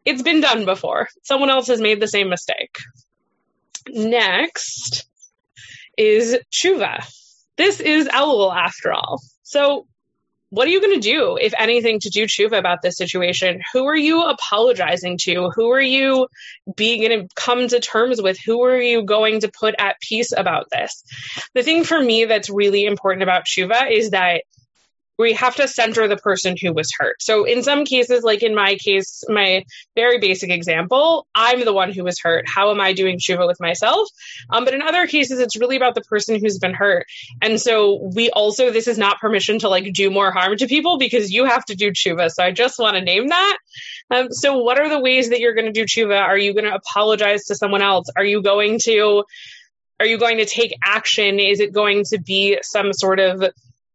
It's 0.04 0.22
been 0.22 0.40
done 0.40 0.64
before. 0.64 1.08
Someone 1.22 1.50
else 1.50 1.68
has 1.68 1.80
made 1.80 2.00
the 2.00 2.08
same 2.08 2.28
mistake. 2.28 2.76
Next 3.88 5.06
is 5.96 6.38
Tshuva. 6.50 7.04
This 7.56 7.80
is 7.80 8.08
Elul 8.08 8.54
after 8.54 8.92
all. 8.92 9.20
So 9.42 9.86
what 10.50 10.66
are 10.66 10.70
you 10.70 10.80
going 10.80 10.94
to 10.94 11.00
do, 11.00 11.36
if 11.38 11.52
anything, 11.58 12.00
to 12.00 12.08
do 12.08 12.24
tshuva 12.24 12.58
about 12.58 12.80
this 12.80 12.96
situation? 12.96 13.60
Who 13.74 13.86
are 13.86 13.96
you 13.96 14.22
apologizing 14.24 15.18
to? 15.22 15.50
Who 15.54 15.70
are 15.72 15.80
you 15.80 16.28
being 16.74 17.02
going 17.02 17.20
to 17.20 17.34
come 17.34 17.68
to 17.68 17.80
terms 17.80 18.22
with? 18.22 18.38
Who 18.46 18.62
are 18.64 18.80
you 18.80 19.02
going 19.02 19.40
to 19.40 19.50
put 19.50 19.74
at 19.78 20.00
peace 20.00 20.32
about 20.34 20.70
this? 20.70 21.04
The 21.54 21.62
thing 21.62 21.84
for 21.84 22.00
me 22.00 22.24
that's 22.24 22.48
really 22.48 22.86
important 22.86 23.22
about 23.22 23.44
tshuva 23.44 23.90
is 23.90 24.10
that 24.10 24.42
we 25.18 25.32
have 25.32 25.56
to 25.56 25.66
center 25.66 26.06
the 26.06 26.16
person 26.16 26.56
who 26.60 26.72
was 26.72 26.92
hurt. 26.96 27.20
So 27.20 27.44
in 27.44 27.64
some 27.64 27.84
cases, 27.84 28.22
like 28.22 28.42
in 28.44 28.54
my 28.54 28.76
case, 28.76 29.24
my 29.28 29.64
very 29.96 30.18
basic 30.18 30.50
example, 30.50 31.26
I'm 31.34 31.64
the 31.64 31.72
one 31.72 31.92
who 31.92 32.04
was 32.04 32.20
hurt. 32.20 32.48
How 32.48 32.70
am 32.70 32.80
I 32.80 32.92
doing 32.92 33.18
tshuva 33.18 33.46
with 33.46 33.58
myself? 33.60 34.08
Um, 34.50 34.64
but 34.64 34.74
in 34.74 34.82
other 34.82 35.06
cases, 35.08 35.40
it's 35.40 35.58
really 35.58 35.76
about 35.76 35.96
the 35.96 36.02
person 36.02 36.38
who's 36.40 36.58
been 36.58 36.74
hurt. 36.74 37.06
And 37.42 37.60
so 37.60 38.10
we 38.14 38.30
also, 38.30 38.70
this 38.70 38.86
is 38.86 38.96
not 38.96 39.18
permission 39.18 39.58
to 39.60 39.68
like 39.68 39.92
do 39.92 40.08
more 40.10 40.30
harm 40.30 40.56
to 40.56 40.68
people 40.68 40.98
because 40.98 41.32
you 41.32 41.46
have 41.46 41.64
to 41.64 41.74
do 41.74 41.90
tshuva. 41.90 42.30
So 42.30 42.44
I 42.44 42.52
just 42.52 42.78
want 42.78 42.94
to 42.94 43.02
name 43.02 43.28
that. 43.28 43.58
Um, 44.10 44.28
so 44.30 44.58
what 44.58 44.78
are 44.78 44.88
the 44.88 45.00
ways 45.00 45.30
that 45.30 45.40
you're 45.40 45.54
going 45.54 45.66
to 45.66 45.72
do 45.72 45.84
tshuva? 45.84 46.20
Are 46.20 46.38
you 46.38 46.54
going 46.54 46.64
to 46.64 46.74
apologize 46.74 47.46
to 47.46 47.56
someone 47.56 47.82
else? 47.82 48.06
Are 48.16 48.24
you 48.24 48.40
going 48.40 48.78
to, 48.84 49.24
are 49.98 50.06
you 50.06 50.16
going 50.16 50.38
to 50.38 50.46
take 50.46 50.74
action? 50.80 51.40
Is 51.40 51.58
it 51.58 51.72
going 51.72 52.04
to 52.04 52.20
be 52.20 52.58
some 52.62 52.92
sort 52.92 53.18
of 53.18 53.42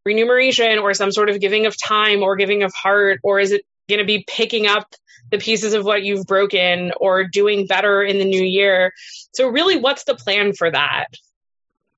remuneration 0.06 0.80
or 0.80 0.94
some 0.94 1.12
sort 1.12 1.30
of 1.30 1.40
giving 1.40 1.66
of 1.66 1.80
time 1.82 2.24
or 2.24 2.36
giving 2.36 2.64
of 2.64 2.74
heart? 2.74 3.20
Or 3.24 3.40
is 3.40 3.52
it 3.52 3.66
going 3.90 4.00
to 4.00 4.06
be 4.06 4.26
picking 4.28 4.68
up 4.68 4.94
the 5.32 5.38
pieces 5.38 5.74
of 5.74 5.86
what 5.86 6.04
you've 6.04 6.26
broken 6.26 6.92
or 6.98 7.26
doing 7.26 7.68
better 7.68 8.04
in 8.04 8.18
the 8.18 8.26
new 8.26 8.44
year? 8.44 8.94
So 9.34 9.48
really, 9.48 9.78
what's 9.78 10.04
the 10.04 10.16
plan 10.16 10.54
for 10.54 10.70
that? 10.70 11.08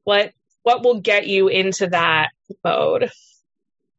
What, 0.03 0.33
what 0.63 0.83
will 0.83 1.01
get 1.01 1.27
you 1.27 1.47
into 1.47 1.87
that 1.87 2.29
mode? 2.63 3.11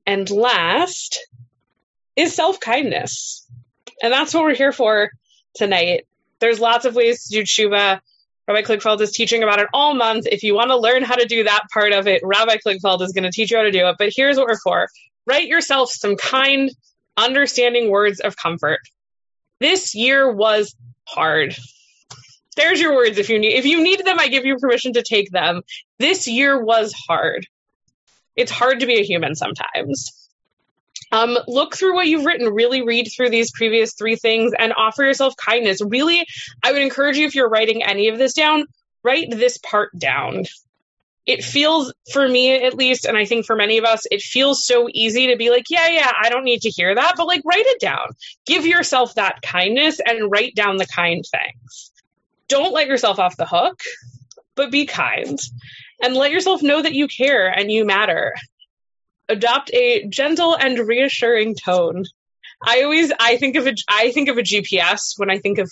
And 0.07 0.31
last 0.31 1.27
is 2.15 2.35
self 2.35 2.61
kindness. 2.61 3.47
And 4.03 4.13
that's 4.13 4.33
what 4.33 4.45
we're 4.45 4.55
here 4.55 4.73
for 4.73 5.11
tonight. 5.55 6.07
There's 6.39 6.61
lots 6.61 6.85
of 6.85 6.95
ways 6.95 7.25
to 7.25 7.35
do 7.35 7.43
tshuva. 7.43 8.01
Rabbi 8.49 8.63
Kligfeld 8.63 9.01
is 9.01 9.11
teaching 9.11 9.43
about 9.43 9.59
it 9.59 9.69
all 9.73 9.95
month. 9.95 10.27
If 10.31 10.43
you 10.43 10.55
want 10.55 10.71
to 10.71 10.77
learn 10.77 11.03
how 11.03 11.17
to 11.17 11.27
do 11.27 11.45
that 11.45 11.65
part 11.73 11.93
of 11.93 12.07
it, 12.07 12.23
Rabbi 12.25 12.57
Kligfeld 12.65 13.03
is 13.03 13.13
going 13.13 13.25
to 13.25 13.33
teach 13.33 13.51
you 13.51 13.57
how 13.57 13.65
to 13.65 13.73
do 13.73 13.87
it. 13.89 13.97
But 13.99 14.13
here's 14.15 14.37
what 14.37 14.47
we're 14.47 14.59
for. 14.59 14.89
Write 15.27 15.49
yourself 15.49 15.91
some 15.91 16.17
kind, 16.17 16.71
understanding 17.17 17.91
words 17.91 18.21
of 18.21 18.37
comfort. 18.37 18.81
This 19.59 19.95
year 19.95 20.31
was 20.31 20.75
hard. 21.05 21.57
There's 22.57 22.81
your 22.81 22.95
words 22.95 23.19
if 23.19 23.29
you 23.29 23.39
need 23.39 23.55
if 23.55 23.67
you 23.67 23.83
need 23.83 24.05
them, 24.05 24.19
I 24.19 24.29
give 24.29 24.47
you 24.47 24.57
permission 24.57 24.95
to 24.95 25.03
take 25.03 25.31
them. 25.31 25.63
This 25.99 26.27
year 26.27 26.63
was 26.63 26.95
hard. 27.09 27.47
It's 28.35 28.51
hard 28.51 28.81
to 28.81 28.87
be 28.87 29.01
a 29.01 29.05
human 29.05 29.35
sometimes. 29.35 30.26
Um, 31.13 31.39
look 31.47 31.77
through 31.77 31.95
what 31.95 32.09
you've 32.09 32.25
written. 32.25 32.53
Really 32.53 32.83
read 32.83 33.09
through 33.15 33.31
these 33.31 33.53
previous 33.53 33.95
three 33.95 34.17
things 34.17 34.53
and 34.59 34.73
offer 34.77 35.05
yourself 35.05 35.35
kindness. 35.37 35.81
Really, 35.81 36.27
I 36.63 36.73
would 36.73 36.83
encourage 36.83 37.17
you 37.17 37.27
if 37.27 37.35
you're 37.35 37.49
writing 37.49 37.83
any 37.83 38.09
of 38.09 38.19
this 38.19 38.35
down, 38.35 38.67
write 39.03 39.31
this 39.31 39.59
part 39.59 39.97
down. 39.97 40.45
It 41.25 41.43
feels, 41.43 41.93
for 42.13 42.29
me 42.29 42.65
at 42.65 42.75
least, 42.75 43.05
and 43.05 43.17
I 43.17 43.25
think 43.25 43.47
for 43.47 43.57
many 43.57 43.79
of 43.79 43.85
us, 43.85 44.07
it 44.11 44.23
feels 44.23 44.65
so 44.65 44.89
easy 44.93 45.29
to 45.29 45.37
be 45.37 45.51
like, 45.51 45.65
yeah, 45.69 45.89
yeah, 45.89 46.13
I 46.23 46.29
don't 46.29 46.45
need 46.45 46.63
to 46.63 46.71
hear 46.71 46.95
that, 46.95 47.15
but 47.17 47.27
like 47.27 47.43
write 47.45 47.67
it 47.67 47.81
down. 47.81 48.07
Give 48.47 48.65
yourself 48.65 49.15
that 49.15 49.43
kindness 49.43 50.01
and 50.05 50.31
write 50.31 50.55
down 50.55 50.77
the 50.77 50.87
kind 50.87 51.25
things. 51.29 51.91
Don't 52.49 52.73
let 52.73 52.87
yourself 52.87 53.19
off 53.19 53.37
the 53.37 53.47
hook, 53.47 53.81
but 54.55 54.71
be 54.71 54.87
kind 54.87 55.39
and 56.01 56.15
let 56.15 56.31
yourself 56.31 56.63
know 56.63 56.81
that 56.81 56.95
you 56.95 57.09
care 57.09 57.49
and 57.49 57.73
you 57.73 57.85
matter 57.85 58.35
adopt 59.29 59.72
a 59.72 60.07
gentle 60.09 60.55
and 60.55 60.79
reassuring 60.79 61.55
tone. 61.55 62.05
I 62.64 62.83
always 62.83 63.12
I 63.18 63.37
think 63.37 63.57
of 63.57 63.66
a 63.66 63.74
I 63.89 64.12
think 64.12 64.29
of 64.29 64.39
a 64.39 64.43
GPS 64.43 65.14
when 65.16 65.31
I 65.31 65.39
think 65.39 65.59
of 65.59 65.70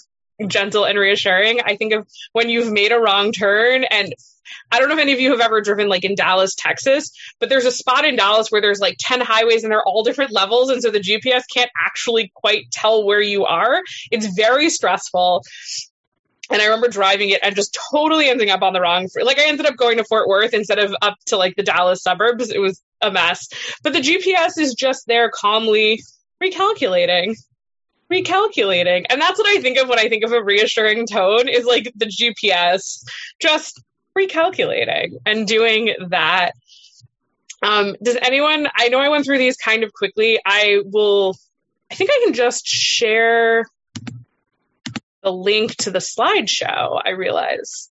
gentle 0.49 0.85
and 0.85 0.99
reassuring. 0.99 1.61
I 1.65 1.77
think 1.77 1.93
of 1.93 2.07
when 2.33 2.49
you've 2.49 2.73
made 2.73 2.93
a 2.93 2.99
wrong 2.99 3.33
turn 3.33 3.85
and 3.85 4.13
I 4.71 4.79
don't 4.79 4.89
know 4.89 4.97
if 4.97 5.01
any 5.01 5.13
of 5.13 5.21
you 5.21 5.31
have 5.31 5.41
ever 5.41 5.61
driven 5.61 5.89
like 5.89 6.05
in 6.05 6.15
Dallas, 6.15 6.55
Texas, 6.55 7.11
but 7.41 7.49
there's 7.49 7.65
a 7.65 7.71
spot 7.71 8.05
in 8.05 8.17
Dallas 8.17 8.51
where 8.51 8.61
there's 8.61 8.81
like 8.81 8.97
10 8.99 9.21
highways 9.21 9.65
and 9.65 9.73
they're 9.73 9.83
all 9.83 10.03
different 10.03 10.33
levels. 10.33 10.71
And 10.71 10.83
so 10.83 10.91
the 10.91 11.01
GPS 11.01 11.45
can't 11.53 11.71
actually 11.77 12.31
quite 12.35 12.71
tell 12.71 13.05
where 13.05 13.23
you 13.23 13.47
are. 13.47 13.83
It's 14.11 14.35
very 14.35 14.69
stressful. 14.69 15.43
And 16.51 16.61
I 16.61 16.67
remember 16.67 16.89
driving 16.89 17.31
it 17.31 17.41
and 17.43 17.57
just 17.57 17.77
totally 17.91 18.29
ending 18.29 18.51
up 18.51 18.63
on 18.63 18.73
the 18.73 18.81
wrong. 18.81 19.09
Like 19.23 19.39
I 19.39 19.47
ended 19.47 19.67
up 19.67 19.77
going 19.77 19.97
to 19.97 20.05
Fort 20.05 20.29
Worth 20.29 20.53
instead 20.53 20.79
of 20.79 20.95
up 21.01 21.17
to 21.27 21.37
like 21.37 21.57
the 21.57 21.63
Dallas 21.63 22.03
suburbs. 22.03 22.51
It 22.51 22.59
was 22.59 22.83
a 23.01 23.11
mess. 23.11 23.49
But 23.83 23.93
the 23.93 24.01
GPS 24.01 24.59
is 24.59 24.75
just 24.75 25.07
there 25.07 25.31
calmly 25.31 26.03
recalculating. 26.43 27.37
Recalculating. 28.13 29.07
And 29.09 29.21
that's 29.21 29.39
what 29.39 29.49
I 29.49 29.61
think 29.61 29.79
of 29.79 29.89
when 29.89 29.99
I 29.99 30.09
think 30.09 30.25
of 30.25 30.33
a 30.33 30.43
reassuring 30.43 31.07
tone 31.07 31.49
is 31.49 31.65
like 31.65 31.91
the 31.97 32.07
GPS 32.07 33.05
just 33.41 33.83
recalculating 34.17 35.15
and 35.25 35.47
doing 35.47 35.95
that. 36.09 36.53
Um, 37.63 37.97
does 38.03 38.19
anyone, 38.21 38.69
I 38.75 38.89
know 38.89 38.99
I 38.99 39.09
went 39.09 39.25
through 39.25 39.39
these 39.39 39.57
kind 39.57 39.85
of 39.85 39.93
quickly. 39.95 40.39
I 40.45 40.81
will, 40.85 41.37
I 41.91 41.95
think 41.95 42.11
I 42.11 42.21
can 42.25 42.35
just 42.35 42.67
share 42.67 43.65
the 45.25 45.33
link 45.33 45.75
to 45.77 45.91
the 45.91 45.99
slideshow, 45.99 47.01
I 47.03 47.11
realize. 47.11 47.91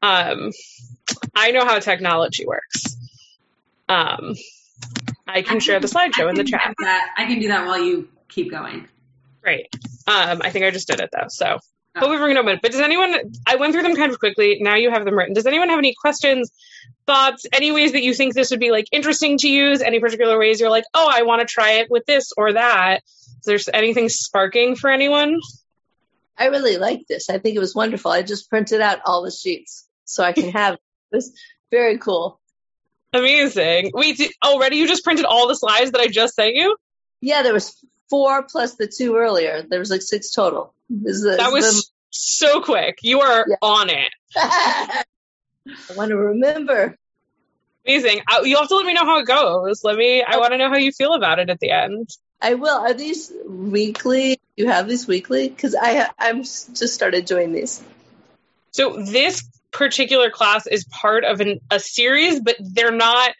Um, 0.00 0.52
I 1.34 1.50
know 1.50 1.64
how 1.64 1.78
technology 1.80 2.46
works. 2.46 2.96
Um, 3.88 4.34
I 5.26 5.42
can 5.42 5.56
I 5.56 5.58
share 5.58 5.80
the 5.80 5.88
slideshow 5.88 6.30
in 6.30 6.36
the 6.36 6.44
chat. 6.44 6.74
I 7.16 7.26
can 7.26 7.40
do 7.40 7.48
that 7.48 7.66
while 7.66 7.82
you 7.82 8.08
keep 8.28 8.50
going. 8.50 8.88
Great. 9.42 9.68
Um, 10.06 10.40
I 10.42 10.50
think 10.50 10.64
I 10.64 10.70
just 10.70 10.88
did 10.88 11.00
it 11.00 11.10
though. 11.12 11.26
So 11.28 11.46
oh. 11.46 11.60
hopefully 11.96 12.18
we're 12.18 12.26
going 12.26 12.36
to 12.36 12.42
moment. 12.42 12.62
But 12.62 12.72
does 12.72 12.80
anyone, 12.80 13.14
I 13.44 13.56
went 13.56 13.72
through 13.72 13.82
them 13.82 13.96
kind 13.96 14.12
of 14.12 14.18
quickly. 14.20 14.58
Now 14.60 14.76
you 14.76 14.90
have 14.90 15.04
them 15.04 15.16
written. 15.16 15.34
Does 15.34 15.46
anyone 15.46 15.68
have 15.68 15.78
any 15.78 15.94
questions, 16.00 16.52
thoughts, 17.06 17.46
any 17.52 17.72
ways 17.72 17.92
that 17.92 18.02
you 18.02 18.14
think 18.14 18.34
this 18.34 18.50
would 18.50 18.60
be 18.60 18.70
like 18.70 18.86
interesting 18.92 19.38
to 19.38 19.48
use? 19.48 19.82
Any 19.82 19.98
particular 19.98 20.38
ways 20.38 20.60
you're 20.60 20.70
like, 20.70 20.84
oh, 20.94 21.10
I 21.12 21.22
want 21.22 21.40
to 21.40 21.46
try 21.46 21.72
it 21.72 21.90
with 21.90 22.06
this 22.06 22.32
or 22.36 22.52
that? 22.52 23.02
Is 23.46 23.64
there 23.64 23.74
anything 23.74 24.08
sparking 24.08 24.76
for 24.76 24.90
anyone? 24.90 25.40
I 26.38 26.46
really 26.46 26.76
like 26.76 27.06
this. 27.08 27.30
I 27.30 27.38
think 27.38 27.56
it 27.56 27.60
was 27.60 27.74
wonderful. 27.74 28.10
I 28.10 28.22
just 28.22 28.50
printed 28.50 28.80
out 28.80 29.00
all 29.06 29.22
the 29.22 29.30
sheets 29.30 29.86
so 30.04 30.22
I 30.22 30.32
can 30.32 30.50
have 30.50 30.76
this. 31.10 31.32
Very 31.70 31.98
cool. 31.98 32.40
Amazing. 33.12 33.92
Wait, 33.94 34.18
did, 34.18 34.32
already 34.44 34.76
you 34.76 34.86
just 34.86 35.04
printed 35.04 35.24
all 35.24 35.48
the 35.48 35.54
slides 35.54 35.92
that 35.92 36.00
I 36.00 36.08
just 36.08 36.34
sent 36.34 36.54
you? 36.54 36.76
Yeah, 37.20 37.42
there 37.42 37.54
was 37.54 37.74
four 38.10 38.42
plus 38.44 38.74
the 38.74 38.86
two 38.86 39.16
earlier. 39.16 39.62
There 39.68 39.78
was 39.78 39.90
like 39.90 40.02
six 40.02 40.30
total. 40.30 40.74
Is 41.04 41.22
the, 41.22 41.36
that 41.36 41.52
was 41.52 41.64
the... 41.64 41.84
so 42.10 42.60
quick. 42.60 42.98
You 43.02 43.20
are 43.20 43.46
yeah. 43.48 43.56
on 43.62 43.90
it. 43.90 44.12
I 44.36 45.04
want 45.96 46.10
to 46.10 46.16
remember. 46.16 46.96
Amazing. 47.86 48.20
Uh, 48.20 48.40
I, 48.42 48.44
you 48.44 48.56
have 48.56 48.68
to 48.68 48.76
let 48.76 48.86
me 48.86 48.94
know 48.94 49.04
how 49.04 49.18
it 49.20 49.26
goes. 49.26 49.82
Let 49.82 49.96
me. 49.96 50.22
I 50.22 50.34
oh. 50.34 50.40
want 50.40 50.52
to 50.52 50.58
know 50.58 50.68
how 50.68 50.76
you 50.76 50.92
feel 50.92 51.14
about 51.14 51.38
it 51.38 51.50
at 51.50 51.60
the 51.60 51.70
end. 51.70 52.10
I 52.40 52.54
will. 52.54 52.78
Are 52.78 52.94
these 52.94 53.32
weekly? 53.46 54.38
You 54.56 54.68
have 54.68 54.88
these 54.88 55.06
weekly? 55.06 55.48
Because 55.48 55.74
I 55.78 56.08
I'm 56.18 56.42
just 56.42 56.88
started 56.88 57.24
doing 57.24 57.52
these. 57.52 57.82
So 58.72 59.02
this 59.02 59.48
particular 59.72 60.30
class 60.30 60.66
is 60.66 60.84
part 60.84 61.24
of 61.24 61.40
an, 61.40 61.60
a 61.70 61.80
series, 61.80 62.40
but 62.40 62.56
they're 62.60 62.92
not. 62.92 63.32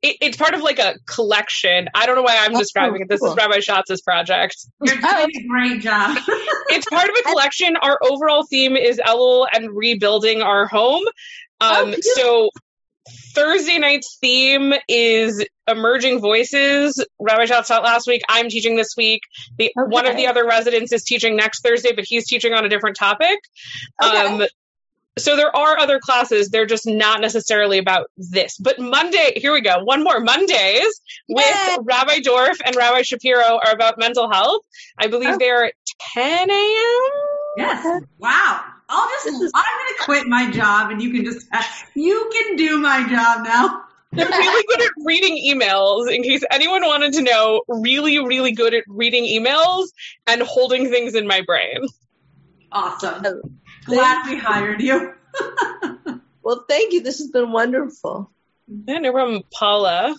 It, 0.00 0.16
it's 0.20 0.36
part 0.36 0.54
of 0.54 0.60
like 0.60 0.78
a 0.78 0.94
collection. 1.06 1.88
I 1.94 2.06
don't 2.06 2.14
know 2.14 2.22
why 2.22 2.38
I'm 2.40 2.54
oh, 2.54 2.58
describing 2.58 3.02
it. 3.02 3.08
This 3.08 3.20
cool. 3.20 3.32
is 3.32 3.36
Rabbi 3.36 3.58
Schatz's 3.58 4.00
project. 4.00 4.56
You're 4.80 4.96
doing 4.96 5.30
a 5.34 5.48
great 5.48 5.80
job. 5.80 6.16
it's 6.68 6.86
part 6.86 7.08
of 7.08 7.16
a 7.18 7.22
collection. 7.22 7.76
Our 7.76 7.98
overall 8.02 8.44
theme 8.44 8.76
is 8.76 9.00
Elul 9.04 9.46
and 9.52 9.76
rebuilding 9.76 10.40
our 10.40 10.66
home. 10.66 11.02
Um, 11.60 11.94
oh, 11.94 11.94
so 12.00 12.50
Thursday 13.34 13.78
night's 13.78 14.18
theme 14.20 14.74
is 14.88 15.44
emerging 15.66 16.20
voices. 16.20 17.04
Rabbi 17.20 17.44
Schatz 17.46 17.68
taught 17.68 17.82
last 17.82 18.06
week. 18.06 18.22
I'm 18.28 18.48
teaching 18.48 18.76
this 18.76 18.94
week. 18.96 19.22
The, 19.58 19.72
okay. 19.78 19.88
One 19.88 20.06
of 20.06 20.16
the 20.16 20.26
other 20.26 20.46
residents 20.46 20.92
is 20.92 21.04
teaching 21.04 21.36
next 21.36 21.62
Thursday, 21.62 21.92
but 21.94 22.04
he's 22.04 22.26
teaching 22.26 22.54
on 22.54 22.64
a 22.64 22.68
different 22.68 22.96
topic. 22.96 23.38
Okay. 24.02 24.26
Um, 24.26 24.42
so 25.18 25.36
there 25.36 25.54
are 25.54 25.78
other 25.78 25.98
classes. 25.98 26.48
They're 26.48 26.66
just 26.66 26.86
not 26.86 27.20
necessarily 27.20 27.78
about 27.78 28.06
this. 28.16 28.56
But 28.56 28.78
Monday, 28.78 29.32
here 29.36 29.52
we 29.52 29.60
go. 29.60 29.82
One 29.82 30.04
more. 30.04 30.20
Mondays 30.20 31.00
with 31.28 31.78
Rabbi 31.82 32.20
Dorff 32.20 32.58
and 32.64 32.76
Rabbi 32.76 33.02
Shapiro 33.02 33.58
are 33.64 33.72
about 33.72 33.98
mental 33.98 34.30
health. 34.30 34.62
I 34.98 35.08
believe 35.08 35.34
oh. 35.34 35.38
they're 35.38 35.66
at 35.66 35.74
10 36.14 36.50
a.m. 36.50 37.10
Yes. 37.56 38.02
Wow. 38.18 38.64
I'll 38.88 39.08
just, 39.08 39.26
is- 39.42 39.52
I'm 39.54 39.64
going 39.78 39.94
to 39.98 40.04
quit 40.04 40.26
my 40.26 40.50
job 40.50 40.90
and 40.90 41.02
you 41.02 41.12
can 41.12 41.24
just, 41.24 41.46
you 41.94 42.30
can 42.32 42.56
do 42.56 42.78
my 42.80 43.08
job 43.08 43.44
now. 43.44 43.84
They're 44.12 44.26
really 44.26 44.64
good 44.68 44.80
at 44.80 44.90
reading 45.04 45.36
emails. 45.36 46.10
In 46.10 46.22
case 46.22 46.42
anyone 46.50 46.82
wanted 46.82 47.12
to 47.14 47.22
know, 47.22 47.62
really, 47.68 48.18
really 48.18 48.52
good 48.52 48.72
at 48.72 48.84
reading 48.88 49.24
emails 49.24 49.88
and 50.26 50.40
holding 50.42 50.88
things 50.88 51.14
in 51.14 51.26
my 51.26 51.42
brain. 51.42 51.86
Awesome. 52.72 53.22
Oh, 53.26 53.42
Glad 53.84 54.26
we 54.30 54.38
hired 54.38 54.80
you. 54.80 55.12
well, 56.42 56.64
thank 56.68 56.94
you. 56.94 57.02
This 57.02 57.18
has 57.18 57.28
been 57.30 57.52
wonderful. 57.52 58.30
Yeah, 58.86 58.98
no 58.98 59.12
problem. 59.12 59.42
Paula, 59.52 60.14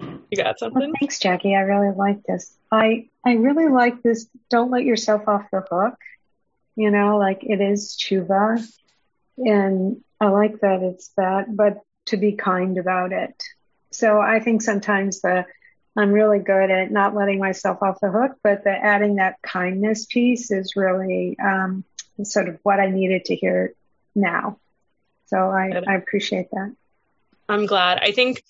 you 0.00 0.42
got 0.42 0.58
something? 0.58 0.80
Well, 0.80 0.92
thanks, 0.98 1.18
Jackie. 1.18 1.54
I 1.54 1.60
really 1.60 1.94
like 1.94 2.22
this. 2.24 2.54
I 2.70 3.08
I 3.24 3.32
really 3.34 3.68
like 3.68 4.02
this. 4.02 4.26
Don't 4.50 4.70
let 4.70 4.84
yourself 4.84 5.26
off 5.26 5.44
the 5.52 5.62
hook. 5.70 5.94
You 6.78 6.92
know, 6.92 7.18
like 7.18 7.42
it 7.42 7.60
is 7.60 7.96
tshuva, 8.00 8.64
and 9.36 9.96
I 10.20 10.28
like 10.28 10.60
that 10.60 10.80
it's 10.84 11.08
that, 11.16 11.46
but 11.56 11.80
to 12.06 12.16
be 12.16 12.34
kind 12.34 12.78
about 12.78 13.10
it. 13.10 13.34
So 13.90 14.20
I 14.20 14.38
think 14.38 14.62
sometimes 14.62 15.20
the 15.20 15.44
I'm 15.96 16.12
really 16.12 16.38
good 16.38 16.70
at 16.70 16.92
not 16.92 17.16
letting 17.16 17.40
myself 17.40 17.82
off 17.82 17.98
the 18.00 18.12
hook, 18.12 18.38
but 18.44 18.62
the 18.62 18.70
adding 18.70 19.16
that 19.16 19.42
kindness 19.42 20.06
piece 20.06 20.52
is 20.52 20.76
really 20.76 21.36
um, 21.42 21.82
sort 22.22 22.48
of 22.48 22.60
what 22.62 22.78
I 22.78 22.90
needed 22.90 23.24
to 23.24 23.34
hear 23.34 23.74
now. 24.14 24.60
So 25.26 25.36
I, 25.36 25.82
I 25.84 25.94
appreciate 25.96 26.52
that. 26.52 26.76
I'm 27.48 27.66
glad. 27.66 27.98
I 28.00 28.12
think 28.12 28.44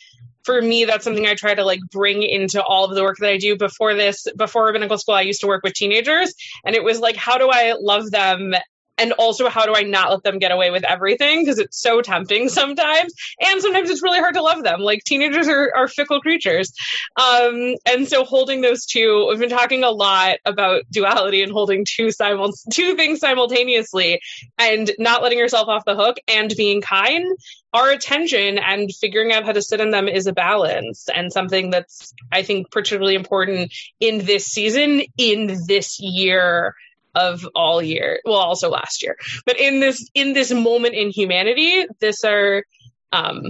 for 0.48 0.62
me, 0.62 0.86
that's 0.86 1.04
something 1.04 1.26
I 1.26 1.34
try 1.34 1.54
to 1.54 1.62
like 1.62 1.80
bring 1.92 2.22
into 2.22 2.62
all 2.64 2.86
of 2.86 2.94
the 2.94 3.02
work 3.02 3.18
that 3.18 3.28
I 3.28 3.36
do. 3.36 3.54
Before 3.54 3.92
this, 3.92 4.26
before 4.34 4.64
rabbinical 4.64 4.96
school, 4.96 5.14
I 5.14 5.20
used 5.20 5.42
to 5.42 5.46
work 5.46 5.62
with 5.62 5.74
teenagers, 5.74 6.32
and 6.64 6.74
it 6.74 6.82
was 6.82 7.00
like, 7.00 7.16
how 7.16 7.36
do 7.36 7.50
I 7.52 7.74
love 7.78 8.10
them 8.10 8.54
and 8.98 9.12
also 9.12 9.48
how 9.48 9.66
do 9.66 9.74
I 9.74 9.82
not 9.82 10.10
let 10.10 10.22
them 10.22 10.38
get 10.38 10.52
away 10.52 10.70
with 10.70 10.84
everything 10.84 11.40
because 11.42 11.58
it's 11.58 11.80
so 11.80 12.02
tempting 12.02 12.48
sometimes, 12.48 13.12
and 13.40 13.60
sometimes 13.60 13.90
it's 13.90 14.02
really 14.02 14.18
hard 14.18 14.34
to 14.34 14.42
love 14.42 14.62
them. 14.62 14.80
Like 14.80 15.04
teenagers 15.04 15.48
are, 15.48 15.72
are 15.74 15.88
fickle 15.88 16.20
creatures, 16.20 16.72
um, 17.16 17.74
and 17.86 18.08
so 18.08 18.24
holding 18.24 18.60
those 18.60 18.86
two. 18.86 19.26
We've 19.28 19.38
been 19.38 19.48
talking 19.48 19.84
a 19.84 19.90
lot 19.90 20.38
about 20.44 20.82
duality 20.90 21.42
and 21.42 21.52
holding 21.52 21.84
two 21.84 22.10
simul- 22.10 22.54
two 22.72 22.94
things 22.96 23.20
simultaneously, 23.20 24.20
and 24.58 24.90
not 24.98 25.22
letting 25.22 25.38
yourself 25.38 25.68
off 25.68 25.84
the 25.84 25.96
hook 25.96 26.16
and 26.28 26.52
being 26.56 26.80
kind 26.80 27.26
our 27.72 27.90
attention 27.90 28.58
and 28.58 28.90
figuring 28.94 29.32
out 29.32 29.44
how 29.44 29.52
to 29.52 29.62
sit 29.62 29.80
in 29.80 29.90
them 29.90 30.08
is 30.08 30.26
a 30.26 30.32
balance 30.32 31.08
and 31.14 31.32
something 31.32 31.70
that's 31.70 32.14
i 32.32 32.42
think 32.42 32.70
particularly 32.70 33.14
important 33.14 33.72
in 34.00 34.24
this 34.24 34.46
season 34.46 35.02
in 35.18 35.58
this 35.66 36.00
year 36.00 36.74
of 37.18 37.46
all 37.54 37.82
year 37.82 38.20
well 38.24 38.36
also 38.36 38.70
last 38.70 39.02
year 39.02 39.16
but 39.46 39.58
in 39.58 39.80
this 39.80 40.08
in 40.14 40.32
this 40.32 40.52
moment 40.52 40.94
in 40.94 41.10
humanity 41.10 41.86
this 42.00 42.24
are 42.24 42.64
um 43.12 43.42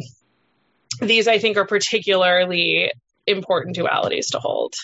these 1.01 1.29
i 1.29 1.39
think 1.39 1.57
are 1.57 1.67
particularly 1.67 2.91
important 3.27 3.77
dualities 3.77 4.31
to 4.31 4.39
hold 4.39 4.75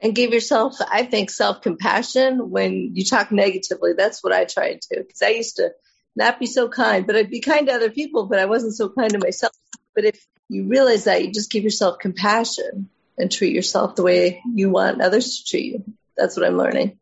and 0.00 0.14
give 0.14 0.32
yourself 0.32 0.76
i 0.90 1.04
think 1.04 1.30
self-compassion 1.30 2.50
when 2.50 2.90
you 2.94 3.04
talk 3.04 3.30
negatively 3.30 3.92
that's 3.96 4.22
what 4.24 4.32
i 4.32 4.44
try 4.44 4.74
to 4.74 4.88
do 4.90 5.02
because 5.02 5.22
i 5.22 5.28
used 5.28 5.56
to 5.56 5.70
not 6.16 6.38
be 6.38 6.46
so 6.46 6.68
kind, 6.68 7.06
but 7.06 7.16
I'd 7.16 7.30
be 7.30 7.40
kind 7.40 7.66
to 7.66 7.74
other 7.74 7.90
people, 7.90 8.26
but 8.26 8.38
I 8.38 8.46
wasn't 8.46 8.74
so 8.74 8.88
kind 8.88 9.10
to 9.10 9.18
myself. 9.18 9.52
But 9.94 10.04
if 10.04 10.26
you 10.48 10.64
realize 10.64 11.04
that, 11.04 11.24
you 11.24 11.32
just 11.32 11.50
give 11.50 11.64
yourself 11.64 11.98
compassion 11.98 12.88
and 13.18 13.30
treat 13.30 13.54
yourself 13.54 13.96
the 13.96 14.02
way 14.02 14.42
you 14.54 14.70
want 14.70 15.00
others 15.00 15.38
to 15.38 15.50
treat 15.50 15.72
you. 15.72 15.84
That's 16.16 16.36
what 16.36 16.46
I'm 16.46 16.56
learning. 16.56 16.98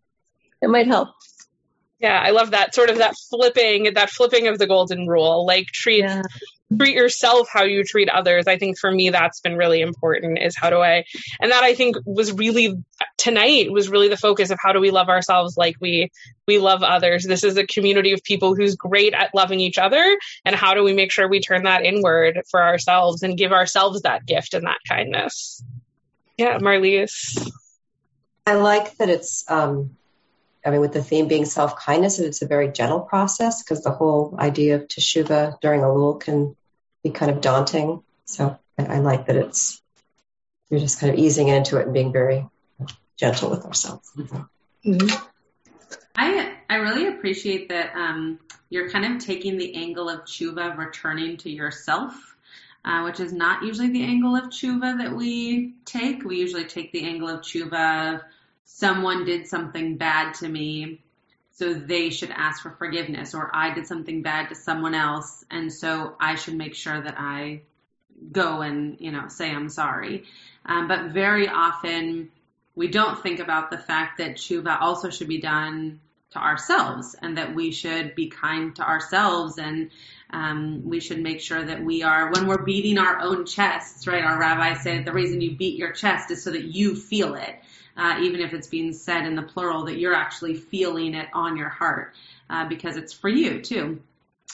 It 0.62 0.70
might 0.70 0.86
help. 0.86 1.08
Yeah, 1.98 2.18
I 2.18 2.30
love 2.30 2.52
that 2.52 2.74
sort 2.74 2.90
of 2.90 2.98
that 2.98 3.14
flipping, 3.30 3.94
that 3.94 4.10
flipping 4.10 4.48
of 4.48 4.58
the 4.58 4.66
golden 4.66 5.06
rule. 5.06 5.46
Like 5.46 5.66
treat 5.66 6.00
yeah 6.00 6.22
treat 6.78 6.94
yourself 6.94 7.48
how 7.52 7.64
you 7.64 7.84
treat 7.84 8.08
others. 8.08 8.46
I 8.46 8.58
think 8.58 8.78
for 8.78 8.90
me 8.90 9.10
that's 9.10 9.40
been 9.40 9.56
really 9.56 9.80
important 9.80 10.38
is 10.40 10.56
how 10.56 10.70
do 10.70 10.78
I 10.78 11.04
and 11.40 11.50
that 11.50 11.62
I 11.62 11.74
think 11.74 11.96
was 12.04 12.32
really 12.32 12.74
tonight 13.16 13.70
was 13.70 13.88
really 13.88 14.08
the 14.08 14.16
focus 14.16 14.50
of 14.50 14.58
how 14.60 14.72
do 14.72 14.80
we 14.80 14.90
love 14.90 15.08
ourselves 15.08 15.56
like 15.56 15.76
we 15.80 16.10
we 16.46 16.58
love 16.58 16.82
others. 16.82 17.24
This 17.24 17.44
is 17.44 17.56
a 17.56 17.66
community 17.66 18.12
of 18.12 18.22
people 18.22 18.54
who's 18.54 18.76
great 18.76 19.14
at 19.14 19.34
loving 19.34 19.60
each 19.60 19.78
other 19.78 20.18
and 20.44 20.54
how 20.54 20.74
do 20.74 20.82
we 20.82 20.92
make 20.92 21.12
sure 21.12 21.28
we 21.28 21.40
turn 21.40 21.64
that 21.64 21.84
inward 21.84 22.42
for 22.50 22.62
ourselves 22.62 23.22
and 23.22 23.36
give 23.36 23.52
ourselves 23.52 24.02
that 24.02 24.26
gift 24.26 24.54
and 24.54 24.66
that 24.66 24.78
kindness. 24.88 25.62
Yeah, 26.36 26.58
Marlies. 26.58 27.50
I 28.46 28.54
like 28.54 28.96
that 28.96 29.08
it's 29.08 29.44
um 29.48 29.96
I 30.64 30.70
mean, 30.70 30.80
with 30.80 30.92
the 30.92 31.02
theme 31.02 31.28
being 31.28 31.44
self 31.44 31.76
kindness, 31.76 32.18
it's 32.18 32.42
a 32.42 32.46
very 32.46 32.70
gentle 32.70 33.00
process 33.00 33.62
because 33.62 33.82
the 33.82 33.90
whole 33.90 34.36
idea 34.38 34.76
of 34.76 34.88
teshuva 34.88 35.60
during 35.60 35.80
a 35.80 35.86
Elul 35.86 36.20
can 36.20 36.56
be 37.02 37.10
kind 37.10 37.30
of 37.30 37.40
daunting. 37.40 38.02
So 38.24 38.58
I, 38.78 38.84
I 38.84 38.98
like 38.98 39.26
that 39.26 39.36
it's 39.36 39.82
you're 40.70 40.80
just 40.80 41.00
kind 41.00 41.12
of 41.12 41.18
easing 41.18 41.48
into 41.48 41.78
it 41.78 41.84
and 41.84 41.92
being 41.92 42.12
very 42.12 42.46
gentle 43.18 43.50
with 43.50 43.64
ourselves. 43.64 44.10
Mm-hmm. 44.16 45.24
I 46.16 46.54
I 46.70 46.76
really 46.76 47.08
appreciate 47.08 47.68
that 47.68 47.94
um, 47.94 48.38
you're 48.70 48.88
kind 48.90 49.04
of 49.04 49.22
taking 49.22 49.58
the 49.58 49.74
angle 49.74 50.08
of 50.08 50.20
tshuva 50.20 50.76
returning 50.78 51.36
to 51.38 51.50
yourself, 51.50 52.14
uh, 52.84 53.02
which 53.02 53.20
is 53.20 53.32
not 53.32 53.62
usually 53.62 53.90
the 53.90 54.02
angle 54.02 54.34
of 54.34 54.44
tshuva 54.44 54.98
that 54.98 55.14
we 55.14 55.74
take. 55.84 56.24
We 56.24 56.38
usually 56.38 56.64
take 56.64 56.92
the 56.92 57.04
angle 57.04 57.28
of 57.28 57.40
tshuva 57.40 58.14
of 58.14 58.20
someone 58.64 59.24
did 59.24 59.46
something 59.46 59.96
bad 59.96 60.34
to 60.34 60.48
me 60.48 61.00
so 61.52 61.74
they 61.74 62.10
should 62.10 62.30
ask 62.30 62.62
for 62.62 62.70
forgiveness 62.70 63.34
or 63.34 63.50
I 63.54 63.74
did 63.74 63.86
something 63.86 64.22
bad 64.22 64.48
to 64.48 64.54
someone 64.54 64.94
else 64.94 65.44
and 65.50 65.72
so 65.72 66.16
I 66.18 66.36
should 66.36 66.54
make 66.54 66.74
sure 66.74 67.00
that 67.00 67.14
I 67.18 67.62
go 68.30 68.60
and 68.62 68.96
you 69.00 69.12
know 69.12 69.28
say 69.28 69.50
I'm 69.50 69.68
sorry. 69.68 70.24
Um, 70.64 70.88
but 70.88 71.10
very 71.10 71.48
often 71.48 72.30
we 72.74 72.88
don't 72.88 73.22
think 73.22 73.40
about 73.40 73.70
the 73.70 73.78
fact 73.78 74.18
that 74.18 74.36
tshuva 74.36 74.80
also 74.80 75.10
should 75.10 75.28
be 75.28 75.40
done 75.40 76.00
to 76.30 76.38
ourselves 76.38 77.14
and 77.20 77.36
that 77.36 77.54
we 77.54 77.70
should 77.70 78.14
be 78.14 78.28
kind 78.28 78.74
to 78.76 78.82
ourselves 78.82 79.58
and 79.58 79.90
um, 80.30 80.82
we 80.84 80.98
should 81.00 81.20
make 81.20 81.40
sure 81.40 81.62
that 81.62 81.84
we 81.84 82.02
are 82.02 82.32
when 82.32 82.46
we're 82.46 82.64
beating 82.64 82.96
our 82.96 83.20
own 83.20 83.44
chests 83.44 84.06
right 84.06 84.24
our 84.24 84.38
rabbi 84.38 84.72
said 84.74 85.04
the 85.04 85.12
reason 85.12 85.42
you 85.42 85.54
beat 85.56 85.76
your 85.76 85.92
chest 85.92 86.30
is 86.30 86.42
so 86.42 86.50
that 86.50 86.64
you 86.64 86.96
feel 86.96 87.34
it 87.34 87.60
uh, 87.96 88.18
even 88.22 88.40
if 88.40 88.52
it's 88.52 88.66
being 88.66 88.92
said 88.92 89.26
in 89.26 89.34
the 89.34 89.42
plural, 89.42 89.84
that 89.86 89.98
you're 89.98 90.14
actually 90.14 90.54
feeling 90.54 91.14
it 91.14 91.28
on 91.32 91.56
your 91.56 91.68
heart 91.68 92.14
uh, 92.50 92.68
because 92.68 92.96
it's 92.96 93.12
for 93.12 93.28
you 93.28 93.60
too. 93.60 94.00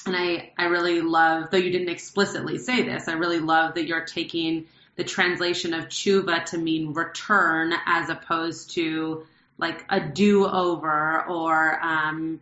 And 0.07 0.16
I, 0.16 0.53
I 0.57 0.64
really 0.64 1.01
love, 1.01 1.51
though 1.51 1.59
you 1.59 1.70
didn't 1.70 1.89
explicitly 1.89 2.59
say 2.59 2.82
this, 2.82 3.09
I 3.09 3.12
really 3.12 3.41
love 3.41 3.74
that 3.74 3.86
you're 3.86 4.05
taking 4.05 4.66
the 4.97 5.05
translation 5.05 5.74
of 5.74 5.86
tshuva 5.86 6.45
to 6.47 6.59
mean 6.59 6.93
return 6.93 7.72
as 7.86 8.09
opposed 8.09 8.72
to 8.72 9.26
like 9.59 9.84
a 9.89 10.01
do 10.01 10.47
over 10.47 11.24
or, 11.24 11.80
um, 11.82 12.41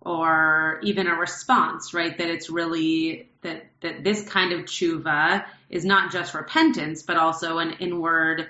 or 0.00 0.80
even 0.82 1.06
a 1.06 1.14
response, 1.14 1.92
right? 1.92 2.16
That 2.16 2.28
it's 2.28 2.48
really 2.50 3.28
that 3.42 3.66
that 3.80 4.04
this 4.04 4.22
kind 4.28 4.52
of 4.52 4.62
tshuva 4.62 5.44
is 5.68 5.84
not 5.84 6.12
just 6.12 6.34
repentance, 6.34 7.02
but 7.02 7.16
also 7.16 7.58
an 7.58 7.76
inward 7.80 8.48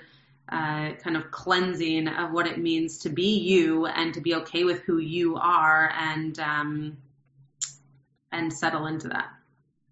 uh, 0.51 0.91
kind 1.01 1.15
of 1.15 1.31
cleansing 1.31 2.07
of 2.07 2.31
what 2.31 2.45
it 2.45 2.57
means 2.57 2.99
to 2.99 3.09
be 3.09 3.39
you 3.39 3.85
and 3.85 4.13
to 4.13 4.21
be 4.21 4.35
okay 4.35 4.63
with 4.63 4.81
who 4.81 4.97
you 4.97 5.37
are 5.37 5.91
and 5.97 6.37
um, 6.39 6.97
and 8.31 8.51
settle 8.51 8.87
into 8.87 9.09
that, 9.09 9.29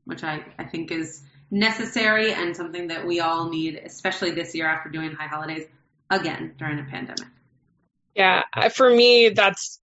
which 0.05 0.23
I, 0.23 0.43
I 0.57 0.65
think 0.65 0.91
is 0.91 1.21
necessary 1.51 2.33
and 2.33 2.55
something 2.55 2.87
that 2.87 3.05
we 3.05 3.19
all 3.19 3.49
need, 3.49 3.75
especially 3.75 4.31
this 4.31 4.53
year 4.55 4.67
after 4.67 4.89
doing 4.89 5.11
high 5.11 5.27
holidays 5.27 5.65
again 6.09 6.55
during 6.57 6.79
a 6.79 6.83
pandemic. 6.83 7.27
Yeah, 8.15 8.43
for 8.69 8.89
me, 8.89 9.29
that's 9.29 9.79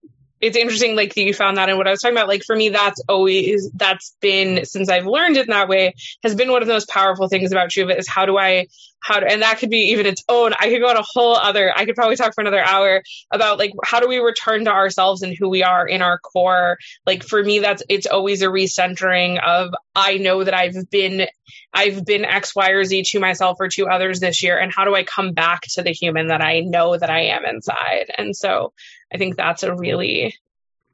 it's 0.41 0.57
interesting 0.57 0.95
like 0.95 1.13
that 1.13 1.21
you 1.21 1.33
found 1.33 1.57
that 1.57 1.69
and 1.69 1.77
what 1.77 1.87
I 1.87 1.91
was 1.91 2.01
talking 2.01 2.17
about 2.17 2.27
like 2.27 2.43
for 2.43 2.55
me 2.55 2.69
that's 2.69 3.01
always 3.07 3.69
that's 3.75 4.15
been 4.21 4.65
since 4.65 4.89
I've 4.89 5.05
learned 5.05 5.37
it 5.37 5.45
in 5.45 5.51
that 5.51 5.69
way 5.69 5.93
has 6.23 6.35
been 6.35 6.51
one 6.51 6.61
of 6.61 6.67
the 6.67 6.73
most 6.73 6.89
powerful 6.89 7.27
things 7.27 7.51
about 7.51 7.69
Tshuva 7.69 7.97
is 7.97 8.07
how 8.07 8.25
do 8.25 8.37
I 8.37 8.67
how 8.99 9.19
do, 9.19 9.25
and 9.25 9.41
that 9.41 9.59
could 9.59 9.69
be 9.69 9.91
even 9.91 10.05
its 10.05 10.23
own 10.27 10.53
I 10.59 10.69
could 10.69 10.81
go 10.81 10.89
on 10.89 10.97
a 10.97 11.03
whole 11.03 11.35
other 11.35 11.71
I 11.75 11.85
could 11.85 11.95
probably 11.95 12.15
talk 12.15 12.33
for 12.33 12.41
another 12.41 12.61
hour 12.61 13.03
about 13.31 13.59
like 13.59 13.71
how 13.83 13.99
do 13.99 14.07
we 14.07 14.17
return 14.17 14.65
to 14.65 14.71
ourselves 14.71 15.21
and 15.21 15.35
who 15.37 15.49
we 15.49 15.63
are 15.63 15.87
in 15.87 16.01
our 16.01 16.17
core 16.17 16.77
like 17.05 17.23
for 17.23 17.43
me 17.43 17.59
that's 17.59 17.83
it's 17.87 18.07
always 18.07 18.41
a 18.41 18.47
recentering 18.47 19.41
of 19.43 19.73
I 19.95 20.17
know 20.17 20.43
that 20.43 20.53
I've 20.53 20.89
been 20.89 21.27
I've 21.73 22.05
been 22.05 22.25
X, 22.25 22.55
Y, 22.55 22.69
or 22.69 22.83
Z 22.83 23.03
to 23.03 23.19
myself 23.19 23.57
or 23.59 23.67
to 23.69 23.87
others 23.87 24.19
this 24.19 24.43
year, 24.43 24.57
and 24.57 24.73
how 24.73 24.85
do 24.85 24.95
I 24.95 25.03
come 25.03 25.33
back 25.33 25.61
to 25.73 25.83
the 25.83 25.91
human 25.91 26.27
that 26.27 26.41
I 26.41 26.61
know 26.61 26.97
that 26.97 27.09
I 27.09 27.25
am 27.27 27.45
inside? 27.45 28.11
And 28.17 28.35
so 28.35 28.73
I 29.13 29.17
think 29.17 29.35
that's 29.35 29.63
a 29.63 29.75
really, 29.75 30.35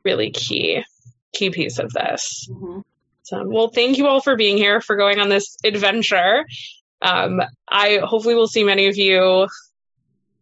really 0.03 0.31
key 0.31 0.83
key 1.33 1.49
piece 1.49 1.79
of 1.79 1.91
this. 1.91 2.47
Mm-hmm. 2.51 2.79
So, 3.23 3.43
well, 3.45 3.67
thank 3.67 3.97
you 3.97 4.07
all 4.07 4.21
for 4.21 4.35
being 4.35 4.57
here, 4.57 4.79
for 4.79 4.95
going 4.95 5.19
on 5.19 5.29
this 5.29 5.57
adventure. 5.63 6.45
Um, 7.01 7.41
I 7.67 7.99
hopefully 8.03 8.35
will 8.35 8.47
see 8.47 8.63
many 8.63 8.87
of 8.87 8.97
you 8.97 9.47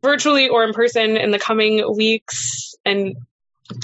virtually 0.04 0.50
or 0.50 0.64
in 0.64 0.74
person 0.74 1.18
in 1.18 1.32
the 1.32 1.40
coming 1.40 1.84
weeks. 1.96 2.76
And 2.86 3.16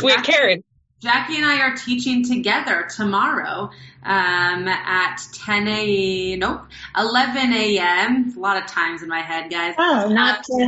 wait, 0.02 0.24
Karen. 0.24 0.64
Jackie 1.02 1.36
and 1.36 1.46
I 1.46 1.62
are 1.62 1.76
teaching 1.76 2.24
together 2.24 2.88
tomorrow 2.96 3.72
um, 4.04 4.68
at 4.68 5.18
10 5.34 5.68
a. 5.68 6.36
Nope, 6.36 6.62
11 6.96 7.54
a.m. 7.54 8.34
A 8.38 8.40
lot 8.40 8.62
of 8.62 8.68
times 8.68 9.02
in 9.02 9.10
my 9.10 9.22
head, 9.22 9.50
guys. 9.50 9.74
Oh, 9.80 10.10
not. 10.10 10.46
Uh, 10.62 10.68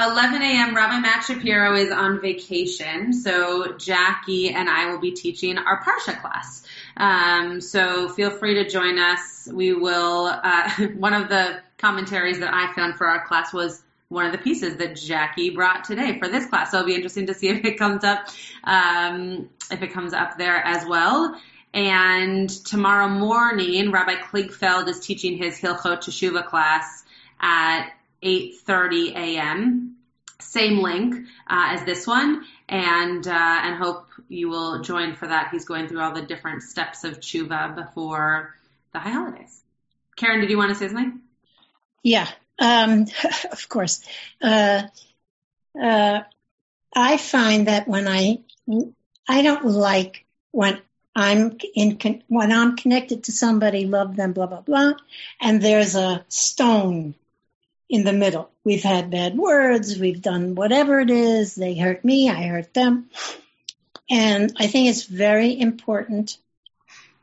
11 0.00 0.42
a.m. 0.42 0.76
Rabbi 0.76 1.00
Matt 1.00 1.24
Shapiro 1.24 1.74
is 1.74 1.90
on 1.90 2.20
vacation, 2.20 3.12
so 3.12 3.76
Jackie 3.76 4.50
and 4.50 4.68
I 4.68 4.90
will 4.90 5.00
be 5.00 5.12
teaching 5.12 5.58
our 5.58 5.82
Parsha 5.82 6.20
class. 6.20 6.62
Um, 6.96 7.60
so 7.60 8.08
feel 8.08 8.30
free 8.30 8.54
to 8.54 8.68
join 8.68 8.98
us. 8.98 9.48
We 9.52 9.72
will. 9.72 10.26
Uh, 10.26 10.70
one 10.96 11.14
of 11.14 11.28
the 11.28 11.60
commentaries 11.78 12.38
that 12.40 12.52
I 12.54 12.72
found 12.74 12.96
for 12.96 13.06
our 13.06 13.26
class 13.26 13.52
was 13.52 13.82
one 14.08 14.24
of 14.26 14.32
the 14.32 14.38
pieces 14.38 14.76
that 14.76 14.96
Jackie 14.96 15.50
brought 15.50 15.84
today 15.84 16.18
for 16.18 16.28
this 16.28 16.46
class. 16.46 16.70
So 16.70 16.78
it'll 16.78 16.86
be 16.86 16.94
interesting 16.94 17.26
to 17.26 17.34
see 17.34 17.48
if 17.48 17.64
it 17.64 17.78
comes 17.78 18.04
up, 18.04 18.28
um, 18.64 19.48
if 19.70 19.82
it 19.82 19.92
comes 19.92 20.12
up 20.12 20.38
there 20.38 20.56
as 20.56 20.86
well. 20.86 21.40
And 21.74 22.48
tomorrow 22.48 23.08
morning, 23.08 23.90
Rabbi 23.90 24.14
Kligfeld 24.16 24.88
is 24.88 25.00
teaching 25.00 25.36
his 25.36 25.58
Hilchot 25.58 25.98
Teshuva 25.98 26.46
class 26.46 27.04
at 27.40 27.90
8:30 28.22 29.14
a.m. 29.14 29.87
Same 30.40 30.78
link 30.78 31.14
uh, 31.48 31.74
as 31.74 31.84
this 31.84 32.06
one, 32.06 32.44
and 32.68 33.26
uh, 33.26 33.60
and 33.64 33.76
hope 33.76 34.06
you 34.28 34.48
will 34.48 34.82
join 34.82 35.14
for 35.16 35.26
that. 35.26 35.48
He's 35.50 35.64
going 35.64 35.88
through 35.88 36.00
all 36.00 36.14
the 36.14 36.22
different 36.22 36.62
steps 36.62 37.04
of 37.04 37.18
tshuva 37.18 37.74
before 37.74 38.54
the 38.92 39.00
high 39.00 39.10
holidays. 39.10 39.60
Karen, 40.16 40.40
did 40.40 40.50
you 40.50 40.56
want 40.56 40.70
to 40.70 40.74
say 40.76 40.88
something? 40.88 41.20
Yeah, 42.02 42.28
um, 42.58 43.06
of 43.52 43.68
course. 43.68 44.02
Uh, 44.40 44.82
uh, 45.80 46.20
I 46.94 47.16
find 47.16 47.68
that 47.68 47.88
when 47.88 48.08
I 48.08 48.38
I 49.28 49.42
don't 49.42 49.64
like 49.64 50.24
when 50.52 50.80
I'm 51.14 51.58
in 51.74 51.98
when 52.28 52.52
I'm 52.52 52.76
connected 52.76 53.24
to 53.24 53.32
somebody, 53.32 53.86
love 53.86 54.16
them, 54.16 54.32
blah 54.32 54.46
blah 54.46 54.62
blah, 54.62 54.92
and 55.40 55.60
there's 55.60 55.96
a 55.96 56.24
stone 56.28 57.14
in 57.88 58.04
the 58.04 58.12
middle. 58.12 58.50
We've 58.64 58.82
had 58.82 59.10
bad 59.10 59.36
words, 59.36 59.98
we've 59.98 60.22
done 60.22 60.54
whatever 60.54 61.00
it 61.00 61.10
is. 61.10 61.54
They 61.54 61.76
hurt 61.76 62.04
me, 62.04 62.28
I 62.28 62.42
hurt 62.42 62.74
them, 62.74 63.08
and 64.10 64.52
I 64.58 64.66
think 64.66 64.88
it's 64.88 65.04
very 65.04 65.58
important 65.58 66.38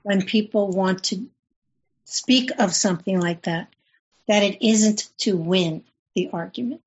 when 0.03 0.23
people 0.23 0.69
want 0.69 1.05
to 1.05 1.25
speak 2.05 2.51
of 2.59 2.73
something 2.73 3.19
like 3.19 3.43
that 3.43 3.67
that 4.27 4.43
it 4.43 4.65
isn't 4.65 5.09
to 5.19 5.37
win 5.37 5.83
the 6.15 6.29
argument. 6.33 6.81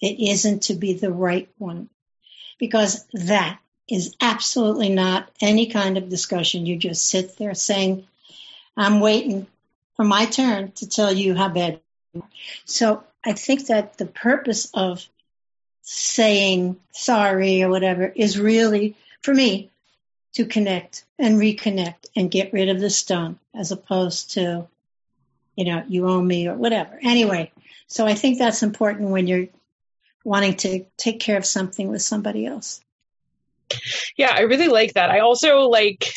It 0.00 0.20
isn't 0.30 0.64
to 0.64 0.74
be 0.74 0.94
the 0.94 1.12
right 1.12 1.48
one 1.58 1.88
because 2.58 3.06
that 3.12 3.58
is 3.88 4.14
absolutely 4.20 4.90
not 4.90 5.30
any 5.40 5.66
kind 5.66 5.96
of 5.96 6.08
discussion. 6.08 6.66
You 6.66 6.76
just 6.76 7.08
sit 7.08 7.36
there 7.36 7.54
saying, 7.54 8.06
I'm 8.76 9.00
waiting 9.00 9.46
for 9.96 10.04
my 10.04 10.26
turn 10.26 10.72
to 10.72 10.88
tell 10.88 11.12
you 11.12 11.34
how 11.34 11.48
bad. 11.48 11.80
So 12.64 13.02
I 13.24 13.32
think 13.32 13.66
that 13.66 13.98
the 13.98 14.06
purpose 14.06 14.70
of 14.74 15.04
saying 15.82 16.76
sorry 16.92 17.62
or 17.62 17.70
whatever 17.70 18.06
is 18.06 18.38
really, 18.38 18.96
for 19.22 19.34
me, 19.34 19.70
to 20.34 20.44
connect 20.44 21.04
and 21.18 21.38
reconnect 21.38 22.06
and 22.14 22.30
get 22.30 22.52
rid 22.52 22.68
of 22.68 22.80
the 22.80 22.90
stone 22.90 23.38
as 23.54 23.72
opposed 23.72 24.32
to, 24.32 24.68
you 25.56 25.64
know, 25.64 25.82
you 25.88 26.06
owe 26.08 26.20
me 26.20 26.46
or 26.46 26.54
whatever. 26.54 26.98
Anyway, 27.02 27.50
so 27.86 28.06
I 28.06 28.14
think 28.14 28.38
that's 28.38 28.62
important 28.62 29.10
when 29.10 29.26
you're 29.26 29.48
wanting 30.24 30.56
to 30.56 30.84
take 30.96 31.20
care 31.20 31.38
of 31.38 31.46
something 31.46 31.88
with 31.88 32.02
somebody 32.02 32.46
else. 32.46 32.80
Yeah, 34.16 34.32
I 34.32 34.42
really 34.42 34.68
like 34.68 34.94
that. 34.94 35.10
I 35.10 35.20
also 35.20 35.60
like 35.68 36.12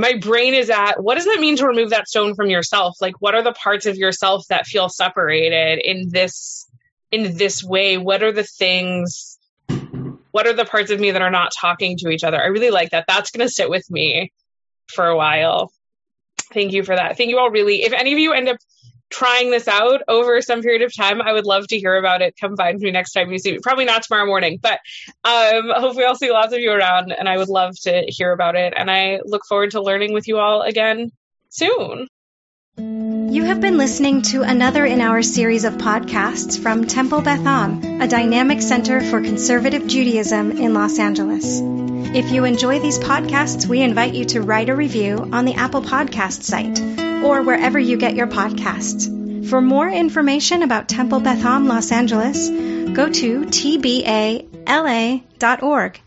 my 0.00 0.14
brain 0.14 0.54
is 0.54 0.70
at 0.70 1.02
what 1.02 1.16
does 1.16 1.26
that 1.26 1.40
mean 1.40 1.56
to 1.56 1.66
remove 1.66 1.90
that 1.90 2.08
stone 2.08 2.34
from 2.34 2.48
yourself? 2.48 2.96
Like 3.00 3.20
what 3.20 3.34
are 3.34 3.42
the 3.42 3.52
parts 3.52 3.86
of 3.86 3.96
yourself 3.96 4.46
that 4.48 4.66
feel 4.66 4.88
separated 4.88 5.80
in 5.84 6.10
this 6.10 6.68
in 7.10 7.36
this 7.36 7.62
way? 7.62 7.98
What 7.98 8.22
are 8.22 8.32
the 8.32 8.44
things 8.44 9.38
what 10.32 10.46
are 10.46 10.52
the 10.52 10.64
parts 10.64 10.90
of 10.90 11.00
me 11.00 11.10
that 11.10 11.22
are 11.22 11.30
not 11.30 11.52
talking 11.52 11.96
to 11.98 12.08
each 12.08 12.24
other? 12.24 12.40
I 12.40 12.46
really 12.46 12.70
like 12.70 12.90
that. 12.90 13.04
That's 13.08 13.30
going 13.30 13.46
to 13.46 13.52
sit 13.52 13.68
with 13.68 13.90
me 13.90 14.32
for 14.86 15.06
a 15.06 15.16
while. 15.16 15.72
Thank 16.52 16.72
you 16.72 16.82
for 16.82 16.94
that. 16.94 17.16
Thank 17.16 17.30
you 17.30 17.38
all 17.38 17.50
really. 17.50 17.82
If 17.82 17.92
any 17.92 18.12
of 18.12 18.18
you 18.18 18.32
end 18.32 18.48
up 18.48 18.58
trying 19.10 19.50
this 19.50 19.68
out 19.68 20.02
over 20.08 20.40
some 20.40 20.62
period 20.62 20.82
of 20.82 20.94
time, 20.94 21.20
I 21.20 21.32
would 21.32 21.44
love 21.44 21.66
to 21.68 21.78
hear 21.78 21.96
about 21.96 22.22
it. 22.22 22.34
Come 22.40 22.56
find 22.56 22.78
me 22.80 22.90
next 22.90 23.12
time 23.12 23.30
you 23.30 23.38
see 23.38 23.52
me. 23.52 23.58
Probably 23.62 23.84
not 23.84 24.04
tomorrow 24.04 24.26
morning, 24.26 24.58
but 24.60 24.80
um, 25.24 25.70
hopefully 25.74 26.04
I'll 26.04 26.14
see 26.14 26.30
lots 26.30 26.54
of 26.54 26.60
you 26.60 26.72
around 26.72 27.12
and 27.12 27.28
I 27.28 27.36
would 27.36 27.48
love 27.48 27.74
to 27.82 28.04
hear 28.06 28.32
about 28.32 28.56
it. 28.56 28.72
And 28.76 28.90
I 28.90 29.20
look 29.24 29.42
forward 29.48 29.72
to 29.72 29.82
learning 29.82 30.14
with 30.14 30.28
you 30.28 30.38
all 30.38 30.62
again 30.62 31.10
soon. 31.50 32.08
You 32.78 33.44
have 33.44 33.60
been 33.60 33.76
listening 33.76 34.22
to 34.22 34.42
another 34.42 34.86
in 34.86 35.00
our 35.00 35.22
series 35.22 35.64
of 35.64 35.74
podcasts 35.74 36.58
from 36.60 36.86
Temple 36.86 37.20
Beth 37.20 37.44
Am, 37.44 38.00
a 38.00 38.08
dynamic 38.08 38.62
center 38.62 39.00
for 39.00 39.20
conservative 39.20 39.86
Judaism 39.86 40.52
in 40.52 40.72
Los 40.72 40.98
Angeles. 40.98 41.60
If 42.12 42.32
you 42.32 42.44
enjoy 42.44 42.80
these 42.80 42.98
podcasts, 42.98 43.66
we 43.66 43.82
invite 43.82 44.14
you 44.14 44.24
to 44.26 44.40
write 44.40 44.68
a 44.68 44.74
review 44.74 45.28
on 45.32 45.44
the 45.44 45.54
Apple 45.54 45.82
Podcast 45.82 46.42
site 46.42 47.09
or 47.24 47.42
wherever 47.42 47.78
you 47.78 47.96
get 47.96 48.14
your 48.14 48.26
podcasts. 48.26 49.48
For 49.48 49.60
more 49.60 49.88
information 49.88 50.62
about 50.62 50.88
Temple 50.88 51.20
Beth 51.20 51.44
Am 51.44 51.66
Los 51.66 51.92
Angeles, 51.92 52.48
go 52.48 53.10
to 53.10 53.40
tbala.org. 53.46 54.44